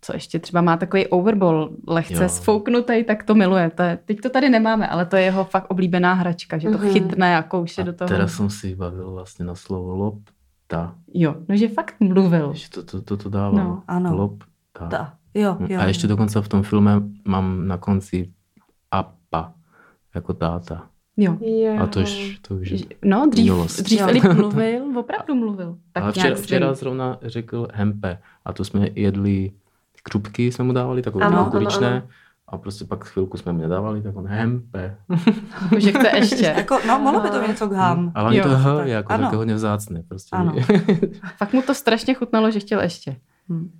co 0.00 0.10
ještě 0.16 0.38
třeba 0.38 0.60
má 0.60 0.76
takový 0.76 1.06
overball 1.06 1.76
lehce 1.88 2.22
Jo. 2.22 2.28
sfouknutý, 2.28 3.04
tak 3.04 3.24
to 3.24 3.34
miluje. 3.34 3.70
To 3.70 3.82
je, 3.82 3.98
teď 4.04 4.20
to 4.20 4.30
tady 4.30 4.48
nemáme, 4.48 4.88
ale 4.88 5.06
to 5.06 5.16
je 5.16 5.22
jeho 5.22 5.44
fakt 5.44 5.66
oblíbená 5.68 6.12
hračka, 6.14 6.58
že 6.58 6.70
to 6.70 6.78
Mhm. 6.78 6.88
chytne 6.92 7.36
a 7.36 7.42
kouše 7.42 7.82
A 7.82 7.84
do 7.84 7.92
toho. 7.92 8.08
teraz 8.08 8.32
jsem 8.32 8.50
si 8.50 8.74
bavil 8.74 9.12
vlastně 9.12 9.44
na 9.44 9.54
slovo 9.54 9.96
lopta. 9.96 10.94
Jo, 11.14 11.34
no 11.48 11.56
že 11.56 11.68
fakt 11.68 11.94
mluvil. 12.00 12.54
Že 12.54 12.70
to, 12.70 12.82
to, 12.82 13.02
to, 13.02 13.16
to 13.16 13.28
dává. 13.28 13.52
No. 13.64 13.82
Ano. 13.88 14.16
Lopta. 14.16 14.86
Ta. 14.88 15.14
Jo, 15.34 15.56
jo. 15.68 15.80
A 15.80 15.84
ještě 15.84 16.06
dokonce 16.06 16.40
v 16.42 16.48
tom 16.48 16.62
filme 16.62 16.92
mám 17.28 17.66
na 17.68 17.76
konci 17.76 18.32
apa, 18.90 19.52
jako 20.14 20.32
táta. 20.32 20.88
Jo. 21.16 21.36
Jo. 21.40 21.78
A 21.82 21.86
to 21.86 22.00
už, 22.00 22.38
to 22.48 22.54
už 22.54 22.70
je. 22.70 22.78
No, 23.04 23.26
dřív, 23.30 23.44
Milost. 23.44 23.82
dřív. 23.82 24.02
Filip 24.04 24.24
mluvil, 24.24 24.98
opravdu 24.98 25.34
mluvil. 25.34 25.76
Tak 25.92 26.02
Ale 26.02 26.12
včera, 26.12 26.34
včera 26.34 26.74
zrovna 26.74 27.18
řekl 27.22 27.68
hempe 27.72 28.18
a 28.44 28.52
to 28.52 28.64
jsme 28.64 28.88
jedli 28.94 29.52
křupky, 30.02 30.52
jsme 30.52 30.64
mu 30.64 30.72
dávali 30.72 31.02
takové 31.02 31.26
kuličné 31.50 32.08
a 32.48 32.58
prostě 32.58 32.84
pak 32.84 33.04
chvilku 33.04 33.36
jsme 33.38 33.52
mu 33.52 33.58
nedávali, 33.58 34.02
tak 34.02 34.16
on 34.16 34.26
hempe. 34.26 34.96
že 35.78 35.92
chce 35.92 36.10
ještě. 36.16 36.44
Jako, 36.56 36.78
no, 36.88 36.98
mohlo 36.98 37.20
by 37.20 37.30
to 37.30 37.46
něco 37.46 37.68
k 37.68 37.72
ham. 37.72 38.12
Ale 38.14 38.36
Jo, 38.36 38.42
to 38.44 38.48
H 38.56 38.76
tak 38.76 38.86
jako 38.86 39.12
ano. 39.12 39.22
takové 39.22 39.36
hodně 39.36 39.54
vzácné. 39.54 40.02
Prostě. 40.08 40.36
Ano. 40.36 40.54
Fakt 41.36 41.52
mu 41.52 41.62
to 41.62 41.74
strašně 41.74 42.14
chutnalo, 42.14 42.50
že 42.50 42.60
chtěl 42.60 42.80
ještě. 42.80 43.16
Hm. 43.48 43.70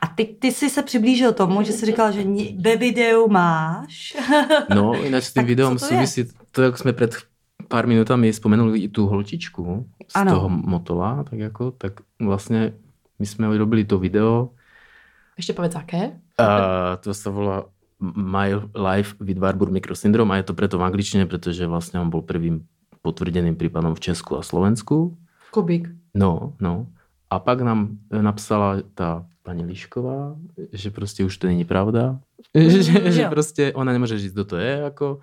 A 0.00 0.06
ty, 0.06 0.24
ty 0.24 0.52
jsi 0.52 0.70
se 0.70 0.82
přiblížil 0.82 1.32
tomu, 1.32 1.62
že 1.62 1.72
jsi 1.72 1.86
říkal, 1.86 2.12
že 2.12 2.24
ve 2.60 2.76
videu 2.76 3.28
máš. 3.28 4.16
No, 4.74 4.94
jinak 4.94 5.22
s 5.24 5.32
tím 5.34 5.48
co 5.48 5.54
to 5.56 5.62
je? 5.72 5.78
souvisí 5.78 6.24
to, 6.50 6.62
jak 6.62 6.78
jsme 6.78 6.92
před 6.92 7.14
pár 7.68 7.86
minutami 7.86 8.32
spomenuli 8.32 8.78
i 8.80 8.88
tu 8.88 9.06
holčičku 9.06 9.86
z 10.08 10.16
Ano. 10.16 10.32
toho 10.34 10.48
motola, 10.48 11.24
tak 11.30 11.38
jako, 11.38 11.70
tak 11.70 11.92
vlastně 12.20 12.72
my 13.18 13.26
jsme 13.26 13.58
robili 13.58 13.84
to 13.84 13.98
video 13.98 14.50
Ešte 15.38 15.52
povedz 15.56 15.76
aké? 15.76 16.20
a 16.38 16.96
to 17.00 17.14
se 17.14 17.30
volá 17.30 17.64
My 18.16 18.54
Life 18.74 19.16
with 19.20 19.38
Warburg 19.38 19.72
Microsyndrome 19.72 20.34
a 20.34 20.36
je 20.36 20.42
to 20.42 20.54
preto 20.54 20.78
v 20.78 20.82
angličtině, 20.84 21.26
protože 21.26 21.66
vlastně 21.66 22.00
on 22.00 22.10
byl 22.10 22.20
prvým 22.22 22.66
potvrdeným 23.02 23.56
prípadom 23.56 23.94
v 23.94 24.00
Česku 24.00 24.36
a 24.38 24.42
Slovensku. 24.42 25.16
Kubík. 25.50 25.88
No, 26.14 26.52
no. 26.60 26.86
A 27.32 27.38
pak 27.38 27.60
nám 27.60 27.88
e, 28.10 28.22
napsala 28.22 28.76
ta 28.94 29.26
paní 29.42 29.64
Lišková, 29.64 30.36
že 30.72 30.90
prostě 30.90 31.24
už 31.24 31.36
to 31.36 31.46
není 31.46 31.64
pravda. 31.64 32.18
že, 32.68 33.12
že 33.12 33.28
prostě 33.28 33.72
ona 33.72 33.92
nemůže 33.92 34.18
říct, 34.18 34.32
kdo 34.32 34.44
to 34.44 34.56
je, 34.56 34.76
jako, 34.76 35.20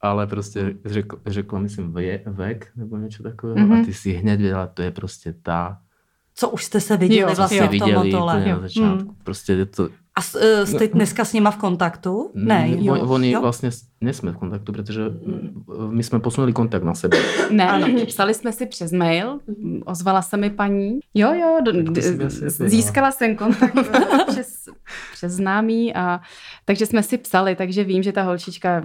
ale 0.00 0.26
prostě 0.26 0.76
řekla, 0.84 1.18
řekla 1.26 1.58
myslím, 1.58 1.94
vě, 1.94 2.22
vek 2.26 2.70
nebo 2.76 2.96
něco 2.96 3.22
takového. 3.22 3.58
Mhm. 3.58 3.72
Mm-hmm. 3.72 3.82
A 3.82 3.84
ty 3.84 3.94
si 3.94 4.12
hned 4.12 4.36
věděla, 4.36 4.66
to 4.66 4.82
je 4.82 4.90
prostě 4.90 5.34
ta, 5.42 5.78
Co 6.34 6.50
už 6.50 6.64
jste 6.64 6.80
se 6.80 6.96
viděli 6.96 7.20
Jo, 7.20 7.34
vlastně 7.36 7.58
jste 7.58 7.66
v 7.66 7.78
tom 7.78 7.88
viděli 7.88 8.14
úplně 8.14 8.50
Jo. 8.50 8.56
na 8.56 8.60
začátku. 8.60 9.08
Mm. 9.08 9.16
Prostě 9.24 9.52
je 9.52 9.66
to, 9.66 9.88
A 10.20 10.22
s- 10.22 10.34
eh, 10.40 10.66
jste 10.66 10.88
dneska 10.88 11.24
s 11.24 11.32
nima 11.32 11.50
v 11.50 11.56
kontaktu? 11.56 12.30
Ne, 12.34 12.66
jo. 12.78 12.92
on, 12.92 13.12
oni 13.12 13.30
jo? 13.30 13.40
vlastně 13.40 13.70
nejsme 14.00 14.32
v 14.32 14.36
kontaktu, 14.36 14.72
protože 14.72 15.00
mm, 15.08 15.64
my 15.90 16.02
jsme 16.02 16.20
posunuli 16.20 16.52
kontakt 16.52 16.82
na 16.82 16.94
sebe. 16.94 17.16
Ne, 17.50 17.68
Ano. 17.70 17.86
psali 18.06 18.34
jsme 18.34 18.52
si 18.52 18.66
přes 18.66 18.92
mail, 18.92 19.40
ozvala 19.84 20.22
se 20.22 20.36
mi 20.36 20.50
paní. 20.50 21.00
Jo, 21.14 21.34
jo, 21.34 21.58
do, 21.64 21.72
nepěla. 21.72 22.30
získala 22.48 23.10
jsem 23.10 23.36
kontakt 23.36 23.74
přes, 24.26 24.64
přes 25.12 25.32
známý 25.32 25.94
a 25.94 26.20
takže 26.64 26.86
jsme 26.86 27.02
si 27.02 27.18
psali, 27.18 27.56
takže 27.56 27.84
vím, 27.84 28.02
že 28.02 28.12
ta 28.12 28.22
holčička, 28.22 28.82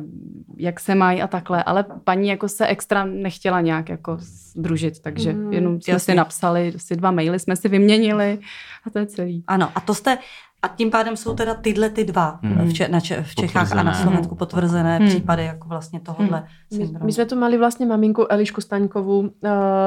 jak 0.58 0.80
se 0.80 0.96
mají 0.96 1.22
a 1.22 1.28
takhle, 1.28 1.64
ale 1.64 1.86
paní 2.04 2.28
jako 2.30 2.48
se 2.50 2.68
extra 2.68 3.06
nechtěla 3.06 3.62
nějak 3.62 3.90
jako 3.90 4.18
združit, 4.20 5.00
takže 5.00 5.34
Mm, 5.34 5.54
jenom 5.54 5.82
jsme 5.82 5.94
jasně. 5.94 6.12
si 6.14 6.18
napsali, 6.18 6.74
si 6.78 6.96
dva 6.96 7.12
maily 7.12 7.40
jsme 7.40 7.56
si 7.56 7.70
vyměnili 7.70 8.40
a 8.86 8.90
to 8.90 9.00
je 9.00 9.06
celý. 9.06 9.44
Ano, 9.48 9.72
a 9.76 9.80
to 9.80 9.94
jste, 9.94 10.18
a 10.66 10.68
tím 10.68 10.90
pádem 10.92 11.14
jsou 11.18 11.36
teda 11.36 11.54
tyhle 11.54 11.90
ty 11.90 12.04
dva 12.04 12.40
Mhm. 12.42 12.68
v, 12.68 12.74
Če- 12.74 12.88
na 12.90 13.00
Če- 13.00 13.22
v 13.24 13.36
Čechách 13.36 13.72
a 13.72 13.76
na 13.76 13.84
Potvrzené. 13.84 14.04
Slovensku 14.04 14.34
potvrzené 14.36 15.00
Mhm. 15.00 15.08
případy 15.08 15.44
jako 15.46 15.68
vlastně 15.68 16.00
tohohle 16.00 16.44
My, 16.72 16.78
syndromu. 16.78 17.06
my 17.06 17.12
sme 17.14 17.26
tu 17.26 17.36
mali 17.38 17.56
vlastne 17.58 17.86
maminku 17.86 18.26
Elišku 18.26 18.62
Staňkovú, 18.62 19.18
uh, 19.22 19.30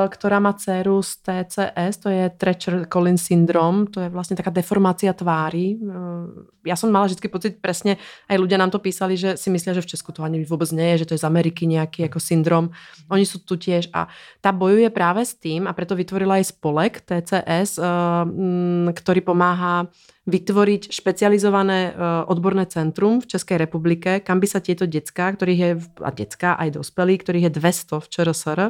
ktorá 0.09 0.39
má 0.39 0.53
dceru 0.55 1.03
z 1.03 1.11
TCS, 1.27 1.97
to 1.99 2.09
je 2.09 2.31
Treacher 2.31 2.87
Collins 2.87 3.23
syndrom, 3.27 3.87
to 3.91 4.01
je 4.01 4.09
vlastne 4.09 4.39
taká 4.39 4.51
deformácia 4.55 5.11
tvári. 5.13 5.75
Uh, 5.83 6.47
ja 6.63 6.77
som 6.79 6.91
mala 6.95 7.11
vždy 7.11 7.27
pocit 7.29 7.59
presne, 7.59 7.99
aj 8.31 8.39
ľudia 8.39 8.59
nám 8.59 8.71
to 8.71 8.79
písali, 8.79 9.17
že 9.19 9.35
si 9.35 9.51
myslia, 9.51 9.75
že 9.75 9.83
v 9.83 9.91
Česku 9.91 10.13
to 10.15 10.23
ani 10.23 10.47
vôbec 10.47 10.71
nie 10.71 10.95
je, 10.95 11.03
že 11.03 11.07
to 11.11 11.15
je 11.19 11.23
z 11.25 11.27
Ameriky 11.27 11.67
nejaký 11.67 12.07
ako 12.07 12.19
syndrom. 12.23 12.71
Oni 13.11 13.27
sú 13.27 13.43
tu 13.43 13.59
tiež 13.59 13.91
a 13.91 14.07
tá 14.39 14.53
bojuje 14.55 14.87
práve 14.95 15.27
s 15.27 15.35
tým 15.35 15.67
a 15.67 15.73
preto 15.75 15.99
vytvorila 15.99 16.39
aj 16.39 16.45
spolek 16.55 17.03
TCS, 17.03 17.79
uh, 17.79 18.23
m, 18.23 18.93
ktorý 18.95 19.21
pomáha 19.21 19.89
vytvoriť 20.29 20.93
špecializované 20.93 21.79
uh, 21.91 22.29
odborné 22.29 22.69
centrum 22.69 23.25
v 23.25 23.29
Českej 23.33 23.57
republike, 23.57 24.21
kam 24.21 24.45
by 24.45 24.47
sa 24.47 24.61
tieto 24.61 24.85
detská, 24.85 25.33
ktorých 25.33 25.61
je, 25.61 25.73
a 26.05 26.11
detská 26.13 26.61
aj 26.61 26.77
dospelí, 26.77 27.17
ktorých 27.17 27.49
je 27.49 27.53
200 27.57 28.05
v 28.05 28.07
ČRSR, 28.13 28.61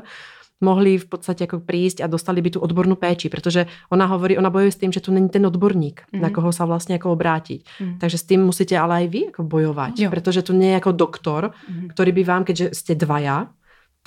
mohli 0.59 0.99
v 0.99 1.07
podstate 1.07 1.47
ako 1.47 1.63
prísť 1.63 2.03
a 2.03 2.11
dostali 2.11 2.43
by 2.43 2.55
tu 2.55 2.59
odbornú 2.59 2.99
péči, 2.99 3.31
pretože 3.31 3.71
ona 3.95 4.11
hovorí, 4.11 4.35
ona 4.35 4.51
bojuje 4.51 4.75
s 4.75 4.81
tým, 4.83 4.91
že 4.91 5.03
tu 5.03 5.15
není 5.15 5.31
ten 5.31 5.47
odborník, 5.47 6.11
mm. 6.11 6.19
na 6.19 6.35
koho 6.35 6.51
sa 6.51 6.67
vlastne 6.67 6.99
ako 6.99 7.15
obrátiť. 7.15 7.63
Mm. 7.79 7.97
Takže 8.03 8.19
s 8.19 8.27
tým 8.27 8.43
musíte 8.43 8.75
ale 8.75 9.03
aj 9.03 9.07
vy 9.07 9.21
ako 9.31 9.43
bojovať, 9.47 9.95
jo. 10.03 10.11
pretože 10.11 10.43
tu 10.43 10.59
nie 10.59 10.75
je 10.75 10.79
ako 10.83 10.93
doktor, 10.99 11.55
mm. 11.55 11.95
ktorý 11.95 12.11
by 12.11 12.23
vám, 12.27 12.43
keďže 12.43 12.75
ste 12.75 12.99
dvaja, 12.99 13.51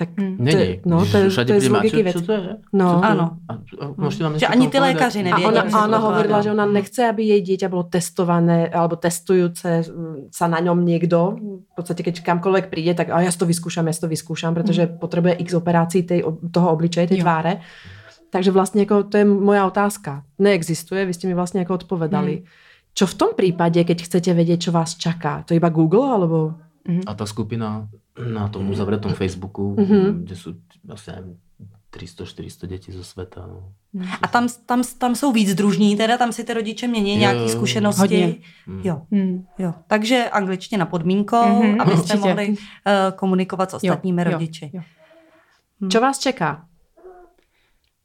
tak 0.01 0.17
hmm. 0.17 0.37
to, 0.37 0.43
Není. 0.43 0.81
no, 0.85 1.05
to, 1.05 1.17
je, 1.17 1.45
to 1.45 1.53
je 1.53 1.61
z 1.61 1.69
logiky 1.69 2.03
věc. 2.03 2.15
Co 2.17 2.21
to 2.25 2.31
je? 2.31 2.57
No. 2.73 2.87
Co 2.89 2.99
to 2.99 3.05
ano. 3.05 3.37
A, 3.49 3.53
a 3.53 4.37
že 4.37 4.47
ani 4.47 4.67
ty 4.67 4.79
lékaři 4.79 5.23
nevědí. 5.23 5.45
A 5.45 5.47
ona, 5.47 5.85
ona 5.85 5.97
hovorila, 5.97 6.41
že 6.41 6.51
ona 6.51 6.65
nechce, 6.65 7.05
aby 7.05 7.21
jej 7.21 7.41
dieťa 7.45 7.69
bolo 7.69 7.85
testované 7.85 8.65
alebo 8.73 8.97
testujúce 8.97 9.85
sa 10.33 10.45
na 10.49 10.57
ňom 10.57 10.81
niekto. 10.81 11.37
V 11.69 11.73
podstate, 11.77 12.01
keď 12.01 12.25
kamkoľvek 12.25 12.73
príde, 12.73 12.97
tak 12.97 13.13
a 13.13 13.21
ja 13.21 13.29
si 13.29 13.37
to 13.37 13.45
vyskúšam, 13.45 13.85
ja 13.85 13.93
si 13.93 14.01
to 14.01 14.09
vyskúšam, 14.09 14.57
pretože 14.57 14.89
hmm. 14.89 14.97
potrebuje 14.97 15.33
x 15.45 15.53
operácií 15.53 16.01
tej, 16.01 16.25
toho 16.49 16.67
obličeje, 16.73 17.13
tej 17.13 17.21
jo. 17.21 17.25
tváre. 17.29 17.61
Takže 18.33 18.49
vlastne 18.49 18.89
ako, 18.89 19.05
to 19.05 19.21
je 19.21 19.25
moja 19.29 19.69
otázka. 19.69 20.25
Neexistuje, 20.41 21.05
vy 21.05 21.13
ste 21.13 21.29
mi 21.29 21.37
vlastne 21.37 21.61
ako 21.61 21.85
odpovedali. 21.85 22.41
Hmm. 22.41 22.47
Čo 22.97 23.05
v 23.05 23.15
tom 23.21 23.31
prípade, 23.37 23.77
keď 23.85 23.97
chcete 24.01 24.33
vedieť, 24.33 24.65
čo 24.65 24.71
vás 24.73 24.97
čaká? 24.97 25.45
To 25.45 25.53
iba 25.53 25.69
Google, 25.69 26.09
alebo... 26.09 26.57
A 27.05 27.13
tá 27.13 27.25
skupina 27.25 27.87
na 28.17 28.49
tom 28.49 28.69
uzavretom 28.69 29.13
Facebooku, 29.13 29.75
mm-hmm. 29.77 30.25
kde 30.25 30.35
sú 30.35 30.49
asi 30.89 31.11
300-400 31.93 32.67
dětí 32.67 32.91
zo 32.91 33.03
světa. 33.03 33.47
No. 33.47 33.73
A 34.21 34.27
tam, 34.27 34.47
tam, 34.65 34.83
tam 34.97 35.15
jsou 35.15 35.31
víc 35.31 35.55
družní, 35.55 35.97
teda 35.97 36.17
tam 36.17 36.31
si 36.31 36.43
ty 36.43 36.53
rodiče 36.53 36.87
mění 36.87 37.15
nějaké 37.15 37.49
zkušenosti. 37.49 38.01
Hodně. 38.01 38.35
Mm. 38.67 38.81
Jo. 38.83 39.01
Mm. 39.11 39.45
jo. 39.59 39.73
Takže 39.87 40.29
angličtina 40.31 40.85
podmínkou, 40.85 41.35
mm-hmm. 41.35 41.81
abyste 41.81 42.01
Určitě. 42.01 42.17
mohli 42.17 42.49
uh, 42.49 42.55
komunikovat 43.15 43.71
s 43.71 43.73
ostatními 43.73 44.21
jo. 44.21 44.31
rodiči. 44.31 44.65
Jo. 44.65 44.71
Jo. 44.73 44.81
Hmm. 45.81 45.89
Čo 45.89 45.97
vás 45.97 46.21
čeká 46.21 46.65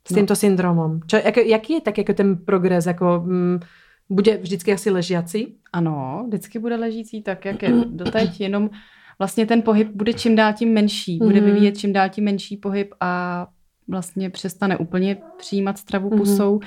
s 0.08 0.10
no. 0.10 0.14
týmto 0.16 0.32
syndromem? 0.32 1.00
Čo, 1.06 1.16
jak, 1.16 1.36
jaký 1.36 1.72
je 1.72 1.80
tak 1.80 1.98
jako 1.98 2.12
ten 2.12 2.36
progres? 2.36 2.86
Jako, 2.86 3.22
mm, 3.26 3.60
bude 4.08 4.36
vždycky 4.36 4.72
asi 4.72 4.90
ležiaci? 4.90 5.46
Ano, 5.72 6.24
vždycky 6.26 6.58
bude 6.58 6.76
ležící 6.76 7.22
tak, 7.22 7.44
jak 7.44 7.62
je 7.62 7.70
doteď, 7.86 8.40
jenom 8.40 8.70
vlastně 9.18 9.46
ten 9.46 9.62
pohyb 9.62 9.88
bude 9.94 10.12
čím 10.12 10.36
dál 10.36 10.52
tím 10.52 10.72
menší, 10.72 11.18
bude 11.18 11.40
mm 11.40 11.46
vyvíjet 11.46 11.78
čím 11.78 11.92
dál 11.92 12.08
tím 12.08 12.24
menší 12.24 12.56
pohyb 12.56 12.94
a 13.00 13.46
vlastně 13.88 14.30
přestane 14.30 14.76
úplně 14.76 15.16
přijímat 15.36 15.78
stravu 15.78 16.10
mm 16.10 16.18
pusou. 16.18 16.60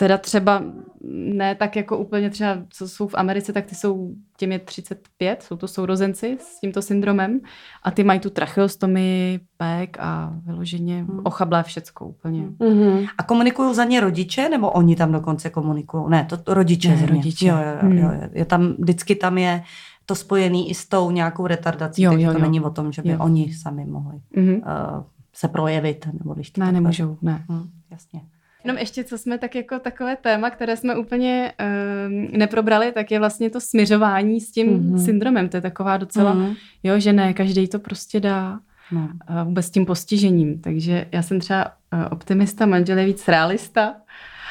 Teda 0.00 0.18
třeba 0.18 0.62
ne 1.10 1.54
tak 1.54 1.76
jako 1.76 1.98
úplně 1.98 2.30
třeba, 2.30 2.56
co 2.68 2.88
jsou 2.88 3.08
v 3.08 3.14
Americe, 3.14 3.52
tak 3.52 3.66
ty 3.66 3.74
jsou, 3.74 4.14
těm 4.36 4.52
je 4.52 4.58
35, 4.58 5.42
jsou 5.42 5.56
to 5.56 5.68
sourozenci 5.68 6.38
s 6.40 6.60
tímto 6.60 6.82
syndromem 6.82 7.40
a 7.82 7.90
ty 7.90 8.04
mají 8.04 8.20
tu 8.20 8.30
tracheostomii, 8.30 9.40
pek 9.56 9.96
a 10.00 10.32
vyloženě 10.46 11.02
mm. 11.02 11.20
ochablé 11.24 11.62
všecko 11.62 12.06
úplně. 12.06 12.42
Mm-hmm. 12.42 13.08
A 13.18 13.22
komunikují 13.22 13.74
za 13.74 13.84
ně 13.84 14.00
rodiče, 14.00 14.48
nebo 14.48 14.70
oni 14.70 14.96
tam 14.96 15.12
dokonce 15.12 15.50
komunikují? 15.50 16.04
Ne, 16.08 16.28
to, 16.44 16.54
rodiče. 16.54 16.96
Ne, 16.96 17.06
rodiče. 17.06 17.46
Jo, 17.46 17.56
jo, 17.56 17.90
jo, 17.90 18.02
jo, 18.02 18.28
je 18.32 18.44
tam, 18.44 18.74
vždycky 18.78 19.14
tam 19.14 19.38
je 19.38 19.62
to 20.06 20.14
spojený 20.14 20.70
i 20.70 20.74
s 20.74 20.88
tou 20.88 21.10
nějakou 21.10 21.46
retardací, 21.46 22.02
jo, 22.02 22.10
takže 22.10 22.26
jo, 22.26 22.32
to 22.32 22.38
jo. 22.38 22.44
není 22.44 22.60
o 22.60 22.70
tom, 22.70 22.92
že 22.92 23.02
by 23.02 23.08
jo. 23.08 23.18
oni 23.20 23.54
sami 23.54 23.84
mohli 23.84 24.20
mm-hmm. 24.36 24.56
uh, 24.56 25.04
se 25.32 25.48
projevit. 25.48 26.08
Nebo 26.12 26.34
když 26.34 26.56
ne, 26.56 26.72
nemůžou, 26.72 27.18
ne. 27.22 27.44
Hm, 27.50 27.70
jasně. 27.90 28.20
Jenom 28.68 28.78
ještě, 28.78 29.04
co 29.04 29.18
jsme 29.18 29.38
tak 29.38 29.54
jako 29.54 29.78
takové 29.78 30.16
téma, 30.16 30.50
které 30.50 30.76
jsme 30.76 30.96
úplně 30.96 31.52
uh, 31.60 32.38
neprobrali, 32.38 32.92
tak 32.92 33.10
je 33.10 33.18
vlastně 33.18 33.50
to 33.50 33.60
směřování 33.60 34.40
s 34.40 34.52
tím 34.52 34.66
mm-hmm. 34.68 35.04
syndromem. 35.04 35.48
To 35.48 35.56
je 35.56 35.60
taková 35.60 35.96
docela, 35.96 36.34
mm-hmm. 36.34 36.56
jo, 36.82 37.00
že 37.00 37.12
ne, 37.12 37.34
každý 37.34 37.68
to 37.68 37.78
prostě 37.78 38.20
dá. 38.20 38.60
No. 38.92 39.00
Uh, 39.00 39.42
vůbec 39.44 39.66
s 39.66 39.70
tím 39.70 39.86
postižením. 39.86 40.60
Takže 40.60 41.06
já 41.12 41.22
jsem 41.22 41.40
třeba 41.40 41.64
uh, 41.64 42.04
optimista, 42.10 42.66
manžel 42.66 42.98
je 42.98 43.06
víc 43.06 43.28
realista 43.28 43.94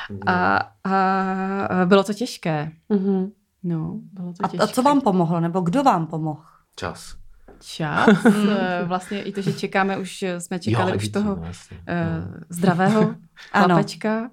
mm-hmm. 0.10 0.20
a, 0.26 0.58
a 0.84 1.86
bylo 1.86 2.04
to 2.04 2.14
těžké. 2.14 2.72
Mm-hmm. 2.90 3.32
No, 3.64 4.00
bylo 4.14 4.34
to 4.34 4.48
těžké. 4.48 4.58
A, 4.58 4.64
a 4.64 4.68
co 4.68 4.82
vám 4.82 5.02
pomohlo, 5.02 5.40
nebo 5.40 5.62
kdo 5.62 5.84
vám 5.84 6.08
pomohl? 6.08 6.42
Čas. 6.76 7.16
Čas. 7.60 8.10
Eh, 8.50 8.84
vlastně 8.86 9.24
i 9.24 9.32
to, 9.32 9.42
že 9.42 9.54
čekáme, 9.54 9.98
už 9.98 10.26
jsme 10.38 10.60
čekali 10.60 10.92
jo, 10.92 10.98
už 10.98 11.08
toho 11.08 11.36
vlastně. 11.36 11.78
uh, 11.78 12.34
zdravého 12.50 13.16
chlapečka, 13.52 14.30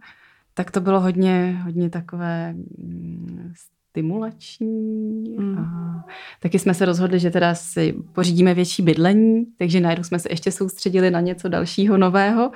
tak 0.55 0.71
to 0.71 0.81
bylo 0.81 1.01
hodně, 1.01 1.61
hodně 1.65 1.91
takové 1.91 2.53
mm, 2.53 3.53
stimulační. 3.91 5.37
Mm. 5.39 5.59
A 5.59 6.05
taky 6.41 6.59
jsme 6.59 6.75
se 6.75 6.85
rozhodli, 6.85 7.21
že 7.21 7.31
teda 7.31 7.55
si 7.55 7.95
pořídíme 8.13 8.55
větší 8.55 8.83
bydlení, 8.83 9.45
takže 9.59 9.81
najednou 9.81 10.05
jsme 10.05 10.19
se 10.19 10.29
ještě 10.33 10.53
soustředili 10.53 11.11
na 11.11 11.21
něco 11.21 11.49
dalšího 11.49 11.97
nového. 11.97 12.51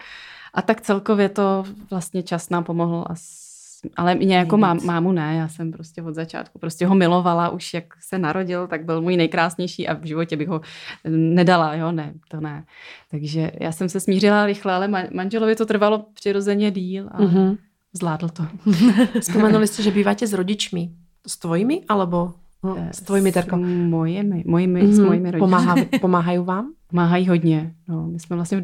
A 0.55 0.63
tak 0.63 0.81
celkově 0.81 1.29
to 1.29 1.65
vlastně 1.91 2.23
čas 2.23 2.51
nám 2.51 2.65
pomohl 2.65 3.05
asi 3.09 3.48
ale 3.97 4.15
mě 4.15 4.37
jako 4.37 4.57
mám, 4.57 4.79
mámu 4.85 5.13
ne, 5.13 5.37
já 5.37 5.49
jsem 5.49 5.73
prostě 5.73 6.03
od 6.03 6.15
začátku 6.15 6.59
prostě 6.59 6.87
ho 6.87 6.95
milovala, 6.95 7.49
už 7.49 7.75
jak 7.75 7.85
se 8.01 8.19
narodil, 8.19 8.67
tak 8.67 8.85
byl 8.85 9.03
můj 9.03 9.17
nejkrásnější 9.17 9.89
a 9.89 9.95
v 9.95 10.05
životě 10.05 10.37
bych 10.37 10.49
ho 10.49 10.61
nedala, 11.09 11.75
jo, 11.75 11.93
ne, 11.93 12.15
to 12.31 12.41
ne. 12.41 12.65
Takže 13.11 13.53
já 13.61 13.73
jsem 13.73 13.89
se 13.89 14.01
smířila 14.01 14.47
rychle, 14.47 14.75
ale 14.75 14.89
manželovi 15.15 15.57
to 15.57 15.67
trvalo 15.67 16.07
přirozeně 16.15 16.71
díl 16.71 17.09
a 17.11 17.21
mm-hmm. 17.21 17.59
zvládl 17.93 18.29
to. 18.29 18.47
Vzpomenuli 19.21 19.67
jste, 19.67 19.83
že 19.83 19.91
býváte 19.91 20.27
s 20.27 20.33
rodičmi, 20.33 20.91
s 21.27 21.37
tvojimi, 21.39 21.83
alebo 21.89 22.33
no, 22.65 22.77
s 22.91 23.01
tvojimi, 23.01 23.33
Terko? 23.33 23.57
S 23.57 23.61
mojimi, 23.61 24.45
mojimi, 24.47 24.83
mm-hmm. 24.83 24.93
s 24.93 24.99
mhm. 24.99 25.07
mojimi 25.07 25.31
rodiči. 25.31 25.41
Pomáhá, 25.41 25.75
pomáhají 26.01 26.39
vám? 26.39 26.73
Pomáhají 26.91 27.29
hodně. 27.29 27.75
No, 27.89 28.07
my 28.07 28.21
jsme 28.21 28.37
vlastně 28.37 28.59
v 28.59 28.61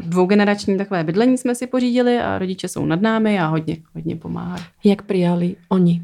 dvou, 0.00 0.28
takové 0.78 1.04
bydlení 1.04 1.38
jsme 1.38 1.54
si 1.54 1.66
pořídili 1.66 2.18
a 2.18 2.38
rodiče 2.38 2.68
jsou 2.68 2.86
nad 2.86 3.00
námi 3.00 3.40
a 3.40 3.46
hodně, 3.46 3.76
hodně 3.94 4.16
pomáhají. 4.16 4.64
Jak 4.84 5.02
přijali 5.02 5.56
oni 5.68 6.02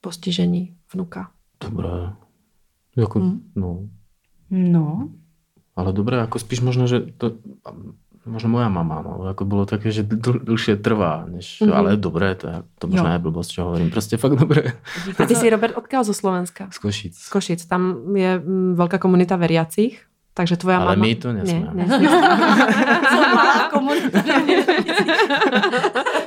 postižení 0.00 0.74
vnuka? 0.94 1.30
Dobré. 1.60 2.12
Jako, 2.96 3.20
hmm. 3.20 3.40
no. 3.56 3.78
No. 4.50 5.08
Ale 5.76 5.92
dobré, 5.92 6.16
jako 6.16 6.38
spíš 6.38 6.60
možno, 6.60 6.86
že 6.86 7.00
to, 7.00 7.32
možno 8.26 8.48
moja 8.48 8.68
mama, 8.68 9.02
no, 9.02 9.26
jako 9.26 9.44
bylo 9.44 9.66
také, 9.66 9.90
že 9.90 10.02
dl, 10.02 10.38
dlhšie 10.38 10.76
trvá, 10.76 11.24
než, 11.28 11.62
mm-hmm. 11.62 11.74
ale 11.74 11.96
dobré, 11.96 12.34
to, 12.34 12.48
je, 12.48 12.62
to 12.78 12.86
možná 12.86 13.08
jo. 13.08 13.12
je 13.12 13.18
blbost, 13.18 13.50
čo 13.50 13.64
hovorím, 13.64 13.90
prostě 13.90 14.16
fakt 14.16 14.36
dobré. 14.36 14.62
A 15.18 15.26
ty 15.26 15.34
jsi 15.34 15.50
Robert 15.50 15.74
odkiaľ 15.76 16.04
zo 16.04 16.14
Slovenska? 16.14 16.68
Z 16.70 16.78
Košic. 16.78 17.14
Z 17.18 17.28
Košic, 17.28 17.66
tam 17.66 18.16
je 18.16 18.38
mm, 18.38 18.74
velká 18.74 18.98
komunita 18.98 19.36
veriacich, 19.36 20.06
takže 20.34 20.56
tvoja 20.56 20.78
Ale 20.78 20.96
mama... 20.96 21.06
my 21.06 21.14
to 21.14 21.32
nesme. 21.32 21.70
Ne, 21.74 21.86
ne. 21.86 21.98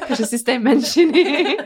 Takže 0.08 0.26
si 0.26 0.38
z 0.38 0.44
té 0.44 0.60
menšiny. 0.60 1.58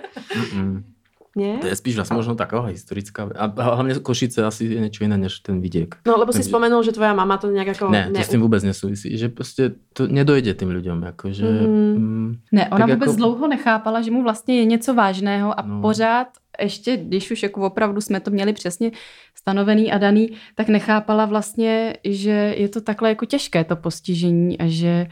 Nie? 1.36 1.58
To 1.58 1.68
je 1.68 1.76
spíš 1.76 1.96
vlastně 1.96 2.16
možno 2.16 2.36
taková 2.36 2.66
historická. 2.66 3.30
A 3.36 3.64
hlavně 3.64 3.96
Košice 3.96 4.46
asi 4.46 4.66
je 4.66 4.82
něco 4.82 5.04
jiné 5.04 5.18
než 5.18 5.40
ten 5.40 5.62
viděk. 5.62 5.96
No, 6.08 6.18
lebo 6.18 6.34
si 6.34 6.42
vzpomenul, 6.42 6.84
že 6.84 6.92
tvoja 6.92 7.14
mama 7.14 7.38
to 7.38 7.48
nějak 7.48 7.68
jako... 7.68 7.90
Ne, 7.90 8.12
to 8.16 8.22
s 8.22 8.30
tím 8.30 8.42
vůbec 8.42 8.64
nesouvisí. 8.64 9.18
Že 9.18 9.30
prostě 9.30 9.72
to 9.94 10.08
nedojde 10.08 10.54
tím 10.54 10.70
lidem. 10.70 11.04
Jako, 11.04 11.32
že, 11.32 11.46
mm. 11.46 11.96
Mm, 11.98 12.36
ne, 12.52 12.70
ona 12.70 12.86
vůbec 12.86 13.10
jako... 13.10 13.18
dlouho 13.18 13.48
nechápala, 13.48 14.02
že 14.02 14.12
mu 14.12 14.24
vlastně 14.24 14.58
je 14.58 14.66
něco 14.66 14.94
vážného 14.94 15.60
a 15.60 15.64
no. 15.64 15.82
pořád 15.82 16.28
ještě, 16.62 16.98
když 16.98 17.32
už 17.32 17.44
jako 17.44 17.62
opravdu 17.62 18.02
jsme 18.02 18.20
to 18.20 18.32
měli 18.32 18.54
přesně 18.54 18.92
stanovený 19.36 19.92
a 19.92 19.98
daný, 19.98 20.30
tak 20.56 20.68
nechápala 20.68 21.26
vlastně, 21.26 21.98
že 22.04 22.54
je 22.58 22.70
to 22.70 22.82
takhle 22.82 23.10
jako 23.10 23.26
těžké 23.26 23.64
to 23.64 23.76
postižení 23.76 24.60
a 24.60 24.64
že 24.68 25.08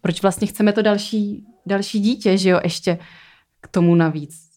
proč 0.00 0.22
vlastně 0.22 0.46
chceme 0.46 0.72
to 0.72 0.82
další, 0.82 1.46
další 1.66 2.00
dítě, 2.00 2.38
že 2.38 2.50
jo, 2.50 2.60
ještě 2.64 2.98
k 3.60 3.68
tomu 3.68 3.94
navíc. 3.94 4.52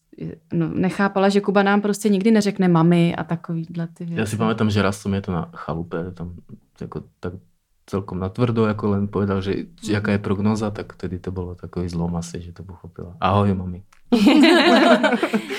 No, 0.52 0.68
nechápala, 0.68 1.28
že 1.28 1.40
Kuba 1.40 1.62
nám 1.62 1.80
prostě 1.80 2.08
nikdy 2.08 2.30
neřekne 2.30 2.68
mami 2.68 3.16
a 3.16 3.24
takovýhle 3.24 3.86
ty 3.86 4.04
věci. 4.04 4.20
Já 4.20 4.26
si 4.26 4.36
pamatám, 4.36 4.70
že 4.70 4.82
raz 4.82 5.00
som 5.00 5.14
je 5.14 5.20
to 5.20 5.32
na 5.32 5.50
chalupe, 5.52 6.10
tam 6.16 6.34
jako 6.80 7.04
tak 7.20 7.32
celkom 7.86 8.18
natvrdo, 8.18 8.66
jako 8.66 8.88
len 8.88 9.08
povedal, 9.08 9.40
že 9.40 9.54
jaká 9.88 10.12
je 10.12 10.18
prognoza, 10.18 10.70
tak 10.70 10.92
tedy 10.96 11.18
to 11.18 11.30
bylo 11.30 11.54
takový 11.54 11.88
zlom 11.88 12.16
asi, 12.16 12.40
že 12.40 12.52
to 12.52 12.62
pochopila. 12.62 13.16
Ahoj, 13.20 13.54
mami. 13.54 13.82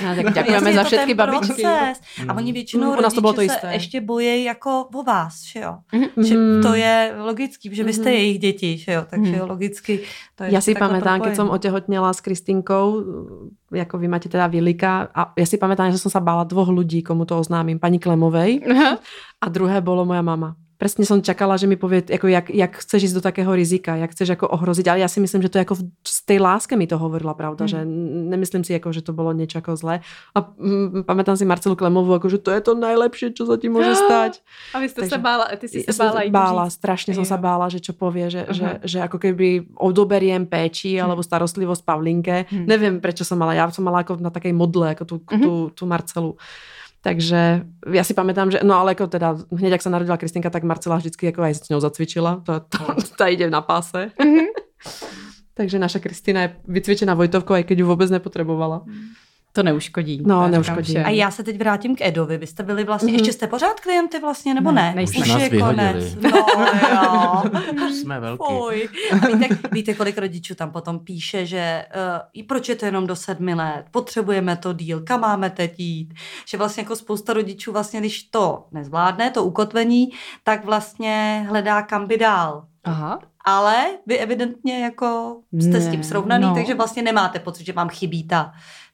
no, 0.03 0.15
tak 0.15 0.33
děkujeme 0.33 0.73
za 0.73 0.83
všechny 0.83 1.13
babičky. 1.13 1.61
Proces. 1.61 2.01
A 2.27 2.33
oni 2.33 2.53
většinou 2.53 2.93
mm, 2.93 3.11
to 3.15 3.21
bylo 3.21 3.33
to 3.33 3.41
jisté. 3.41 3.59
se 3.59 3.73
ještě 3.73 4.01
bojí 4.01 4.43
jako 4.43 4.87
o 4.93 5.03
vás, 5.03 5.43
že 5.43 5.59
jo. 5.59 5.77
Mm. 5.91 6.23
Že 6.23 6.35
to 6.61 6.73
je 6.73 7.13
logický, 7.17 7.75
že 7.75 7.83
vy 7.83 7.93
jste 7.93 8.09
mm. 8.09 8.15
jejich 8.15 8.39
děti, 8.39 8.77
že 8.77 8.91
jo, 8.91 9.03
takže 9.09 9.35
mm. 9.35 9.49
logicky 9.49 9.99
to 10.35 10.43
je 10.43 10.53
Já 10.53 10.61
si 10.61 10.75
pamätám, 10.75 11.21
keď 11.21 11.35
jsem 11.35 11.49
otěhotněla 11.49 12.13
s 12.13 12.21
Kristinkou, 12.21 13.03
jako 13.73 13.97
vy 13.97 14.07
máte 14.07 14.29
teda 14.29 14.47
Vilika, 14.47 15.07
a 15.15 15.33
já 15.37 15.45
si 15.45 15.57
pamätám, 15.57 15.91
že 15.91 15.97
jsem 15.97 16.11
se 16.11 16.19
bála 16.19 16.43
dvoch 16.43 16.69
lidí, 16.69 17.03
komu 17.03 17.25
to 17.25 17.39
oznámím, 17.39 17.79
paní 17.79 17.99
Klemovej 17.99 18.61
a 19.41 19.49
druhé 19.49 19.81
bolo 19.81 20.05
moja 20.05 20.21
mama. 20.21 20.55
Presne 20.77 21.09
som 21.09 21.25
čakala, 21.25 21.57
že 21.57 21.65
mi 21.65 21.73
povie, 21.73 22.05
ako 22.05 22.29
jak, 22.29 22.53
jak 22.53 22.73
chceš 22.77 23.09
ísť 23.09 23.15
do 23.17 23.23
takého 23.25 23.49
rizika, 23.49 23.97
jak 23.97 24.13
chceš 24.13 24.37
ako 24.37 24.45
ohroziť, 24.45 24.85
ale 24.85 25.01
ja 25.01 25.09
si 25.09 25.17
myslím, 25.17 25.41
že 25.41 25.49
to 25.49 25.57
je 25.57 25.65
ako 25.65 25.75
v, 25.81 25.83
z 26.05 26.19
tej 26.29 26.37
láske 26.37 26.77
mi 26.77 26.85
to 26.85 27.01
hovorila, 27.01 27.33
pravda, 27.33 27.65
mm. 27.65 27.69
že 27.73 27.79
nemyslím 28.29 28.61
si, 28.61 28.77
ako, 28.77 28.93
že 28.93 29.01
to 29.01 29.09
bolo 29.09 29.33
niečo 29.33 29.57
ako 29.57 29.73
zlé. 29.73 30.05
A 30.37 30.45
mm, 30.45 31.09
pamätám 31.09 31.33
si 31.33 31.49
Marcelu 31.49 31.73
Klemovú, 31.73 32.13
ako, 32.13 32.29
že 32.29 32.37
to 32.37 32.53
je 32.53 32.61
to 32.61 32.77
najlepšie, 32.77 33.33
čo 33.33 33.49
sa 33.49 33.57
ti 33.57 33.73
môže 33.73 33.97
stať. 34.05 34.45
A 34.77 34.77
vy 34.77 34.85
ste 34.85 35.09
Takže, 35.09 35.17
sa 35.17 35.19
bála, 35.19 35.45
ty 35.57 35.65
si 35.65 35.81
sa 35.81 36.13
bála 36.13 36.19
Bála, 36.29 36.65
strašne 36.69 37.17
som 37.17 37.25
sa 37.25 37.41
bála, 37.41 37.73
že 37.73 37.81
čo 37.81 37.97
povie, 37.97 38.29
že, 38.29 38.45
uh-huh. 38.45 38.53
že, 38.53 38.67
že 38.85 38.97
ako 39.01 39.17
keby 39.17 39.73
odoberiem 39.81 40.45
péči 40.45 41.01
alebo 41.01 41.25
starostlivosť 41.25 41.81
Pavlinke. 41.81 42.45
Hmm. 42.45 42.69
Neviem, 42.69 43.01
prečo 43.01 43.25
som 43.25 43.41
mala, 43.41 43.57
ja 43.57 43.65
som 43.73 43.81
mala 43.81 44.05
ako 44.05 44.21
na 44.21 44.29
takej 44.29 44.53
modle, 44.53 44.93
ako 44.93 45.03
tú, 45.09 45.15
uh-huh. 45.25 45.41
tú, 45.41 45.53
tú 45.73 45.83
Marcelu. 45.89 46.37
Takže 47.07 47.63
ja 47.87 48.03
si 48.03 48.11
pamätám, 48.11 48.51
že 48.51 48.59
no 48.67 48.75
ale 48.75 48.91
ako 48.91 49.07
teda 49.07 49.39
hneď, 49.47 49.79
ak 49.79 49.85
sa 49.87 49.93
narodila 49.95 50.19
Kristinka, 50.19 50.51
tak 50.51 50.67
Marcela 50.67 50.99
vždycky 50.99 51.31
ako 51.31 51.39
aj 51.39 51.53
s 51.55 51.69
ňou 51.71 51.79
zacvičila. 51.79 52.43
To, 52.43 52.59
to, 52.67 52.79
to 53.15 53.23
ide 53.31 53.47
na 53.47 53.63
páse. 53.63 54.11
Mm-hmm. 54.19 54.47
Takže 55.57 55.79
naša 55.79 56.03
Kristina 56.03 56.43
je 56.43 56.49
vycvičená 56.67 57.15
Vojtovkou, 57.15 57.55
aj 57.55 57.63
keď 57.63 57.79
ju 57.79 57.85
vôbec 57.87 58.11
nepotrebovala. 58.11 58.83
To 59.57 59.63
neuškodí. 59.63 60.21
No, 60.25 60.47
neuškodí. 60.47 60.97
A 60.97 61.09
já 61.09 61.31
se 61.31 61.43
teď 61.43 61.57
vrátím 61.57 61.95
k 61.95 62.01
Edovi. 62.01 62.37
Vy 62.37 62.47
jste 62.47 62.63
byli 62.63 62.83
vlastně, 62.83 63.13
mm-hmm. 63.13 63.15
ještě 63.15 63.33
jste 63.33 63.47
pořád 63.47 63.79
klienty 63.79 64.19
vlastně, 64.19 64.53
nebo 64.53 64.71
ne? 64.71 64.93
ne? 64.95 65.03
Už 65.03 65.17
nás 65.17 65.41
je 65.41 65.59
konec. 65.59 66.15
No, 66.15 66.29
jo. 66.91 67.43
Už 67.87 67.95
jsme 67.95 68.19
velký. 68.19 68.43
Fuj. 68.47 68.89
A 69.11 69.27
víte, 69.27 69.57
víte, 69.71 69.93
kolik 69.93 70.17
rodičů 70.17 70.55
tam 70.55 70.71
potom 70.71 70.99
píše, 70.99 71.45
že 71.45 71.85
uh, 72.37 72.43
proč 72.47 72.69
je 72.69 72.75
to 72.75 72.85
jenom 72.85 73.07
do 73.07 73.15
sedmi 73.15 73.53
let, 73.53 73.85
potřebujeme 73.91 74.57
to 74.57 74.73
díl, 74.73 75.01
kam 75.01 75.21
máme 75.21 75.49
teď 75.49 75.79
jít. 75.79 76.13
Že 76.47 76.57
vlastně 76.57 76.83
jako 76.83 76.95
spousta 76.95 77.33
rodičů 77.33 77.71
vlastně, 77.71 77.99
když 77.99 78.23
to 78.23 78.65
nezvládne, 78.71 79.31
to 79.31 79.43
ukotvení, 79.43 80.09
tak 80.43 80.65
vlastně 80.65 81.45
hledá 81.49 81.81
kam 81.81 82.07
by 82.07 82.17
dál. 82.17 82.65
Aha. 82.83 83.19
Ale 83.45 83.85
vy 84.05 84.17
evidentně 84.17 84.79
jako 84.79 85.37
jste 85.53 85.69
ne, 85.69 85.81
s 85.81 85.91
tím 85.91 86.03
srovnaný, 86.03 86.43
no. 86.43 86.53
takže 86.55 86.73
vlastně 86.73 87.03
nemáte 87.03 87.39
pocit, 87.39 87.65
že 87.65 87.73
vám 87.73 87.89
chybí 87.89 88.27
ta 88.27 88.53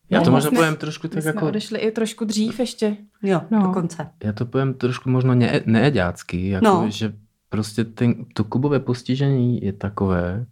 já 0.10 0.22
to 0.22 0.26
no, 0.26 0.32
možná 0.32 0.52
povím 0.52 0.76
trošku 0.76 1.08
tak 1.08 1.24
my 1.24 1.28
jako... 1.28 1.48
odešli 1.48 1.80
i 1.80 1.92
trošku 1.92 2.26
dřív 2.26 2.60
ještě. 2.60 2.98
Jo, 3.24 3.42
no. 3.52 3.62
dokonce. 3.62 4.10
Já 4.24 4.34
to 4.34 4.46
povím 4.46 4.74
trošku 4.74 5.10
možno 5.10 5.36
ne, 5.36 5.62
neeďácky, 5.66 6.50
jako 6.50 6.66
no. 6.66 6.86
že 6.90 7.14
prostě 7.50 7.84
ten, 7.84 8.26
to 8.34 8.44
kubové 8.44 8.80
postižení 8.80 9.62
je 9.62 9.74
takové, 9.74 10.46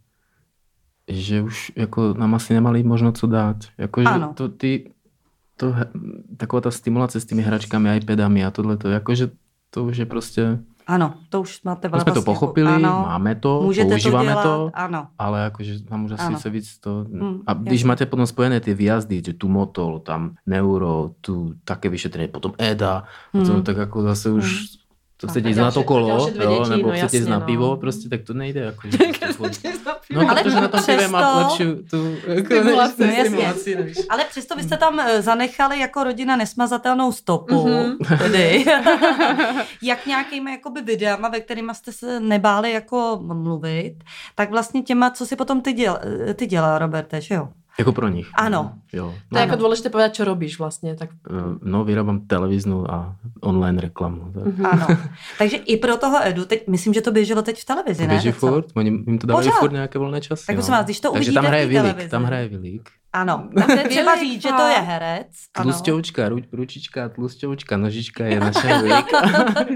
že 1.08 1.42
už 1.42 1.72
jako 1.76 2.14
nám 2.14 2.36
asi 2.36 2.54
nemali 2.54 2.84
možno 2.84 3.12
co 3.12 3.28
dát. 3.28 3.58
Jako, 3.78 4.02
že 4.02 4.08
ano. 4.08 4.34
to 4.34 4.50
ty, 4.50 4.92
to, 5.58 5.76
taková 6.38 6.62
ta 6.62 6.72
stimulace 6.72 7.20
s 7.20 7.26
těmi 7.26 7.42
hračkami, 7.42 7.98
iPadami 7.98 8.46
a 8.46 8.52
tohle, 8.52 8.78
to, 8.78 8.90
jakože 8.90 9.32
to 9.70 9.84
už 9.84 9.98
je 9.98 10.06
prostě 10.06 10.60
ano, 10.92 11.14
to 11.30 11.42
už 11.42 11.64
máte 11.64 11.88
vlastně. 11.88 12.12
jsme 12.12 12.22
to 12.22 12.26
pochopili, 12.26 12.72
jako, 12.72 12.86
ano, 12.86 13.06
máme 13.08 13.36
to, 13.36 13.62
můžete 13.62 13.90
používáme 13.90 14.26
to, 14.26 14.32
dělat, 14.32 14.44
to 14.44 14.72
ano. 14.74 15.08
ale 15.20 15.44
jakože 15.44 15.84
tam 15.84 16.06
už 16.06 16.12
asi 16.12 16.24
ano. 16.24 16.40
se 16.40 16.50
víc 16.50 16.80
to... 16.80 17.06
Hmm, 17.12 17.42
a 17.48 17.54
když 17.54 17.80
jasný. 17.80 17.88
máte 17.88 18.06
potom 18.06 18.28
spojené 18.28 18.60
ty 18.60 18.74
výjazdy, 18.74 19.22
že 19.26 19.34
tu 19.34 19.48
motol, 19.48 20.00
tam 20.00 20.36
neuro, 20.46 21.12
tu 21.22 21.54
také 21.64 21.90
vyšetření, 21.90 22.28
potom 22.28 22.54
EDA, 22.58 23.04
hmm. 23.34 23.44
a 23.44 23.46
to, 23.46 23.62
tak 23.62 23.78
jako 23.78 24.02
zase 24.02 24.30
už 24.32 24.44
hmm 24.44 24.82
to 25.22 25.28
chcete 25.28 25.50
jít 25.50 25.56
na 25.56 25.72
to 25.72 25.84
kolo, 25.84 26.30
jo, 26.44 26.66
nebo 26.70 26.88
no, 26.88 26.98
chcete 26.98 27.18
jít 27.18 27.30
na 27.30 27.40
no. 27.40 27.46
pivo, 27.46 27.78
prostě 27.78 28.10
tak 28.10 28.22
to 28.22 28.34
nejde. 28.34 28.62
Jako, 28.62 28.88
no, 30.12 30.30
ale 30.30 30.44
protože 30.44 30.62
na 30.62 30.68
tom 30.68 30.84
pivě 30.86 31.08
má 31.08 31.38
lepší 31.38 31.64
tu 31.90 32.16
stimulaci. 32.46 33.12
stimulaci 33.20 33.76
než... 33.76 33.98
Ale 34.10 34.26
přesto 34.26 34.56
vy 34.56 34.64
jste 34.64 34.78
tam 34.78 35.00
eh, 35.00 35.22
zanechali 35.22 35.80
jako 35.80 36.04
rodina 36.04 36.36
nesmazatelnou 36.36 37.12
stopu, 37.12 37.56
mm-hmm. 37.56 38.18
tedy, 38.18 38.66
jak 39.82 40.06
nějakými 40.06 40.52
jakoby 40.52 40.82
videama, 40.82 41.30
ve 41.30 41.40
kterými 41.40 41.76
jste 41.76 41.92
se 41.92 42.20
nebáli 42.20 42.72
jako 42.72 43.20
mluvit, 43.22 43.96
tak 44.36 44.50
vlastně 44.50 44.82
těma, 44.82 45.10
co 45.10 45.26
si 45.26 45.36
potom 45.36 45.62
ty, 45.62 45.74
děl, 45.74 46.00
eh, 46.30 46.34
ty 46.34 46.46
dělá, 46.46 46.80
Roberte, 46.80 47.22
že 47.22 47.36
jo? 47.36 47.50
Jako 47.80 47.92
pro 47.92 48.08
nich. 48.08 48.30
Ano. 48.36 48.74
Jo. 48.94 49.06
No, 49.06 49.14
to 49.30 49.38
je 49.38 49.42
jako 49.42 49.56
důležité 49.56 49.90
povedat, 49.90 50.16
co 50.16 50.24
robíš 50.24 50.60
vlastně. 50.60 50.96
Tak... 50.96 51.10
Eh, 51.30 51.34
no, 51.62 51.84
vyrábám 51.84 52.20
televíznu 52.20 52.92
a 52.92 53.16
online 53.42 53.82
reklamu. 53.82 54.32
Tak. 54.34 54.44
Mm-hmm. 54.44 54.70
Ano. 54.72 54.88
Takže 55.38 55.58
i 55.58 55.78
pro 55.78 55.98
toho 55.98 56.18
Edu, 56.24 56.46
teď, 56.46 56.68
myslím, 56.68 56.94
že 56.94 57.02
to 57.02 57.12
běželo 57.12 57.42
teď 57.42 57.62
v 57.62 57.66
televizi, 57.66 58.08
ne? 58.08 58.08
Běží 58.08 58.32
furt, 58.32 58.66
oni 58.76 58.90
jim 58.90 59.18
to 59.18 59.28
dávají 59.28 59.50
furt 59.60 59.72
nějaké 59.72 60.00
volné 60.00 60.22
časy. 60.22 60.46
Tak 60.48 60.56
no. 60.56 60.64
vás, 60.64 60.86
když 60.86 61.00
to 61.00 61.12
Takže 61.12 61.32
tam 61.32 61.46
hraje 61.46 61.66
Vilík, 61.66 62.10
tam 62.10 62.24
hraje 62.24 62.48
Vilík. 62.48 62.90
Ano, 63.14 63.50
tam 63.60 63.70
je 63.70 63.88
třeba 63.88 64.16
říct, 64.16 64.42
že 64.42 64.50
to 64.50 64.62
je 64.62 64.78
herec. 64.78 65.28
Tlusťoučka, 65.52 66.30
ru, 66.30 66.38
ručička, 66.52 67.10
tlusťoučka, 67.10 67.78
nožička 67.78 68.26
je 68.26 68.40
naše 68.40 68.68
Vilík. 68.82 69.14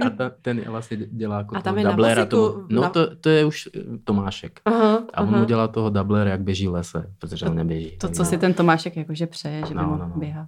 a 0.05 0.09
ta, 0.17 0.31
ten 0.41 0.61
vlastně 0.61 0.97
dělá 0.97 1.37
jako 1.37 1.55
a 1.55 1.61
tam 1.61 1.75
toho 1.75 1.89
dublera. 1.89 2.25
Tomu, 2.25 2.53
no 2.69 2.81
na... 2.81 2.89
to, 2.89 3.15
to 3.15 3.29
je 3.29 3.45
už 3.45 3.69
eh, 3.75 3.79
Tomášek. 4.03 4.59
Aha, 4.65 5.03
a 5.13 5.21
on 5.21 5.29
aha. 5.29 5.37
mu 5.37 5.45
dělá 5.45 5.67
toho 5.67 5.89
dublera, 5.89 6.31
jak 6.31 6.41
běží 6.41 6.67
lese, 6.67 7.11
protože 7.19 7.45
on 7.45 7.55
neběží. 7.55 7.97
To, 7.97 8.09
co 8.09 8.23
no. 8.23 8.29
si 8.29 8.37
ten 8.37 8.53
Tomášek 8.53 8.97
jakože 8.97 9.27
přeje, 9.27 9.61
že 9.67 9.73
by 9.73 9.75
no, 9.75 9.83
mohl 9.83 9.97
no, 9.97 10.07
no. 10.07 10.19
běhat. 10.19 10.47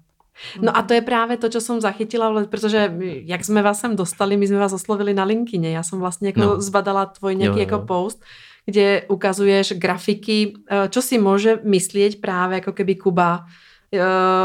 No 0.62 0.78
a 0.78 0.82
to 0.82 0.94
je 0.94 1.02
právě 1.02 1.38
to, 1.38 1.50
co 1.50 1.62
jsem 1.62 1.82
zachytila, 1.82 2.46
protože 2.46 2.98
jak 3.02 3.46
jsme 3.46 3.62
vás 3.62 3.80
sem 3.80 3.96
dostali, 3.96 4.38
my 4.38 4.48
jsme 4.48 4.58
vás 4.58 4.74
oslovili 4.74 5.14
na 5.14 5.24
linkině. 5.24 5.72
Já 5.72 5.84
jsem 5.84 6.00
vlastně 6.00 6.30
jako 6.30 6.40
no. 6.40 6.62
zbadala 6.62 7.06
tvoj 7.06 7.36
nějaký 7.36 7.60
jo, 7.60 7.66
jo. 7.66 7.72
jako 7.72 7.86
post, 7.86 8.24
kde 8.68 9.08
ukazuješ 9.08 9.80
grafiky, 9.80 10.54
eh, 10.68 10.90
čo 10.92 11.02
si 11.02 11.18
může 11.18 11.60
myslieť 11.64 12.22
právě 12.22 12.56
jako 12.56 12.72
keby 12.72 12.96
Kuba 12.96 13.46
eh, 13.92 14.02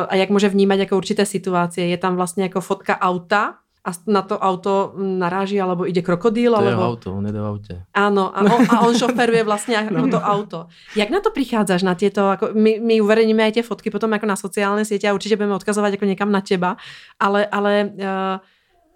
a 0.09 0.15
jak 0.15 0.31
může 0.31 0.49
vnímat 0.49 0.79
jako 0.79 0.97
určité 0.97 1.27
situácie. 1.27 1.87
Je 1.87 1.99
tam 1.99 2.17
vlastně 2.17 2.43
jako 2.43 2.61
fotka 2.61 3.01
auta, 3.01 3.55
a 3.83 3.91
na 4.07 4.23
to 4.23 4.39
auto 4.39 4.95
naráží, 4.95 5.59
alebo 5.59 5.83
ide 5.91 6.07
krokodýl. 6.07 6.55
To 6.55 6.59
alebo... 6.63 6.71
je 6.71 6.87
auto, 6.87 7.09
on 7.19 7.27
jde 7.27 7.41
v 7.41 7.47
autě. 7.47 7.83
Áno, 7.95 8.31
a 8.31 8.41
on, 8.41 8.63
a 8.71 8.81
on 8.81 8.95
šoferuje 8.99 9.45
vlastně 9.51 9.91
no. 9.91 10.09
to 10.09 10.21
auto. 10.21 10.67
Jak 10.97 11.11
na 11.11 11.21
to 11.21 11.31
přicházíš 11.31 11.83
na 11.83 11.95
tieto, 11.95 12.31
ako 12.31 12.55
my, 12.55 12.79
my 12.79 13.01
uverejníme 13.03 13.43
aj 13.43 13.53
tie 13.53 13.63
fotky 13.67 13.91
potom 13.91 14.13
jako 14.13 14.27
na 14.27 14.37
sociálne 14.37 14.85
siete 14.85 15.11
a 15.11 15.15
určitě 15.15 15.37
budeme 15.37 15.55
odkazovat 15.55 15.93
jako 15.93 16.05
někam 16.05 16.33
na 16.33 16.41
teba, 16.41 16.77
ale, 17.21 17.47
ale 17.47 17.91
uh, 17.91 18.39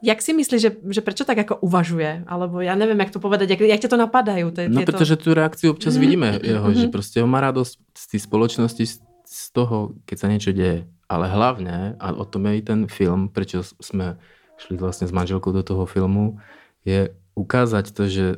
jak 0.02 0.22
si 0.22 0.32
myslíš, 0.32 0.62
že, 0.62 0.70
že 0.90 1.00
prečo 1.00 1.24
tak 1.24 1.36
jako 1.36 1.56
uvažuje? 1.56 2.24
Alebo 2.26 2.60
já 2.60 2.74
nevím, 2.74 3.00
jak 3.00 3.10
to 3.10 3.20
povedať, 3.20 3.50
jak, 3.50 3.60
jak 3.60 3.80
tě 3.80 3.88
to 3.88 3.96
napadají? 3.96 4.44
Ty, 4.52 4.68
no, 4.68 4.82
protože 4.82 5.16
tu 5.16 5.34
reakci 5.34 5.68
občas 5.68 5.94
mm. 5.94 6.00
vidíme 6.00 6.38
jeho, 6.42 6.74
že 6.74 6.86
prostě 6.88 7.22
on 7.22 7.30
má 7.30 7.40
radost 7.40 7.78
z 7.98 8.06
té 8.06 8.18
společnosti, 8.18 8.86
z 9.26 9.52
toho, 9.52 9.90
keď 10.06 10.16
sa 10.18 10.28
niečo 10.30 10.54
deje. 10.54 10.86
Ale 11.10 11.28
hlavně, 11.28 11.98
a 11.98 12.14
o 12.14 12.24
tom 12.24 12.46
je 12.46 12.56
i 12.56 12.62
ten 12.62 12.86
film, 12.86 13.28
prečo 13.28 13.62
jsme 13.62 14.18
šli 14.56 14.76
vlastně 14.76 15.06
s 15.06 15.12
manželkou 15.12 15.52
do 15.52 15.62
toho 15.62 15.86
filmu, 15.86 16.38
je 16.84 17.10
ukázať 17.34 17.90
to, 17.90 18.08
že, 18.08 18.36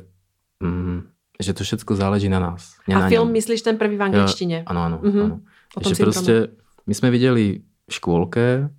mm, 0.59 1.01
že 1.39 1.53
to 1.53 1.63
všetko 1.63 1.95
záleží 1.95 2.29
na 2.29 2.39
nás. 2.39 2.75
a 2.89 2.99
na 2.99 3.09
film 3.09 3.27
ňom. 3.27 3.33
myslíš 3.33 3.61
ten 3.61 3.77
prvý 3.77 3.97
v 3.97 4.03
angličtině? 4.03 4.63
Ano, 4.65 4.81
ano. 4.81 4.97
Mm-hmm. 4.97 5.23
ano. 5.23 5.39
Že 5.87 5.95
prostě 5.95 6.47
my 6.87 6.93
jsme 6.93 7.11
viděli 7.11 7.61
v 7.89 7.93
škôlke 7.93 8.69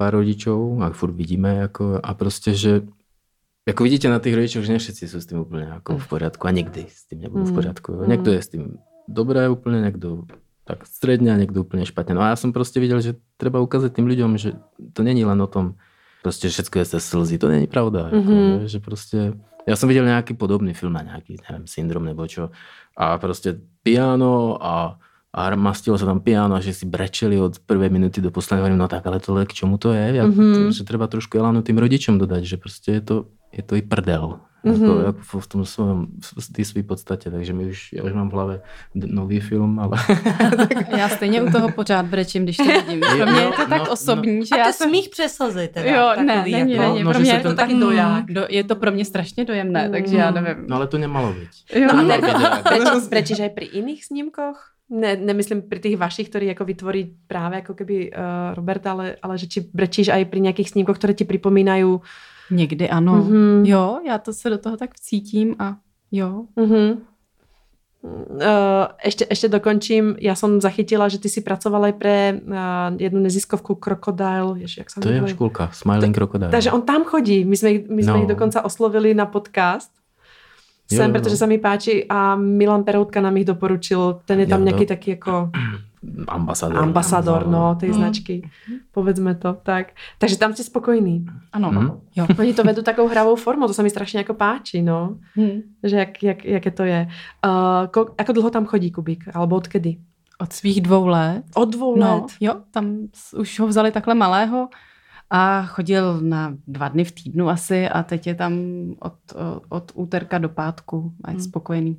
pár 0.00 0.16
rodičov 0.16 0.80
a 0.80 0.90
furt 0.96 1.12
vidíme 1.12 1.68
jako, 1.68 2.00
a 2.02 2.14
prostě, 2.14 2.54
že 2.54 2.80
jako 3.68 3.84
vidíte 3.84 4.08
na 4.08 4.18
těch 4.18 4.34
rodičoch, 4.34 4.64
že 4.64 4.72
ne 4.72 4.78
všetci 4.78 5.08
jsou 5.08 5.20
s 5.20 5.26
tím 5.26 5.38
úplně 5.38 5.64
jako 5.64 5.98
v 5.98 6.08
poriadku 6.08 6.46
a 6.46 6.50
někdy 6.50 6.86
s 6.88 7.04
tím 7.04 7.20
nebudou 7.20 7.44
v 7.44 7.48
mm. 7.48 7.54
poriadku. 7.54 7.92
Mm. 7.92 8.08
Někdo 8.08 8.32
je 8.32 8.42
s 8.42 8.48
tím 8.48 8.78
dobré 9.08 9.48
úplně, 9.48 9.80
někdo 9.80 10.22
tak 10.64 10.86
středně 10.86 11.32
a 11.32 11.36
někdo 11.36 11.60
úplně 11.60 11.86
špatně. 11.86 12.14
No 12.14 12.20
a 12.20 12.28
já 12.28 12.36
jsem 12.36 12.52
prostě 12.52 12.80
viděl, 12.80 13.00
že 13.00 13.14
třeba 13.36 13.60
ukázat 13.60 13.92
tým 13.92 14.06
lidem, 14.06 14.38
že 14.38 14.52
to 14.92 15.02
není 15.02 15.24
len 15.24 15.42
o 15.42 15.46
tom, 15.46 15.74
prostě 16.22 16.48
všetko 16.48 16.78
je 16.78 16.84
se 16.84 17.00
slzy, 17.00 17.38
to 17.38 17.48
není 17.48 17.66
pravda. 17.66 18.10
Mm-hmm. 18.10 18.16
Jako, 18.16 18.58
mhm. 18.58 18.68
že, 18.68 18.80
prostě, 18.80 19.32
já 19.68 19.76
jsem 19.76 19.88
viděl 19.88 20.04
nějaký 20.04 20.34
podobný 20.34 20.74
film 20.74 20.92
na 20.92 21.02
nějaký, 21.02 21.36
nevím, 21.50 21.66
syndrom 21.66 22.04
nebo 22.04 22.26
čo 22.26 22.50
a 22.96 23.18
prostě 23.18 23.60
piano 23.82 24.66
a 24.66 24.98
a 25.30 25.54
mastilo 25.54 25.94
sa 25.94 26.10
tam 26.10 26.18
piano 26.18 26.58
a 26.58 26.60
že 26.60 26.74
si 26.74 26.84
brečeli 26.90 27.38
od 27.38 27.62
prvej 27.62 27.86
minuty 27.86 28.18
do 28.18 28.34
poslednej, 28.34 28.74
no 28.74 28.90
tak 28.90 29.06
ale 29.06 29.22
tohle 29.22 29.46
k 29.46 29.54
čomu 29.54 29.78
to 29.78 29.94
je? 29.94 30.18
Ja, 30.18 30.26
mm-hmm. 30.26 30.74
Že 30.74 30.82
treba 30.82 31.06
trošku 31.06 31.38
elánu 31.38 31.62
tým 31.62 31.78
rodičom 31.78 32.18
dodať, 32.18 32.42
že 32.44 32.56
prostě 32.58 32.92
je 32.92 33.00
to, 33.00 33.16
je 33.54 33.62
to 33.62 33.78
i 33.78 33.82
prdel. 33.82 34.40
Mm-hmm. 34.64 34.82
Jako, 34.82 35.00
jako 35.00 35.40
v 35.40 35.46
tom 35.46 35.64
svém, 35.64 36.06
v 36.40 36.52
té 36.52 36.64
své 36.64 36.82
podstatě, 36.82 37.30
takže 37.30 37.52
mi 37.52 37.66
už, 37.66 37.92
já 37.92 38.02
už 38.02 38.12
mám 38.12 38.28
v 38.28 38.32
hlavě 38.32 38.60
nový 38.94 39.40
film, 39.40 39.80
ale... 39.80 39.98
já 40.96 41.08
stejně 41.08 41.42
u 41.42 41.50
toho 41.50 41.72
pořád 41.72 42.06
brečím, 42.06 42.42
když 42.42 42.56
to 42.56 42.64
vidím. 42.64 43.00
Pro 43.00 43.26
mě 43.26 43.40
je 43.40 43.50
to 43.56 43.66
tak 43.68 43.82
no, 43.86 43.92
osobní, 43.92 44.38
no. 44.38 44.44
že 44.44 44.54
a 44.54 44.58
já 44.58 44.72
jsem... 44.72 44.88
smích 44.88 45.08
přeslzy 45.08 45.68
teda. 45.68 45.90
Jo, 45.90 46.06
takový, 46.06 46.26
ne, 46.26 46.42
není, 46.42 46.72
jako... 46.72 46.92
není. 46.92 47.04
No, 47.04 47.10
pro 47.10 47.20
mě 47.20 47.32
je 47.32 47.40
to 47.40 47.54
taky 47.54 47.74
doják. 47.74 48.24
Do, 48.26 48.46
je 48.48 48.64
to 48.64 48.76
pro 48.76 48.92
mě 48.92 49.04
strašně 49.04 49.44
dojemné, 49.44 49.86
mm. 49.86 49.92
takže 49.92 50.16
já 50.16 50.30
nevím. 50.30 50.64
No 50.68 50.76
ale 50.76 50.86
to 50.86 50.98
nemalo 50.98 51.32
být. 51.32 51.50
Jo. 51.74 51.88
No, 51.96 52.02
ne, 52.02 52.18
prečo, 52.68 53.00
brečíš 53.08 53.40
aj 53.40 53.50
pri 53.50 53.66
iných 53.66 54.04
snímkoch? 54.04 54.79
Ne, 54.90 55.16
nemyslím 55.16 55.62
pri 55.62 55.78
tých 55.78 55.96
vašich, 55.96 56.28
ktorí 56.28 56.46
jako 56.46 56.64
vytvorí 56.64 57.14
právě 57.26 57.56
jako 57.56 57.74
keby 57.74 58.10
uh, 58.10 58.54
Robert, 58.54 58.86
ale, 58.86 59.16
ale 59.22 59.38
že 59.38 59.46
či 59.46 59.60
brečíš 59.74 60.08
aj 60.08 60.24
pri 60.24 60.40
nějakých 60.40 60.70
snímkoch, 60.70 60.98
které 60.98 61.14
ti 61.14 61.24
připomínají 61.24 61.98
Někdy 62.50 62.90
ano. 62.90 63.14
Mm-hmm. 63.22 63.62
Jo, 63.64 64.00
já 64.06 64.18
to 64.18 64.32
se 64.32 64.50
do 64.50 64.58
toho 64.58 64.76
tak 64.76 64.94
vcítím 64.94 65.54
a 65.58 65.76
jo. 66.12 66.44
Mm-hmm. 66.56 66.98
Uh, 68.00 68.88
ešte, 69.04 69.28
ešte 69.28 69.52
dokončím. 69.52 70.16
Ja 70.24 70.32
som 70.32 70.56
zachytila, 70.56 71.12
že 71.12 71.20
ty 71.20 71.28
si 71.28 71.44
pracovala 71.44 71.92
aj 71.92 71.96
pre 72.00 72.16
uh, 72.32 72.96
jednu 72.96 73.20
neziskovku 73.20 73.76
Crocodile. 73.76 74.56
Ježi, 74.64 74.80
jak 74.80 74.88
sa 74.88 75.04
To 75.04 75.12
je 75.12 75.20
školka, 75.36 75.68
Smiling 75.68 76.16
Crocodile. 76.16 76.48
Takže 76.48 76.72
on 76.72 76.82
tam 76.82 77.04
chodí. 77.04 77.44
My 77.44 77.56
sme, 77.60 77.68
ich- 77.76 77.84
my 77.92 78.00
sme 78.00 78.16
No. 78.16 78.22
ich 78.24 78.30
dokonca 78.32 78.64
oslovili 78.64 79.12
na 79.12 79.28
podcast. 79.28 79.92
Jo, 80.90 80.96
Sem, 80.96 81.06
jo, 81.06 81.12
pretože 81.12 81.34
no. 81.34 81.38
sa 81.38 81.46
mi 81.46 81.56
páči 81.56 82.02
a 82.04 82.34
Milan 82.34 82.82
Peroutka 82.82 83.18
nám 83.18 83.36
ich 83.36 83.44
doporučil. 83.44 84.20
Ten 84.24 84.40
je 84.40 84.46
tam 84.46 84.60
Jo, 84.60 84.66
nejaký 84.66 84.84
jo. 84.84 84.90
taký 84.90 85.08
ako 85.14 85.32
Ambasador. 86.30 86.76
ambasador 86.76 87.42
no, 87.46 87.74
tej 87.74 87.88
Mm. 87.88 87.94
značky. 87.94 88.34
Povedzme 88.90 89.34
to. 89.34 89.54
Tak. 89.54 89.92
Takže 90.16 90.36
tam 90.36 90.50
ste 90.50 90.62
spokojní. 90.62 91.28
Ano, 91.52 91.68
Mhm. 91.68 91.84
jo. 92.14 92.24
Oni 92.40 92.50
to 92.50 92.62
vedú 92.62 92.80
takou 92.80 93.04
hravou 93.04 93.36
formou, 93.36 93.66
to 93.66 93.72
sa 93.72 93.82
mi 93.82 93.88
strašne 93.88 94.20
ako 94.20 94.34
páči, 94.34 94.80
no. 94.80 95.20
Hm. 95.34 95.78
Že 95.78 95.96
jak, 95.98 96.12
jak, 96.22 96.40
jaké 96.42 96.70
to 96.70 96.82
je. 96.82 97.00
Uh, 97.38 97.86
ko, 97.86 98.10
ako 98.12 98.30
dlho 98.32 98.50
tam 98.50 98.64
chodí 98.64 98.90
Kubík? 98.90 99.28
Alebo 99.28 99.56
odkedy? 99.56 100.00
Od 100.38 100.48
svých 100.48 100.80
dvou 100.80 101.04
let. 101.06 101.44
Od 101.52 101.68
dvou 101.68 101.92
No, 101.94 102.24
let. 102.24 102.32
jo, 102.40 102.64
tam 102.70 103.12
už 103.30 103.60
ho 103.60 103.66
vzali 103.66 103.92
takhle 103.92 104.14
malého 104.14 104.72
a 105.30 105.62
chodil 105.66 106.20
na 106.20 106.54
dva 106.66 106.88
dny 106.88 107.04
v 107.04 107.12
týdnu 107.12 107.48
asi 107.48 107.88
a 107.88 108.02
teď 108.02 108.26
je 108.26 108.34
tam 108.34 108.52
od, 109.00 109.14
od 109.68 109.92
úterka 109.94 110.38
do 110.38 110.48
pátku 110.48 111.12
a 111.24 111.30
je 111.30 111.34
Hmm. 111.36 111.44
spokojený. 111.44 111.96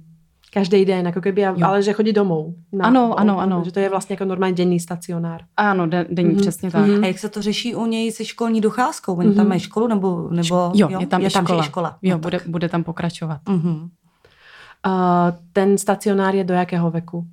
Každý 0.53 0.85
den, 0.85 1.07
ako 1.07 1.21
keby, 1.21 1.41
Jo. 1.41 1.55
ale 1.63 1.83
že 1.83 1.93
chodí 1.93 2.13
domů. 2.13 2.55
Ano, 2.79 3.19
ano, 3.19 3.39
ano. 3.39 3.61
Že 3.65 3.71
to 3.71 3.79
je 3.79 3.89
vlastně 3.89 4.13
jako 4.13 4.25
normální 4.25 4.55
denní 4.55 4.79
stacionár. 4.79 5.41
Ano, 5.57 5.87
den, 5.87 6.05
denní, 6.11 6.29
Mhm, 6.29 6.39
přesně 6.41 6.71
tak. 6.71 6.87
mhm. 6.87 7.03
A 7.03 7.07
jak 7.07 7.19
se 7.19 7.29
to 7.29 7.41
řeší 7.41 7.75
u 7.75 7.85
něj 7.85 8.11
se 8.11 8.25
školní 8.25 8.61
docházkou? 8.61 9.15
Oni 9.15 9.27
tam 9.33 9.37
Mhm. 9.45 9.47
mají 9.49 9.59
školu 9.59 9.87
nebo... 9.87 10.27
nebo 10.31 10.71
Jo, 10.75 10.89
je 10.99 11.07
tam, 11.07 11.21
je 11.21 11.27
i 11.27 11.31
tam 11.31 11.45
škola. 11.45 11.63
škola. 11.63 11.97
Jo, 12.01 12.15
No 12.15 12.19
bude, 12.19 12.39
tak. 12.39 12.47
bude 12.49 12.69
tam 12.69 12.83
pokračovat. 12.83 13.39
Mhm. 13.49 13.89
Uh, 14.87 14.91
ten 15.53 15.77
stacionár 15.77 16.35
je 16.35 16.43
do 16.43 16.53
jakého 16.53 16.91
veku? 16.91 17.25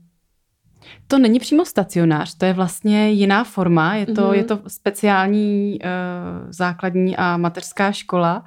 To 1.06 1.18
není 1.18 1.38
přímo 1.38 1.64
stacionář, 1.64 2.34
to 2.34 2.44
je 2.44 2.52
vlastně 2.52 3.10
jiná 3.10 3.44
forma, 3.44 3.94
je 3.94 4.06
to, 4.06 4.24
Mhm. 4.24 4.34
je 4.34 4.44
to 4.44 4.58
speciální 4.68 5.78
uh, 5.84 6.50
základní 6.50 7.16
a 7.16 7.36
mateřská 7.36 7.92
škola 7.92 8.44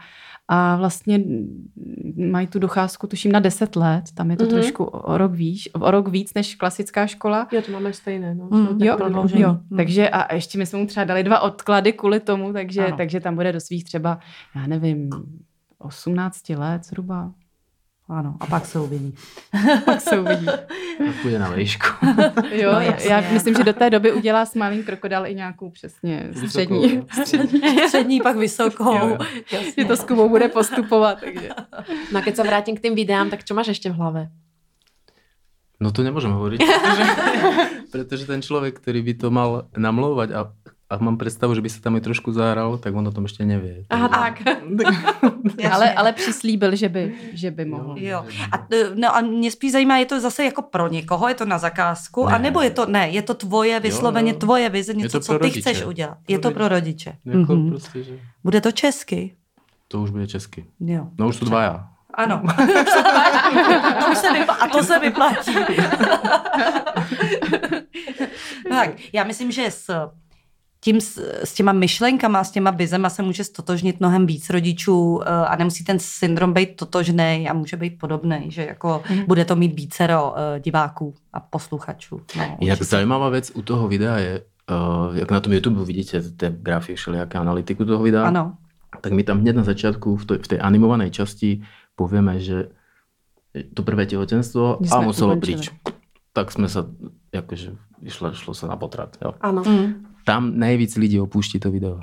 a 0.48 0.76
vlastně 0.76 1.20
mají 2.32 2.48
tu 2.48 2.60
docházku 2.60 3.08
tuším 3.08 3.32
na 3.32 3.40
10 3.40 3.76
let, 3.76 4.04
tam 4.14 4.32
je 4.32 4.38
to 4.38 4.44
Mhm. 4.44 4.54
trošku 4.54 4.84
o 4.84 5.18
rok, 5.18 5.32
víc, 5.32 5.64
o 5.74 5.92
rok 5.92 6.08
víc 6.08 6.34
než 6.34 6.56
klasická 6.56 7.08
škola. 7.08 7.48
Jo, 7.52 7.62
to 7.62 7.72
máme 7.72 7.94
stejné. 7.94 8.36
No. 8.36 8.48
Mm, 8.52 8.68
jo, 8.68 8.76
Jo, 8.80 8.92
tak 8.92 8.98
prodloužení. 8.98 9.42
jo, 9.42 9.50
Hmm. 9.50 9.78
takže 9.78 10.10
a 10.10 10.34
ještě 10.34 10.58
my 10.58 10.66
jsme 10.66 10.80
mu 10.80 10.86
třeba 10.88 11.04
dali 11.04 11.24
dva 11.24 11.40
odklady 11.40 11.94
kvůli 11.94 12.20
tomu, 12.20 12.54
takže, 12.54 12.86
Ano. 12.88 12.98
takže 12.98 13.20
tam 13.20 13.36
bude 13.36 13.52
do 13.52 13.60
svých 13.60 13.84
třeba, 13.84 14.20
já 14.56 14.68
nevím, 14.68 15.10
18 15.78 16.56
let 16.56 16.86
zhruba. 16.86 17.32
Ano, 18.12 18.36
a 18.40 18.46
pak 18.46 18.66
se 18.66 18.80
uvidí. 18.80 19.16
Pak 19.86 20.02
se 20.02 20.20
uvidí. 20.20 20.48
Půjde 21.22 21.40
na 21.40 21.50
vejšku. 21.50 21.88
Jo, 22.52 22.72
No, 22.74 22.80
jasně. 22.80 23.12
já 23.12 23.24
myslím, 23.32 23.56
že 23.56 23.64
do 23.64 23.74
té 23.74 23.90
doby 23.90 24.12
udělá 24.12 24.46
s 24.46 24.56
malým 24.56 24.84
krokodil 24.84 25.26
i 25.26 25.36
nějakou 25.36 25.70
přesně 25.70 26.28
střední. 26.48 26.82
Vysokou, 27.08 27.56
jo. 27.64 27.88
Střední, 27.88 28.22
pak 28.22 28.36
vysokou. 28.36 28.98
Jo. 28.98 29.18
Že 29.78 29.86
to 29.86 29.96
s 29.98 30.04
Kubou 30.04 30.30
bude 30.30 30.48
postupovat. 30.48 31.20
Takže. 31.24 31.50
No 32.12 32.20
a 32.20 32.22
keď 32.22 32.36
sa 32.36 32.44
vrátim 32.44 32.76
k 32.76 32.84
tým 32.84 32.96
videám, 33.00 33.32
tak 33.32 33.48
čo 33.48 33.56
máš 33.56 33.72
ešte 33.80 33.88
v 33.88 33.96
hlave? 33.96 34.22
No 35.82 35.90
to 35.90 36.06
nemôžem 36.06 36.30
hovoriť, 36.30 36.60
pretože, 36.62 37.04
pretože 37.90 38.24
ten 38.30 38.38
človek, 38.46 38.78
ktorý 38.78 39.02
by 39.02 39.14
to 39.18 39.28
mal 39.34 39.66
namlouvať 39.74 40.30
a, 40.30 40.42
a 40.92 41.00
mám 41.00 41.16
predstavu, 41.16 41.56
že 41.56 41.64
by 41.64 41.70
sa 41.72 41.80
tam 41.80 41.96
aj 41.96 42.04
trošku 42.04 42.36
zahral, 42.36 42.76
tak 42.76 42.92
on 42.92 43.08
o 43.08 43.16
tom 43.16 43.24
ešte 43.24 43.48
nevie. 43.48 43.88
Aha, 43.88 44.12
tak. 44.12 44.44
Ale, 45.72 45.94
ale 45.94 46.12
přislíbil, 46.14 46.76
že 46.76 46.90
by, 46.90 47.04
že 47.34 47.52
by 47.52 47.64
mohl. 47.66 47.96
Jo. 48.00 48.26
A, 48.52 48.56
e, 48.72 48.92
no 48.96 49.16
a 49.16 49.22
mě 49.22 49.52
spíš 49.52 49.72
zajímá, 49.72 49.98
je 49.98 50.06
to 50.06 50.20
zase 50.20 50.44
jako 50.46 50.62
pro 50.62 50.88
někoho, 50.88 51.28
je 51.28 51.34
to 51.36 51.46
na 51.46 51.58
zakázku, 51.58 52.26
Ne. 52.28 52.36
a 52.36 52.38
nebo 52.38 52.62
je 52.62 52.70
to, 52.70 52.86
ne, 52.86 53.10
je 53.10 53.22
to 53.22 53.34
tvoje, 53.34 53.80
vysloveně 53.80 54.32
jo. 54.32 54.38
tvoje 54.40 54.70
vize, 54.70 54.94
něco, 54.94 55.20
to 55.20 55.26
co 55.26 55.34
ty 55.34 55.38
rodiče. 55.40 55.62
chceš 55.62 55.86
udělat. 55.86 56.18
Pro 56.26 56.34
Je 56.34 56.40
to 56.40 56.52
pro 56.52 56.68
rodiče. 56.68 57.10
rodiče. 57.24 57.40
Jako 57.40 57.56
Mhm. 57.56 57.70
prostě, 57.70 58.04
že 58.04 58.14
Bude 58.44 58.62
to 58.62 58.72
česky? 58.72 59.36
to 59.88 60.02
už 60.02 60.10
bude 60.10 60.28
česky. 60.28 60.66
Jo. 60.80 61.08
No 61.20 61.28
už 61.28 61.36
sú 61.40 61.46
dvaja. 61.46 61.88
Ano. 62.14 62.44
to 64.00 64.06
už 64.12 64.18
se 64.18 64.28
a 64.60 64.68
to 64.68 64.84
se 64.84 65.00
vyplatí. 65.00 65.56
no 68.70 68.76
tak, 68.76 68.90
já 69.14 69.24
myslím, 69.24 69.52
že 69.52 69.72
s 69.72 69.88
tím, 70.84 71.02
s, 71.02 71.18
s 71.44 71.54
těma 71.54 71.72
myšlenkama, 71.74 72.44
s 72.44 72.52
těma 72.52 72.72
vizema 72.72 73.10
se 73.10 73.22
může 73.22 73.44
stotožnit 73.44 74.00
mnohem 74.00 74.26
víc 74.26 74.50
rodičů 74.50 75.22
eh, 75.22 75.30
a 75.30 75.56
nemusí 75.56 75.84
ten 75.84 76.00
syndrom 76.00 76.54
být 76.54 76.76
totožný 76.76 77.48
a 77.50 77.54
může 77.54 77.78
být 77.78 78.00
podobný, 78.00 78.52
že 78.52 78.66
jako 78.66 79.02
Mhm. 79.10 79.24
bude 79.28 79.46
to 79.46 79.56
mít 79.56 79.74
vícero 79.76 80.34
eh, 80.38 80.60
diváků 80.60 81.14
a 81.34 81.40
posluchačů. 81.40 82.22
No, 82.38 82.44
Jak 82.44 82.60
určitě. 82.62 82.86
zaujímavá 82.86 83.30
vec 83.30 83.52
u 83.56 83.62
toho 83.62 83.88
videa 83.88 84.18
je, 84.18 84.42
uh, 84.42 85.18
jak 85.18 85.32
na 85.32 85.40
tom 85.40 85.54
YouTube 85.54 85.86
vidíte 85.86 86.22
tie 86.22 86.50
grafy, 86.50 86.96
všelijaké 86.96 87.38
analytiku 87.38 87.86
toho 87.86 88.04
videa, 88.04 88.28
Ano. 88.28 88.58
tak 89.02 89.12
my 89.14 89.24
tam 89.24 89.40
hneď 89.40 89.56
na 89.56 89.64
začiatku 89.64 90.16
v, 90.16 90.26
to, 90.26 90.34
v 90.42 90.48
tej 90.48 90.60
animovanej 90.62 91.10
časti 91.12 91.62
povieme, 91.96 92.40
že 92.40 92.72
to 93.74 93.84
prvé 93.84 94.06
tehotenstvo 94.08 94.80
Že 94.82 94.92
a 94.96 95.02
muselo 95.02 95.36
príč. 95.38 95.70
Tak 96.34 96.52
sme 96.56 96.72
sa, 96.72 96.88
akože, 97.36 97.76
išlo, 98.08 98.32
šlo 98.32 98.56
sa 98.56 98.72
na 98.72 98.80
potrat. 98.80 99.20
Jo. 99.20 99.36
Áno. 99.44 99.62
Mm. 99.68 100.11
Tam 100.26 100.52
nejvíc 100.60 100.96
lidí 100.98 101.20
opúští 101.20 101.60
to 101.60 101.72
video. 101.72 102.00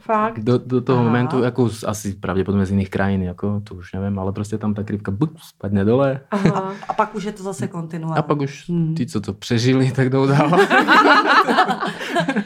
Fakt. 0.00 0.38
Do, 0.38 0.58
do 0.58 0.80
toho 0.80 0.98
Aha. 1.00 1.06
momentu, 1.08 1.44
ako 1.44 1.68
z, 1.68 1.84
asi 1.84 2.14
pravdepodobne 2.14 2.62
z 2.66 2.70
iných 2.78 2.90
krajín, 2.90 3.26
ako, 3.30 3.60
to 3.64 3.74
už 3.74 3.92
neviem, 3.92 4.18
ale 4.18 4.32
prostě 4.32 4.58
tam 4.58 4.74
ta 4.74 4.82
krivka 4.84 5.10
buk, 5.10 5.34
spadne 5.40 5.84
dole 5.84 6.20
Aha. 6.30 6.72
A 6.88 6.92
pak 6.92 7.14
už 7.14 7.24
je 7.24 7.32
to 7.32 7.42
zase 7.42 7.68
kontinuální. 7.68 8.18
a 8.18 8.22
pak 8.22 8.38
už 8.40 8.68
Hmm. 8.68 8.94
tí, 8.94 9.06
co 9.06 9.20
to 9.20 9.32
přežili, 9.32 9.92
tak 9.92 10.10
jdou 10.10 10.26
dál. 10.26 10.50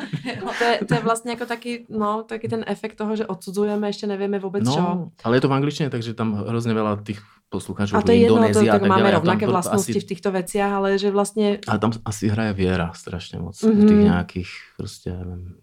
To 0.59 0.65
je, 0.65 0.81
to 0.89 0.95
je 0.95 1.01
vlastně 1.01 1.31
jako 1.33 1.47
taky, 1.47 1.87
no, 1.89 2.23
taky 2.23 2.49
ten 2.49 2.65
efekt 2.67 2.95
toho, 2.95 3.17
že 3.17 3.27
odsudzujeme, 3.27 3.89
ještě 3.89 4.07
nevíme 4.07 4.39
vůbec 4.39 4.65
čo. 4.75 4.81
No, 4.81 5.09
ale 5.25 5.37
je 5.37 5.41
to 5.41 5.49
v 5.49 5.53
angličtině, 5.53 5.91
takže 5.91 6.15
tam 6.15 6.33
hrozně 6.35 6.75
veľa 6.75 7.03
tých 7.03 7.21
posluchačů 7.49 7.97
A 7.97 8.03
to 8.03 8.11
je 8.13 8.19
jedno, 8.19 8.37
to, 8.53 8.65
tak 8.65 8.81
tak 8.81 8.87
máme. 8.89 9.09
A 9.09 9.11
rovnaké 9.11 9.47
vlastnosti 9.47 9.93
asi- 9.93 10.01
v 10.01 10.05
týchto 10.05 10.33
veciach, 10.33 10.73
ale 10.73 10.99
že 10.99 11.11
vlastně 11.11 11.59
Ale 11.69 11.79
tam 11.79 11.91
asi 12.05 12.29
hraje 12.29 12.53
věra 12.53 12.93
strašně 12.95 13.39
moc. 13.39 13.63
Mhm. 13.63 13.73
Mm-hmm. 13.73 13.85
V 13.85 13.89
těch 13.89 13.99
nějakých, 13.99 14.49
prostě, 14.77 15.11
nevím, 15.13 15.55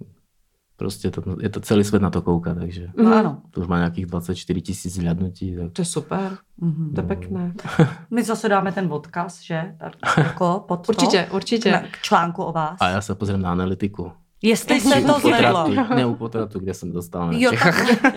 prostě 0.78 1.12
to, 1.12 1.22
je 1.42 1.50
to 1.50 1.60
celý 1.60 1.84
svět 1.84 2.02
na 2.02 2.10
to 2.10 2.22
kouká, 2.22 2.54
takže 2.56 2.88
No, 2.98 3.04
Mhm. 3.04 3.14
ano. 3.14 3.42
to 3.52 3.62
už 3.62 3.68
má 3.68 3.78
nějakých 3.78 4.06
24 4.06 4.62
tisíc 4.62 5.00
zhľadnutí. 5.00 5.58
Tak... 5.58 5.72
to 5.74 5.82
je 5.82 5.86
super, 5.86 6.38
Mhm. 6.58 6.94
to 6.96 7.02
je 7.02 7.04
No. 7.04 7.08
pekné. 7.08 7.54
My 8.12 8.24
zase 8.24 8.50
dáme 8.50 8.72
ten 8.72 8.94
odkaz, 8.94 9.42
že? 9.42 9.76
Tak 9.80 9.94
Jako 10.18 10.66
pod 10.68 10.86
to. 10.86 10.92
Určitě, 10.92 11.28
určitě. 11.32 11.84
K 11.92 12.02
článku 12.02 12.44
o 12.44 12.52
vás. 12.52 12.78
A 12.80 12.90
já 12.90 13.02
se 13.02 13.16
pozriem 13.16 13.42
na 13.42 13.52
analytiku. 13.52 14.12
Jestli 14.42 14.82
se 14.82 15.02
to 15.02 15.20
zvedlo. 15.20 15.68
ne 15.96 16.06
u 16.06 16.16
potratu, 16.16 16.60
kde 16.60 16.74
jsem 16.74 16.92
dostal 16.92 17.28
na 17.28 17.34
Jo, 17.38 17.52
Čechách. 17.52 18.04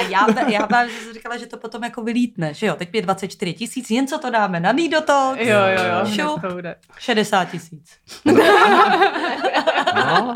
A 0.00 0.02
já, 0.08 0.48
já 0.48 0.66
vám 0.66 0.86
říkala, 1.12 1.36
že 1.36 1.46
to 1.46 1.56
potom 1.56 1.84
jako 1.84 2.02
vylítne, 2.02 2.54
že 2.54 2.66
jo, 2.66 2.74
teď 2.78 2.88
je 2.92 3.02
24 3.02 3.52
tisíc, 3.54 3.90
jen 3.90 4.06
co 4.06 4.18
to 4.18 4.30
dáme 4.30 4.60
na 4.60 4.72
Nidoto, 4.72 5.34
Jo, 5.38 5.58
jo, 5.76 5.84
jo. 5.84 6.06
šup, 6.06 6.40
to 6.40 6.54
bude. 6.54 6.74
60 6.98 7.44
tisíc. 7.44 7.90
No, 8.24 8.34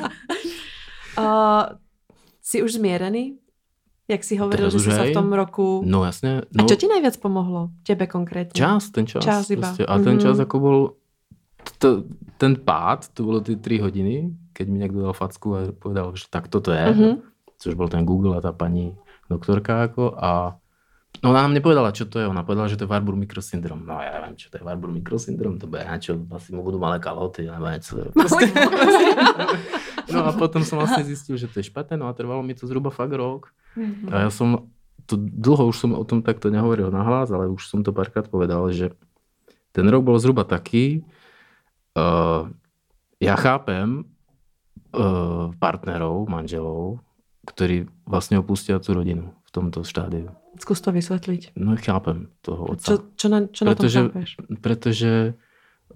Uh, 1.18 1.62
si 2.42 2.62
už 2.62 2.72
zmierený? 2.72 3.36
Jak 4.08 4.24
si 4.24 4.36
hovoril, 4.36 4.70
že 4.70 4.76
už 4.76 4.82
si 4.84 4.90
sa 4.92 5.02
hej. 5.02 5.10
v 5.10 5.14
tom 5.18 5.32
roku... 5.32 5.82
no 5.86 6.04
jasně. 6.04 6.38
A 6.44 6.62
No, 6.62 6.68
čo 6.68 6.76
ti 6.76 6.86
najviac 6.86 7.16
pomohlo? 7.16 7.68
Tebe 7.82 8.06
konkrétne? 8.06 8.52
Čas, 8.54 8.90
ten 8.92 9.06
čas. 9.08 9.24
Čas 9.24 9.50
iba. 9.50 9.66
Prostě. 9.66 9.86
A 9.86 9.98
ten 9.98 10.14
Mhm. 10.14 10.20
čas 10.20 10.38
jako 10.38 10.58
bol, 10.60 10.92
to, 11.78 12.04
ten 12.38 12.56
pád, 12.56 13.08
to 13.14 13.22
bylo 13.22 13.40
ty 13.40 13.56
3 13.56 13.78
hodiny, 13.78 14.30
keď 14.52 14.68
mi 14.68 14.78
někdo 14.78 15.02
dal 15.02 15.12
facku 15.12 15.56
a 15.56 15.58
povedal, 15.78 16.16
že 16.16 16.24
tak 16.30 16.48
toto 16.48 16.72
je, 16.72 16.86
Mhm. 16.90 17.16
což 17.58 17.74
byl 17.74 17.88
ten 17.88 18.04
Google 18.04 18.36
a 18.36 18.40
ta 18.40 18.52
paní 18.52 18.96
doktorka 19.30 19.78
jako 19.80 20.14
a 20.18 20.56
No 21.24 21.30
ona 21.32 21.48
nám 21.48 21.56
nepovedala, 21.56 21.96
čo 21.96 22.04
to 22.04 22.20
je. 22.20 22.28
Ona 22.28 22.44
povedala, 22.44 22.68
že 22.68 22.76
to 22.76 22.84
je 22.84 22.92
Warburg 22.92 23.16
mikrosyndrom. 23.16 23.88
No 23.88 23.96
ja 24.04 24.20
neviem, 24.20 24.36
čo 24.36 24.52
to 24.52 24.60
je 24.60 24.64
Warburg 24.68 24.92
mikrosyndrom. 25.00 25.56
To 25.56 25.64
bude 25.64 25.80
čo, 25.96 26.20
asi 26.28 26.52
mu 26.52 26.60
budú 26.60 26.76
malé 26.76 27.00
kalhoty, 27.00 27.48
alebo 27.48 27.72
niečo. 27.72 28.12
Proste. 28.12 28.52
No 30.12 30.28
a 30.28 30.30
potom 30.36 30.60
som 30.60 30.76
vlastne 30.76 31.08
zistil, 31.08 31.40
že 31.40 31.48
to 31.48 31.58
je 31.64 31.72
špatné, 31.72 31.96
no 31.96 32.06
a 32.06 32.12
trvalo 32.12 32.44
mi 32.44 32.52
to 32.52 32.68
zhruba 32.68 32.92
fakt 32.92 33.16
rok. 33.16 33.48
A 34.12 34.28
ja 34.28 34.30
som, 34.30 34.68
to 35.08 35.16
dlho 35.16 35.72
už 35.72 35.76
som 35.80 35.96
o 35.96 36.04
tom 36.04 36.20
takto 36.20 36.52
nehovoril 36.52 36.92
nahlas, 36.92 37.32
ale 37.32 37.48
už 37.48 37.64
som 37.64 37.80
to 37.80 37.96
párkrát 37.96 38.28
povedal, 38.28 38.68
že 38.68 38.92
ten 39.72 39.88
rok 39.88 40.04
bol 40.04 40.20
zhruba 40.20 40.44
taký, 40.44 41.00
uh, 41.96 42.52
ja 43.16 43.34
chápem 43.40 44.04
uh, 44.92 45.50
partnerov, 45.56 46.28
manželov, 46.28 47.00
ktorí 47.48 47.88
vlastne 48.04 48.38
opustia 48.42 48.76
tú 48.78 48.92
rodinu 48.92 49.32
v 49.48 49.50
tomto 49.50 49.82
štádiu. 49.82 50.34
Skús 50.56 50.80
to 50.80 50.92
vysvetliť. 50.92 51.56
No 51.56 51.76
chápem 51.76 52.32
toho 52.40 52.76
otca. 52.76 52.96
Čo, 52.96 52.96
čo, 53.16 53.26
na, 53.28 53.48
čo 53.48 53.62
na 53.64 53.76
tom 53.76 53.88
chápeš? 53.88 54.40
Pretože 54.60 55.36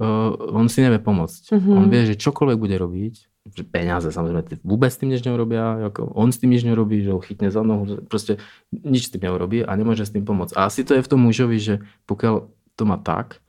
uh, 0.01 0.31
on 0.53 0.69
si 0.69 0.85
nevie 0.85 1.01
pomôcť. 1.01 1.57
Mhm. 1.57 1.71
On 1.77 1.85
vie, 1.89 2.03
že 2.09 2.21
čokoľvek 2.21 2.59
bude 2.61 2.77
robiť, 2.77 3.15
že 3.41 3.65
peniaze 3.65 4.13
samozrejme 4.13 4.45
ty 4.45 4.55
vôbec 4.61 4.93
s 4.93 5.01
tým 5.01 5.17
nič 5.17 5.25
neurobia, 5.25 5.89
ako 5.89 6.13
on 6.13 6.29
s 6.29 6.39
tým 6.39 6.53
nič 6.53 6.63
nerobí, 6.63 7.01
že 7.01 7.11
ho 7.17 7.25
chytne 7.25 7.49
za 7.49 7.65
nohu, 7.65 7.89
že 7.89 7.97
proste 8.05 8.37
nič 8.71 9.09
s 9.09 9.13
tým 9.17 9.25
neurobí 9.25 9.65
a 9.65 9.73
nemôže 9.75 10.05
s 10.05 10.13
tým 10.13 10.29
pomôcť. 10.29 10.55
A 10.61 10.69
asi 10.69 10.85
to 10.85 10.93
je 10.93 11.03
v 11.03 11.11
tom 11.11 11.25
mužovi, 11.25 11.57
že 11.57 11.75
pokiaľ 12.05 12.35
to 12.77 12.83
má 12.85 13.01
tak, 13.01 13.41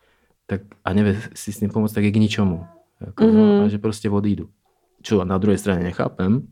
tak 0.51 0.61
a 0.83 0.91
nevie 0.91 1.15
si 1.31 1.55
s 1.55 1.63
ním 1.63 1.71
pomôcť, 1.71 1.95
tak 1.95 2.03
je 2.03 2.11
k 2.11 2.19
ničomu. 2.19 2.67
Mhm. 2.99 3.15
mm-hmm. 3.15 3.63
A 3.63 3.71
že 3.71 3.79
proste 3.79 4.11
odídu. 4.11 4.51
Čo 5.01 5.23
na 5.23 5.39
druhej 5.39 5.57
strane 5.57 5.79
nechápem, 5.81 6.43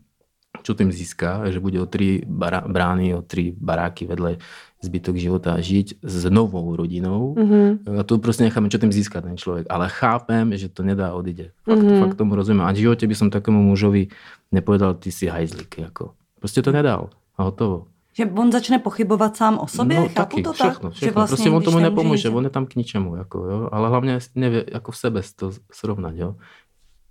čo 0.63 0.73
tým 0.73 0.89
získa, 0.91 1.45
že 1.51 1.59
bude 1.59 1.77
o 1.77 1.85
tri 1.85 2.23
bara- 2.25 2.65
brány, 2.65 3.13
o 3.13 3.21
tri 3.21 3.53
baráky 3.53 4.09
vedle 4.09 4.41
zbytok 4.81 5.15
života 5.19 5.59
žiť 5.59 6.01
s 6.01 6.25
novou 6.31 6.73
rodinou. 6.75 7.35
Mhm. 7.37 7.99
A 7.99 8.03
to 8.03 8.17
prostě 8.17 8.43
nechápem, 8.43 8.69
čo 8.71 8.79
tým 8.79 8.91
získa 8.91 9.21
ten 9.21 9.37
človek. 9.37 9.67
Ale 9.69 9.89
chápem, 9.91 10.57
že 10.57 10.69
to 10.71 10.81
nedá 10.83 11.13
odíde. 11.13 11.51
Fakt, 11.67 11.83
Mhm. 11.83 11.99
fakt 11.99 12.15
tomu 12.17 12.35
rozumiem. 12.35 12.65
A 12.65 12.71
v 12.73 12.81
živote 12.87 13.05
by 13.07 13.15
som 13.15 13.29
takému 13.29 13.61
mužovi 13.61 14.07
nepovedal, 14.51 14.93
ty 14.97 15.11
si 15.11 15.27
hajzlik. 15.27 15.77
Jako. 15.77 16.13
Prostě 16.39 16.61
to 16.61 16.71
nedal. 16.71 17.09
A 17.37 17.43
hotovo. 17.43 17.85
Že 18.19 18.25
on 18.35 18.51
začne 18.51 18.79
pochybovat 18.79 19.37
sám 19.37 19.59
o 19.63 19.67
sobě, 19.67 19.99
no, 19.99 20.11
chápu 20.11 20.35
taky, 20.35 20.43
to 20.43 20.53
všechno, 20.53 20.89
tak? 20.89 20.93
všechno. 20.93 21.07
Že 21.07 21.11
vlastně, 21.11 21.35
prostě 21.35 21.49
on 21.49 21.63
tomu 21.63 21.77
nemůže 21.79 21.89
nepomůže, 21.89 22.27
nic- 22.29 22.35
on 22.37 22.43
je 22.43 22.49
tam 22.49 22.65
k 22.65 22.75
ničemu, 22.75 23.15
jako, 23.15 23.37
jo? 23.45 23.69
ale 23.71 23.89
hlavně 23.89 24.19
nevie, 24.35 24.65
jako 24.73 24.91
v 24.91 24.97
sebe 24.97 25.21
to 25.35 25.51
srovnať. 25.71 26.15
Jo? 26.15 26.35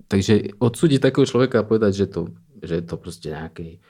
Takže 0.08 0.40
odsudit 0.58 1.02
takového 1.02 1.26
člověka 1.26 1.60
a 1.60 1.62
povedať, 1.62 1.94
že, 1.94 2.06
to, 2.06 2.26
že 2.62 2.74
je 2.74 2.82
to 2.82 2.96
prostě 2.96 3.28
nějaký 3.28 3.80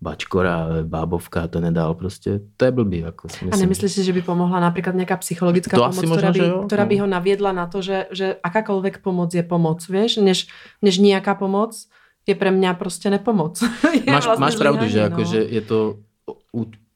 bačkora, 0.00 0.66
bábovka, 0.82 1.48
to 1.48 1.60
nedal 1.60 1.94
prostě, 1.94 2.40
to 2.56 2.64
je 2.64 2.70
blbý. 2.70 2.98
Jako, 2.98 3.28
si 3.28 3.38
A 3.42 3.44
myslím. 3.44 3.60
nemyslíš 3.60 3.92
si, 3.92 4.04
že 4.04 4.12
by 4.12 4.22
pomohla 4.22 4.60
napríklad 4.60 4.92
nejaká 4.92 5.16
psychologická 5.24 5.76
To 5.76 5.88
pomoc, 5.88 6.04
ktorá, 6.04 6.28
možno, 6.28 6.32
by, 6.32 6.48
jo, 6.48 6.58
ktorá 6.68 6.84
by 6.84 6.96
no. 6.96 7.00
ho 7.00 7.06
naviedla 7.08 7.52
na 7.56 7.64
to, 7.66 7.80
že, 7.80 8.12
že 8.12 8.36
akákoľvek 8.44 9.00
pomoc 9.00 9.32
je 9.32 9.40
pomoc, 9.40 9.80
vieš, 9.88 10.20
než, 10.20 10.52
než 10.84 11.00
nejaká 11.00 11.32
pomoc 11.32 11.72
je 12.26 12.34
pre 12.34 12.50
mňa 12.50 12.74
prostě 12.74 13.10
nepomoc. 13.10 13.62
Je 14.06 14.12
Máš, 14.12 14.26
vlastne 14.26 14.42
máš 14.44 14.56
pravdu, 14.58 14.84
že, 14.88 14.98
jako, 14.98 15.20
no. 15.20 15.26
že 15.30 15.38
je 15.38 15.60
to 15.62 15.78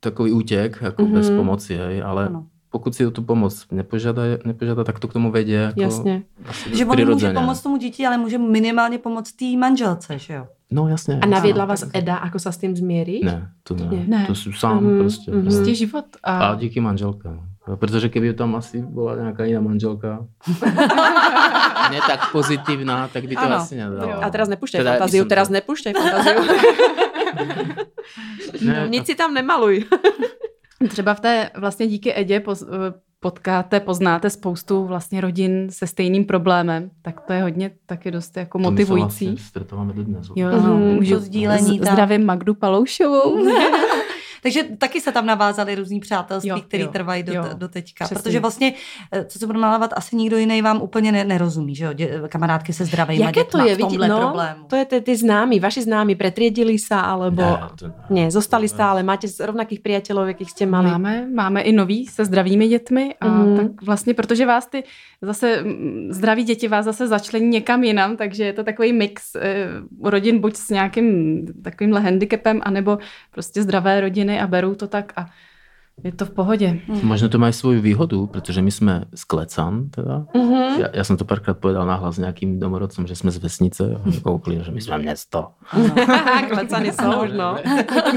takový 0.00 0.32
útěk 0.32 0.78
jako 0.82 1.02
Mhm. 1.02 1.12
bez 1.14 1.30
pomoci, 1.30 1.76
hej, 1.76 2.02
ale 2.02 2.26
Ano. 2.26 2.46
pokud 2.70 2.94
si 2.94 3.06
o 3.06 3.10
tu 3.10 3.22
pomoc 3.22 3.66
nepožádá, 3.70 4.22
nepožádá 4.44 4.84
tak 4.84 4.98
to 4.98 5.08
k 5.08 5.12
tomu 5.12 5.30
vedě 5.30 5.54
jako 5.54 5.80
Jasně. 5.80 6.22
asi 6.48 6.76
Že 6.76 6.86
on 6.86 7.08
může 7.12 7.32
pomoct 7.32 7.60
tomu 7.62 7.76
dítě, 7.76 8.06
ale 8.06 8.16
může 8.18 8.38
minimálně 8.38 8.98
pomoct 8.98 9.32
té 9.32 9.56
manželce, 9.56 10.18
že 10.18 10.34
jo? 10.34 10.46
No 10.70 10.88
jasně. 10.88 11.18
A 11.22 11.26
naviedla 11.26 11.66
Áno, 11.66 11.70
vás 11.74 11.80
tak- 11.82 11.98
Eda, 11.98 12.22
ako 12.22 12.38
sa 12.38 12.54
s 12.54 12.62
tým 12.62 12.78
zmierí? 12.78 13.26
Ne, 13.26 13.50
to 13.66 13.74
ne. 13.74 13.90
Ne. 14.06 14.22
To 14.30 14.34
jsou 14.38 14.52
sám 14.54 14.78
Mhm, 14.78 14.98
prostě. 15.02 15.30
mhm. 15.30 15.42
Prostě 15.42 15.74
život. 15.74 16.04
A, 16.22 16.38
A 16.38 16.54
díky 16.54 16.80
manželka. 16.80 17.34
Protože 17.76 18.08
kdyby 18.08 18.34
tam 18.34 18.54
asi 18.54 18.82
byla 18.82 19.16
nějaká 19.16 19.44
jiná 19.44 19.60
manželka, 19.60 20.26
ne 21.90 21.98
tak 22.06 22.32
pozitivná, 22.32 23.08
tak 23.12 23.26
by 23.26 23.34
to 23.36 23.42
Ano. 23.42 23.56
asi 23.56 23.76
nedala. 23.76 24.14
A 24.22 24.30
teraz 24.30 24.48
nepúšťaj 24.48 24.78
Teda 24.78 24.90
by 24.94 24.98
fantáziu, 24.98 25.22
som 25.22 25.28
teraz 25.28 25.46
to- 25.50 25.54
nepúšťaj 25.58 25.92
fantáziu. 25.92 26.38
Ne, 28.66 28.86
Nic 28.90 29.06
si 29.06 29.14
tam 29.14 29.34
nemaluj. 29.34 29.84
Třeba 30.88 31.14
v 31.14 31.20
té 31.20 31.50
vlastně 31.56 31.86
díky 31.86 32.12
Edě 32.20 32.40
poz, 32.40 32.64
potkáte, 33.20 33.80
poznáte 33.80 34.30
spoustu 34.30 34.84
vlastně 34.84 35.20
rodin 35.20 35.66
se 35.70 35.86
stejným 35.86 36.24
problémem, 36.24 36.90
tak 37.02 37.20
to 37.20 37.32
je 37.32 37.42
hodně 37.42 37.70
taky 37.86 38.10
dost 38.10 38.36
jako 38.36 38.58
to 38.58 38.58
my 38.58 38.64
se 38.64 38.70
motivující. 38.70 39.26
Vlastně 39.26 39.94
dodnes. 39.94 40.26
Jo, 40.36 40.48
Mhm. 40.48 40.78
můžu 40.94 41.14
To 41.14 41.20
sdílení. 41.20 41.78
Zdravím 41.78 42.26
Magdu 42.26 42.54
Paloušovou. 42.54 43.46
Takže 44.42 44.62
taky 44.78 45.00
se 45.00 45.12
tam 45.12 45.26
navázaly 45.26 45.74
různý 45.74 46.00
přátelství, 46.00 46.62
které 46.62 46.88
trvají 46.88 47.22
do, 47.22 47.32
jo. 47.34 47.44
do 47.54 47.68
teďka. 47.68 48.04
Přesně. 48.04 48.22
Protože 48.22 48.40
vlastně, 48.40 48.72
eh, 49.12 49.24
co 49.24 49.38
se 49.38 49.46
budu 49.46 49.60
nalávat, 49.60 49.90
asi 49.96 50.16
nikdo 50.16 50.36
jiný 50.36 50.62
vám 50.62 50.82
úplně 50.82 51.12
ne, 51.12 51.24
nerozumí, 51.24 51.74
že 51.74 51.84
jo? 51.84 51.92
Dě, 51.92 52.22
kamarádky 52.28 52.72
se 52.72 52.84
zdravejma 52.84 53.26
Jaké 53.26 53.44
to 53.44 53.58
je? 53.66 53.76
v 53.76 53.78
tomhle 53.78 54.08
no, 54.08 54.18
problému. 54.18 54.64
to 54.66 54.76
je 54.76 54.84
ty, 54.84 55.00
ty 55.00 55.16
známi, 55.16 55.60
vaši 55.60 55.82
známi, 55.82 56.14
pretriedili 56.14 56.78
sa, 56.78 57.00
alebo... 57.00 57.42
Ne, 57.42 57.58
to 57.78 57.86
ne. 58.10 58.30
Zostali 58.30 58.68
stále, 58.68 59.02
máte 59.02 59.28
z 59.28 59.40
rovnakých 59.40 59.80
priateľov, 59.80 60.32
jakých 60.32 60.50
ste 60.50 60.64
mali. 60.66 60.90
Máme, 60.90 61.26
máme 61.34 61.60
i 61.60 61.72
nový 61.72 62.06
se 62.06 62.24
zdravými 62.24 62.68
dětmi 62.68 63.14
a 63.20 63.28
mm. 63.28 63.56
tak 63.56 63.82
vlastně, 63.82 64.14
protože 64.14 64.46
vás 64.46 64.66
ty 64.66 64.84
zase 65.22 65.64
zdraví 66.08 66.44
děti 66.44 66.68
vás 66.68 66.84
zase 66.84 67.08
začlení 67.08 67.48
někam 67.48 67.84
jinam, 67.84 68.16
takže 68.16 68.44
je 68.44 68.52
to 68.52 68.64
takový 68.64 68.92
mix 68.92 69.36
eh, 69.36 69.68
rodin 70.02 70.38
buď 70.38 70.56
s 70.56 70.68
nějakým 70.68 71.46
takovýmhle 71.62 72.00
handicapem, 72.00 72.60
anebo 72.62 72.98
prostě 73.30 73.62
zdravé 73.62 74.00
rodiny 74.00 74.29
a 74.38 74.46
berou 74.46 74.74
to 74.74 74.86
tak 74.86 75.12
a 75.16 75.26
je 76.04 76.12
to 76.12 76.24
v 76.26 76.30
pohodě. 76.30 76.80
Možno 77.02 77.28
to 77.28 77.38
má 77.38 77.52
svoju 77.52 77.80
výhodu, 77.80 78.26
protože 78.26 78.62
my 78.62 78.70
jsme 78.70 79.04
z 79.14 79.24
Klecan, 79.24 79.88
teda. 79.90 80.26
Mhm. 80.36 80.80
Já, 80.80 80.86
já 80.92 81.04
jsem 81.04 81.16
to 81.16 81.24
párkrát 81.24 81.54
povedal 81.54 81.86
nahlas 81.86 82.18
nějakým 82.18 82.60
domorodcom, 82.60 83.06
že 83.06 83.16
jsme 83.16 83.30
z 83.30 83.36
vesnice 83.38 83.84
a 83.96 84.20
koukli, 84.22 84.60
že 84.64 84.70
my 84.70 84.80
jsme 84.80 84.98
město. 84.98 85.48
Klecany 86.50 86.92
jsou, 86.92 87.24
no. 87.36 87.56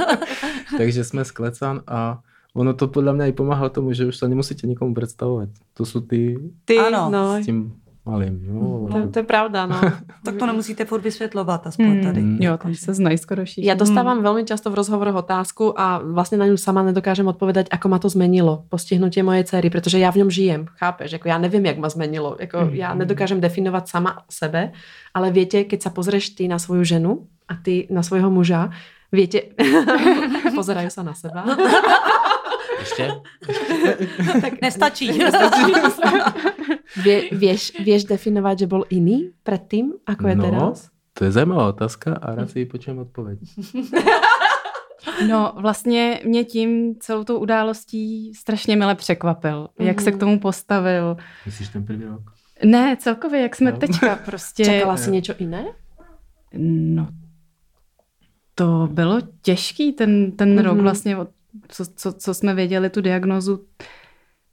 Takže 0.77 1.03
jsme 1.03 1.25
z 1.25 1.31
Klecan 1.31 1.81
a 1.87 2.19
ono 2.55 2.73
to 2.73 2.87
podle 2.87 3.13
mě 3.13 3.27
i 3.27 3.31
pomáhá 3.31 3.69
tomu, 3.69 3.93
že 3.93 4.05
už 4.05 4.17
se 4.17 4.27
nemusíte 4.27 4.67
nikomu 4.67 4.93
představovat. 4.93 5.49
To 5.73 5.85
jsou 5.85 6.01
ty 6.01 6.37
Ty, 6.65 6.77
Ano. 6.79 7.09
no. 7.11 7.41
s 7.41 7.45
tím 7.45 7.73
malým. 8.03 8.35
No, 8.43 8.87
To, 8.91 9.07
to 9.07 9.19
je 9.19 9.23
pravda, 9.23 9.65
no. 9.65 9.79
Tak 10.25 10.35
to 10.35 10.45
nemusíte 10.45 10.85
furt 10.85 11.01
vysvětlovat, 11.01 11.67
aspoň 11.67 11.85
Mm, 11.87 12.03
tady. 12.03 12.21
jo, 12.39 12.57
tam 12.57 12.75
se 12.75 12.93
znají 12.93 13.17
skoro 13.17 13.43
všichni. 13.45 13.67
Ja 13.67 13.75
dostávam 13.75 14.19
veľmi 14.19 14.43
často 14.43 14.67
v 14.67 14.75
rozhovoroch 14.75 15.15
otázku 15.17 15.71
a 15.71 15.99
vlastne 15.99 16.35
na 16.35 16.47
ňu 16.47 16.55
sama 16.55 16.83
nedokážem 16.83 17.23
odpovedať, 17.25 17.67
ako 17.67 17.85
ma 17.87 17.99
to 17.99 18.07
zmenilo, 18.07 18.67
postihnutie 18.67 19.23
mojej 19.23 19.43
dcery, 19.43 19.67
pretože 19.67 19.99
ja 19.99 20.07
v 20.09 20.23
ňom 20.23 20.29
žijem, 20.29 20.61
chápeš? 20.75 21.15
Jako 21.15 21.27
ja 21.27 21.37
neviem, 21.37 21.63
jak 21.63 21.77
ma 21.77 21.87
zmenilo. 21.87 22.35
Jako 22.35 22.71
ja 22.71 22.91
nedokážem 22.91 23.39
definovať 23.39 23.83
sama 23.85 24.27
sebe, 24.27 24.71
ale 25.11 25.31
viete, 25.31 25.63
keď 25.63 25.79
sa 25.81 25.89
pozrieš 25.89 26.35
ty 26.35 26.47
na 26.47 26.59
svoju 26.59 26.83
ženu 26.83 27.11
a 27.47 27.55
ty 27.55 27.87
na 27.87 27.99
svojho 27.99 28.27
muža, 28.27 28.71
viete, 29.09 29.55
pozerajú 30.57 30.87
sa 30.87 31.01
na 31.01 31.13
seba. 31.13 31.43
Ještě? 32.83 33.11
Tak 34.41 34.61
nestačí. 34.61 35.11
Vie, 37.03 37.21
vieš, 37.31 37.71
vieš 37.79 38.03
definovať, 38.03 38.59
že 38.59 38.67
bol 38.67 38.83
iný 38.91 39.31
predtým, 39.43 39.95
ako 40.03 40.23
je 40.27 40.35
no, 40.35 40.43
teraz? 40.43 40.75
to 41.15 41.23
je 41.25 41.31
zajímavá 41.31 41.67
otázka 41.71 42.13
a 42.21 42.35
rád 42.35 42.51
si 42.51 42.59
ji 42.59 42.65
počujem 42.65 42.99
odpověď. 42.99 43.39
No 45.27 45.53
vlastně 45.55 46.21
mě 46.25 46.43
tím 46.43 46.95
celou 46.99 47.23
tou 47.23 47.37
událostí 47.39 48.33
strašně 48.33 48.75
mile 48.75 48.95
překvapil, 48.95 49.67
mm. 49.79 49.87
jak 49.87 50.01
se 50.01 50.11
k 50.11 50.17
tomu 50.19 50.39
postavil. 50.39 51.17
Myslíš 51.45 51.69
ten 51.69 51.85
první 51.85 52.05
rok? 52.05 52.21
Ne, 52.65 52.97
celkově, 52.99 53.41
jak 53.41 53.55
jsme 53.55 53.71
No. 53.71 53.77
teďka 53.77 54.15
prostě... 54.15 54.65
Čakala 54.65 54.97
si 54.97 55.11
niečo 55.11 55.33
iné? 55.37 55.65
No, 56.95 57.07
to 58.55 58.87
bylo 58.91 59.19
těžký 59.41 59.91
ten, 59.93 60.31
ten 60.31 60.55
Mhm. 60.55 60.63
rok 60.65 60.77
vlastně, 60.77 61.17
od- 61.17 61.29
co, 61.67 61.85
co, 61.95 62.13
co 62.13 62.33
jsme 62.33 62.53
věděli, 62.53 62.89
tu 62.89 63.01
diagnozu, 63.01 63.65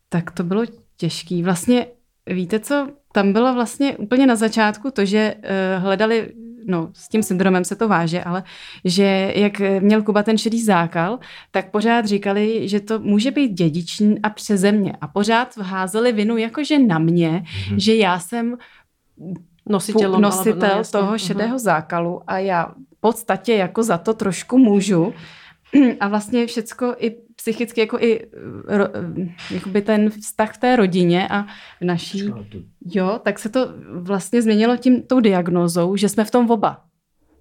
tak 0.09 0.31
to 0.31 0.45
bylo 0.45 0.63
těžký. 0.97 1.43
Vlastně, 1.43 1.87
víte 2.27 2.61
co, 2.61 2.89
tam 3.13 3.33
bylo 3.33 3.55
vlastně 3.55 3.97
úplně 3.97 4.27
na 4.27 4.37
začátku 4.37 4.91
to, 4.91 5.05
že 5.05 5.35
uh, 5.37 5.83
hledali, 5.83 6.33
no 6.67 6.91
s 6.93 7.09
tím 7.09 7.23
syndromem 7.23 7.65
se 7.65 7.77
to 7.77 7.89
váže, 7.89 8.23
ale 8.25 8.43
že 8.85 9.33
jak 9.37 9.61
měl 9.81 10.03
Kuba 10.03 10.23
ten 10.23 10.39
šedý 10.39 10.63
zákal, 10.63 11.19
tak 11.51 11.71
pořád 11.71 12.07
říkali, 12.07 12.69
že 12.69 12.81
to 12.81 12.99
může 12.99 13.31
být 13.31 13.49
dědičný 13.53 14.23
a 14.23 14.31
přeze 14.31 14.73
mě. 14.73 14.93
A 15.01 15.09
pořád 15.09 15.57
házeli 15.57 16.13
vinu 16.13 16.37
jakože 16.37 16.79
na 16.79 16.99
mě, 16.99 17.31
Mhm. 17.69 17.81
že 17.81 17.95
já 17.95 18.19
jsem 18.19 18.57
nositel 19.69 20.13
no, 20.13 20.29
jasne. 20.77 21.01
toho 21.01 21.11
Mhm. 21.11 21.19
šedého 21.19 21.59
zákalu 21.59 22.23
a 22.27 22.39
já 22.39 22.67
v 22.97 23.01
podstatě 23.01 23.55
jako 23.55 23.83
za 23.83 23.99
to 23.99 24.15
trošku 24.15 24.59
můžu. 24.59 25.13
A 26.01 26.09
vlastně 26.09 26.47
všecko 26.47 26.95
i 26.99 27.17
psychicky, 27.37 27.81
jako 27.81 27.99
i 27.99 28.27
ro, 28.67 28.85
jakoby 29.51 29.83
ten 29.83 30.11
vztah 30.11 30.55
v 30.55 30.59
té 30.59 30.77
rodině 30.77 31.29
a 31.29 31.47
naší, 31.81 32.19
jo, 32.87 33.21
tak 33.25 33.39
se 33.39 33.49
to 33.49 33.61
vlastně 33.95 34.43
změnilo 34.43 34.77
tím 34.77 35.03
tou 35.03 35.21
diagnózou, 35.21 35.97
že 35.97 36.09
jsme 36.09 36.25
v 36.25 36.31
tom 36.31 36.51
oba. 36.51 36.83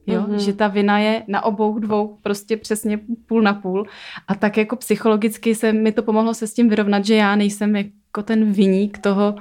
Jo, 0.08 0.22
Mhm. 0.28 0.40
že 0.40 0.54
ta 0.54 0.68
vina 0.68 1.00
je 1.00 1.24
na 1.28 1.44
obou 1.46 1.80
dvou 1.80 2.18
prostě 2.22 2.58
přesně 2.58 3.00
půl 3.26 3.42
na 3.42 3.54
půl. 3.54 3.86
A 4.28 4.36
tak 4.36 4.58
jako 4.58 4.76
psychologicky 4.76 5.56
se 5.56 5.74
mi 5.74 5.92
to 5.92 6.04
pomohlo 6.04 6.34
se 6.34 6.48
s 6.48 6.54
tím 6.54 6.70
vyrovnat, 6.70 7.06
že 7.06 7.16
já 7.16 7.36
nejsem 7.36 7.76
jako 7.76 8.24
ten 8.24 8.52
viník 8.52 8.98
toho, 8.98 9.36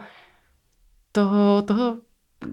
toho, 1.13 1.63
toho 1.63 1.97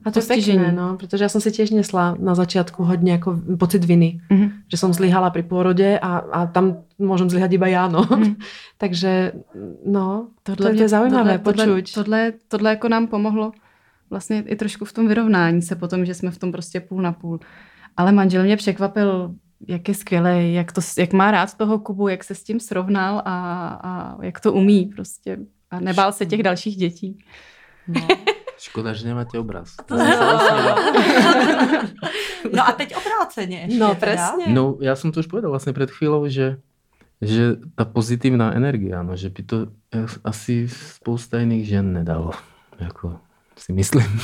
A 0.05 0.11
to 0.11 0.17
je 0.19 0.25
pekné, 0.25 0.71
no, 0.73 0.97
pretože 0.97 1.21
ja 1.23 1.29
som 1.29 1.37
si 1.37 1.53
tiež 1.53 1.69
nesla 1.69 2.17
na 2.17 2.33
začiatku 2.33 2.81
hodne 2.89 3.21
ako 3.21 3.37
pocit 3.61 3.85
viny, 3.85 4.17
Mhm. 4.33 4.65
že 4.65 4.77
som 4.81 4.89
zlyhala 4.93 5.29
pri 5.29 5.45
pôrode 5.45 6.01
a, 6.01 6.11
a 6.33 6.39
tam 6.49 6.81
môžem 6.97 7.29
zlyhať 7.29 7.53
iba 7.53 7.67
ja, 7.69 7.85
no. 7.85 8.01
Mhm. 8.01 8.35
Takže, 8.81 9.31
no, 9.85 10.33
Tohle, 10.43 10.73
to, 10.73 10.81
je 10.81 10.89
zaujímavé 10.89 11.37
tohle, 11.37 11.65
počuť. 11.65 11.93
Tohle, 11.93 12.33
tohle 12.47 12.69
jako 12.69 12.89
nám 12.89 13.07
pomohlo 13.07 13.51
vlastně 14.09 14.43
i 14.47 14.55
trošku 14.55 14.85
v 14.85 14.93
tom 14.93 15.07
vyrovnání 15.07 15.61
se 15.61 15.75
potom, 15.75 16.05
že 16.05 16.13
jsme 16.13 16.31
v 16.31 16.37
tom 16.37 16.51
prostě 16.51 16.79
půl 16.79 17.01
na 17.01 17.11
půl. 17.11 17.39
Ale 17.97 18.11
manžel 18.11 18.43
mě 18.43 18.57
překvapil, 18.57 19.33
jak 19.67 19.87
je 19.87 19.93
skvělý, 19.93 20.53
jak, 20.53 20.71
to, 20.71 20.81
jak 20.97 21.13
má 21.13 21.31
rád 21.31 21.53
toho 21.57 21.79
Kubu, 21.79 22.07
jak 22.07 22.23
se 22.23 22.35
s 22.35 22.43
tím 22.43 22.59
srovnal 22.59 23.21
a, 23.25 23.35
a 23.83 24.17
jak 24.25 24.39
to 24.39 24.53
umí 24.53 24.85
prostě. 24.85 25.37
A 25.71 25.79
nebál 25.79 26.11
se 26.11 26.25
těch 26.25 26.43
dalších 26.43 26.75
dětí. 26.75 27.17
No. 27.87 28.07
Škoda, 28.65 28.93
že 28.93 29.07
nemáte 29.07 29.39
obraz. 29.39 29.75
no 32.53 32.67
a 32.67 32.71
teď 32.71 32.95
obráceně 32.95 33.57
ještě 33.57 33.79
No, 33.79 33.87
teda. 33.87 33.99
presne. 33.99 34.53
No, 34.53 34.77
já 34.81 34.95
jsem 34.95 35.11
to 35.11 35.19
už 35.19 35.27
povedal 35.27 35.51
vlastně 35.51 35.73
před 35.73 35.91
chvílou, 35.91 36.27
že 36.27 36.57
že 37.21 37.55
ta 37.75 37.85
pozitivná 37.85 38.53
energie, 38.53 38.95
ano, 38.95 39.15
že 39.15 39.29
by 39.29 39.43
to 39.43 39.67
asi 40.23 40.67
spousta 40.69 41.39
jiných 41.39 41.67
žen 41.67 41.93
nedalo. 41.93 42.31
Jako 42.79 43.19
si 43.57 43.73
myslím, 43.73 44.03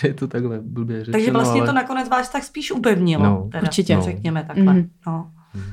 že 0.00 0.08
je 0.08 0.14
to 0.14 0.28
takhle 0.28 0.60
blbě 0.60 0.98
řečeno. 0.98 1.12
Takže 1.12 1.32
vlastně 1.32 1.60
ale... 1.60 1.68
to 1.68 1.74
nakonec 1.74 2.08
vás 2.08 2.28
tak 2.28 2.44
spíš 2.44 2.72
upevnilo. 2.72 3.24
No, 3.24 3.48
teda, 3.52 3.62
určitě. 3.62 3.96
No. 3.96 4.02
Řekněme 4.02 4.44
takhle. 4.44 4.74
Mm. 4.74 4.90
No. 5.06 5.30
Hmm. 5.52 5.64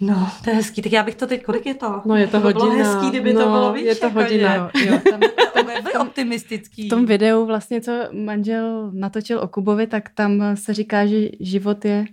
No, 0.00 0.30
to 0.44 0.50
je 0.50 0.56
hezký. 0.56 0.82
Tak 0.82 0.92
já 0.92 1.02
bych 1.02 1.14
to 1.14 1.26
teď, 1.26 1.42
kolik 1.42 1.66
je 1.66 1.74
to? 1.74 2.02
No 2.04 2.16
je 2.16 2.26
to, 2.26 2.32
to 2.32 2.40
hodina. 2.40 2.66
Bylo 2.66 2.78
hezký, 2.78 3.10
kdyby 3.10 3.32
no, 3.32 3.40
to 3.40 3.50
bylo 3.50 3.72
víc. 3.72 3.86
Je 3.86 3.94
to 3.94 4.06
jako 4.06 4.20
hodina. 4.20 4.54
Jo, 4.54 5.00
tam, 5.10 5.20
tam 5.54 5.70
je 5.70 5.82
vy 5.82 5.92
optimistický. 5.92 6.86
V 6.86 6.90
tom 6.90 7.06
videu 7.06 7.46
vlastně, 7.46 7.80
co 7.80 7.92
manžel 8.12 8.90
natočil 8.94 9.38
o 9.38 9.48
Kubovi, 9.48 9.86
tak 9.86 10.08
tam 10.08 10.56
se 10.56 10.74
říká, 10.74 11.06
že 11.06 11.28
život 11.40 11.84
je 11.84 12.06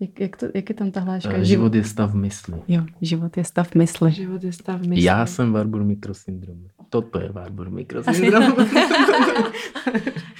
jak, 0.00 0.20
jak, 0.20 0.36
to, 0.36 0.46
jak 0.54 0.68
je 0.68 0.74
tam 0.74 0.90
ta 0.90 1.00
hláška? 1.00 1.36
Uh, 1.36 1.40
život 1.40 1.74
je 1.74 1.84
stav 1.84 2.14
mysli. 2.14 2.62
Jo, 2.68 2.82
život 3.02 3.36
je 3.36 3.44
stav 3.44 3.74
mysli. 3.74 4.12
Život 4.12 4.44
je 4.44 4.52
stav 4.52 4.80
mysli. 4.80 5.04
Já 5.04 5.26
jsem 5.26 5.52
Warburg 5.52 5.86
mikrosyndrom. 5.86 6.58
Toto 6.90 7.20
je 7.20 7.32
Warburg 7.32 7.72
mikrosyndrom. 7.72 8.56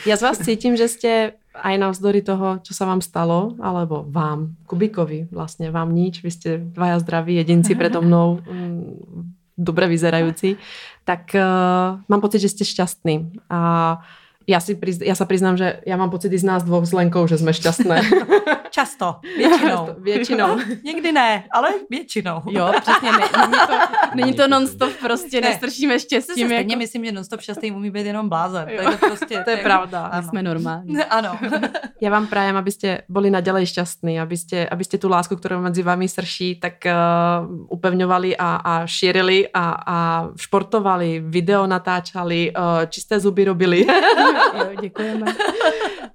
Já 0.06 0.16
z 0.16 0.22
vás 0.22 0.38
cítím, 0.38 0.76
že 0.76 0.88
jste 0.88 1.32
aj 1.62 1.74
navzdory 1.78 2.20
toho, 2.22 2.58
čo 2.62 2.72
sa 2.74 2.84
vám 2.84 3.00
stalo, 3.00 3.56
alebo 3.60 4.04
vám, 4.08 4.56
Kubikovi, 4.66 5.28
vlastne 5.32 5.70
vám 5.70 5.94
nič, 5.94 6.20
vy 6.20 6.30
ste 6.30 6.50
dvaja 6.58 7.00
zdraví 7.00 7.36
jedinci 7.36 7.74
predo 7.74 8.02
mnou, 8.02 8.40
mm, 8.46 9.56
dobre 9.56 9.88
vyzerajúci, 9.88 10.56
tak 11.04 11.32
uh, 11.32 11.96
mám 12.08 12.20
pocit, 12.20 12.44
že 12.44 12.52
ste 12.52 12.64
šťastní. 12.64 13.40
A 13.50 13.60
já, 14.46 14.60
si 14.60 14.78
já 15.02 15.14
se 15.14 15.26
přiznám, 15.26 15.56
že 15.56 15.80
já 15.86 15.96
mám 15.96 16.10
pocit 16.10 16.32
i 16.32 16.38
z 16.38 16.44
nás 16.44 16.62
dvoch 16.62 16.84
s 16.84 16.92
Lenkou, 16.92 17.26
že 17.26 17.38
jsme 17.38 17.52
šťastné. 17.52 18.02
Často, 18.76 19.16
většinou. 19.36 19.88
většinou. 19.98 20.58
Někdy 20.84 21.12
ne, 21.12 21.44
ale 21.52 21.68
většinou. 21.90 22.42
Jo, 22.50 22.72
přesně. 22.80 23.12
Ne, 23.12 23.18
není 23.18 23.58
to, 23.66 23.74
není 24.14 24.32
to 24.34 24.48
non-stop 24.48 24.92
prostě, 25.00 25.40
ne. 25.40 25.48
nestršíme 25.48 26.00
štěstím. 26.00 26.46
Stejně 26.46 26.54
jako... 26.54 26.78
myslím, 26.78 27.04
že 27.04 27.12
non-stop 27.12 27.40
šťastný 27.40 27.72
umí 27.72 27.90
být 27.90 28.06
jenom 28.06 28.28
blázen. 28.28 28.64
To 28.64 28.70
je, 28.72 28.98
to 28.98 29.06
prostě, 29.06 29.40
to 29.44 29.50
je 29.50 29.56
pravda. 29.56 30.06
Ano. 30.06 30.22
My 30.22 30.28
jsme 30.28 30.42
normální. 30.42 30.96
Ano. 31.10 31.38
Já 32.00 32.10
vám 32.10 32.26
prajem, 32.26 32.56
abyste 32.56 32.98
boli 33.08 33.30
naďalej 33.30 33.66
šťastní, 33.66 34.20
abyste, 34.20 34.68
abyste 34.68 34.98
tu 34.98 35.08
lásku, 35.08 35.36
kterou 35.36 35.60
mezi 35.60 35.82
vámi 35.82 36.08
srší, 36.08 36.60
tak 36.60 36.74
uh, 36.84 36.92
upevňovali 37.68 38.36
a, 38.36 38.56
a 38.56 38.86
šírili 38.86 39.48
a, 39.54 39.76
a 39.86 40.28
športovali, 40.36 41.22
video 41.24 41.66
natáčali, 41.66 42.52
uh, 42.52 42.84
čisté 42.88 43.20
zuby 43.20 43.44
robili. 43.44 43.86
jo, 44.58 44.68
děkujeme. 44.80 45.26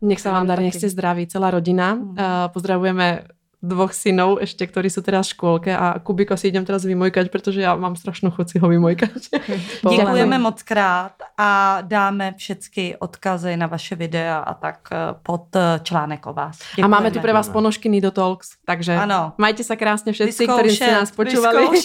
Nech 0.01 0.17
sa 0.17 0.33
vám 0.33 0.49
darí, 0.49 0.65
nech 0.65 0.73
ste 0.73 0.89
zdraví, 0.89 1.29
celá 1.29 1.53
rodina. 1.53 1.93
Uh, 1.93 2.49
pozdravujeme 2.51 3.23
dvoch 3.61 3.93
synov 3.93 4.41
ešte, 4.41 4.65
ktorí 4.65 4.89
sú 4.89 5.05
teraz 5.05 5.29
v 5.29 5.37
škôlke 5.37 5.69
a 5.69 6.01
Kubiko 6.01 6.33
si 6.33 6.49
idem 6.49 6.65
teraz 6.65 6.81
vymojkať, 6.81 7.29
protože 7.29 7.61
já 7.61 7.75
mám 7.75 7.95
strašnou 7.95 8.31
chuť 8.33 8.49
si 8.49 8.59
ho 8.59 8.67
vymojkať. 8.67 9.21
Děkujeme 9.89 10.37
moc 10.39 10.63
krát 10.63 11.13
a 11.37 11.81
dáme 11.81 12.33
všechny 12.37 12.97
odkazy 12.99 13.57
na 13.57 13.67
vaše 13.67 13.95
videa 13.95 14.37
a 14.39 14.53
tak 14.53 14.89
pod 15.23 15.45
článek 15.83 16.25
o 16.25 16.33
vás. 16.33 16.57
Děkujeme. 16.57 16.85
A 16.85 16.99
máme 16.99 17.11
tu 17.11 17.19
pre 17.19 17.33
vás 17.33 17.49
ponožky 17.49 17.89
Nido 17.89 18.11
Talks, 18.11 18.57
takže 18.65 18.97
ano. 18.97 19.33
majte 19.37 19.63
sa 19.63 19.77
krásne 19.77 20.09
všetci, 20.09 20.41
ktorí 20.49 20.69
ste 20.73 20.91
nás 20.91 21.13
počúvali. 21.13 21.69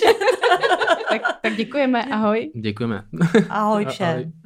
tak, 1.12 1.22
tak 1.42 1.52
děkujeme, 1.56 2.04
ahoj. 2.04 2.50
Děkujeme. 2.56 3.04
Ahoj 3.48 3.84
všem. 3.84 4.08
Ahoj. 4.08 4.45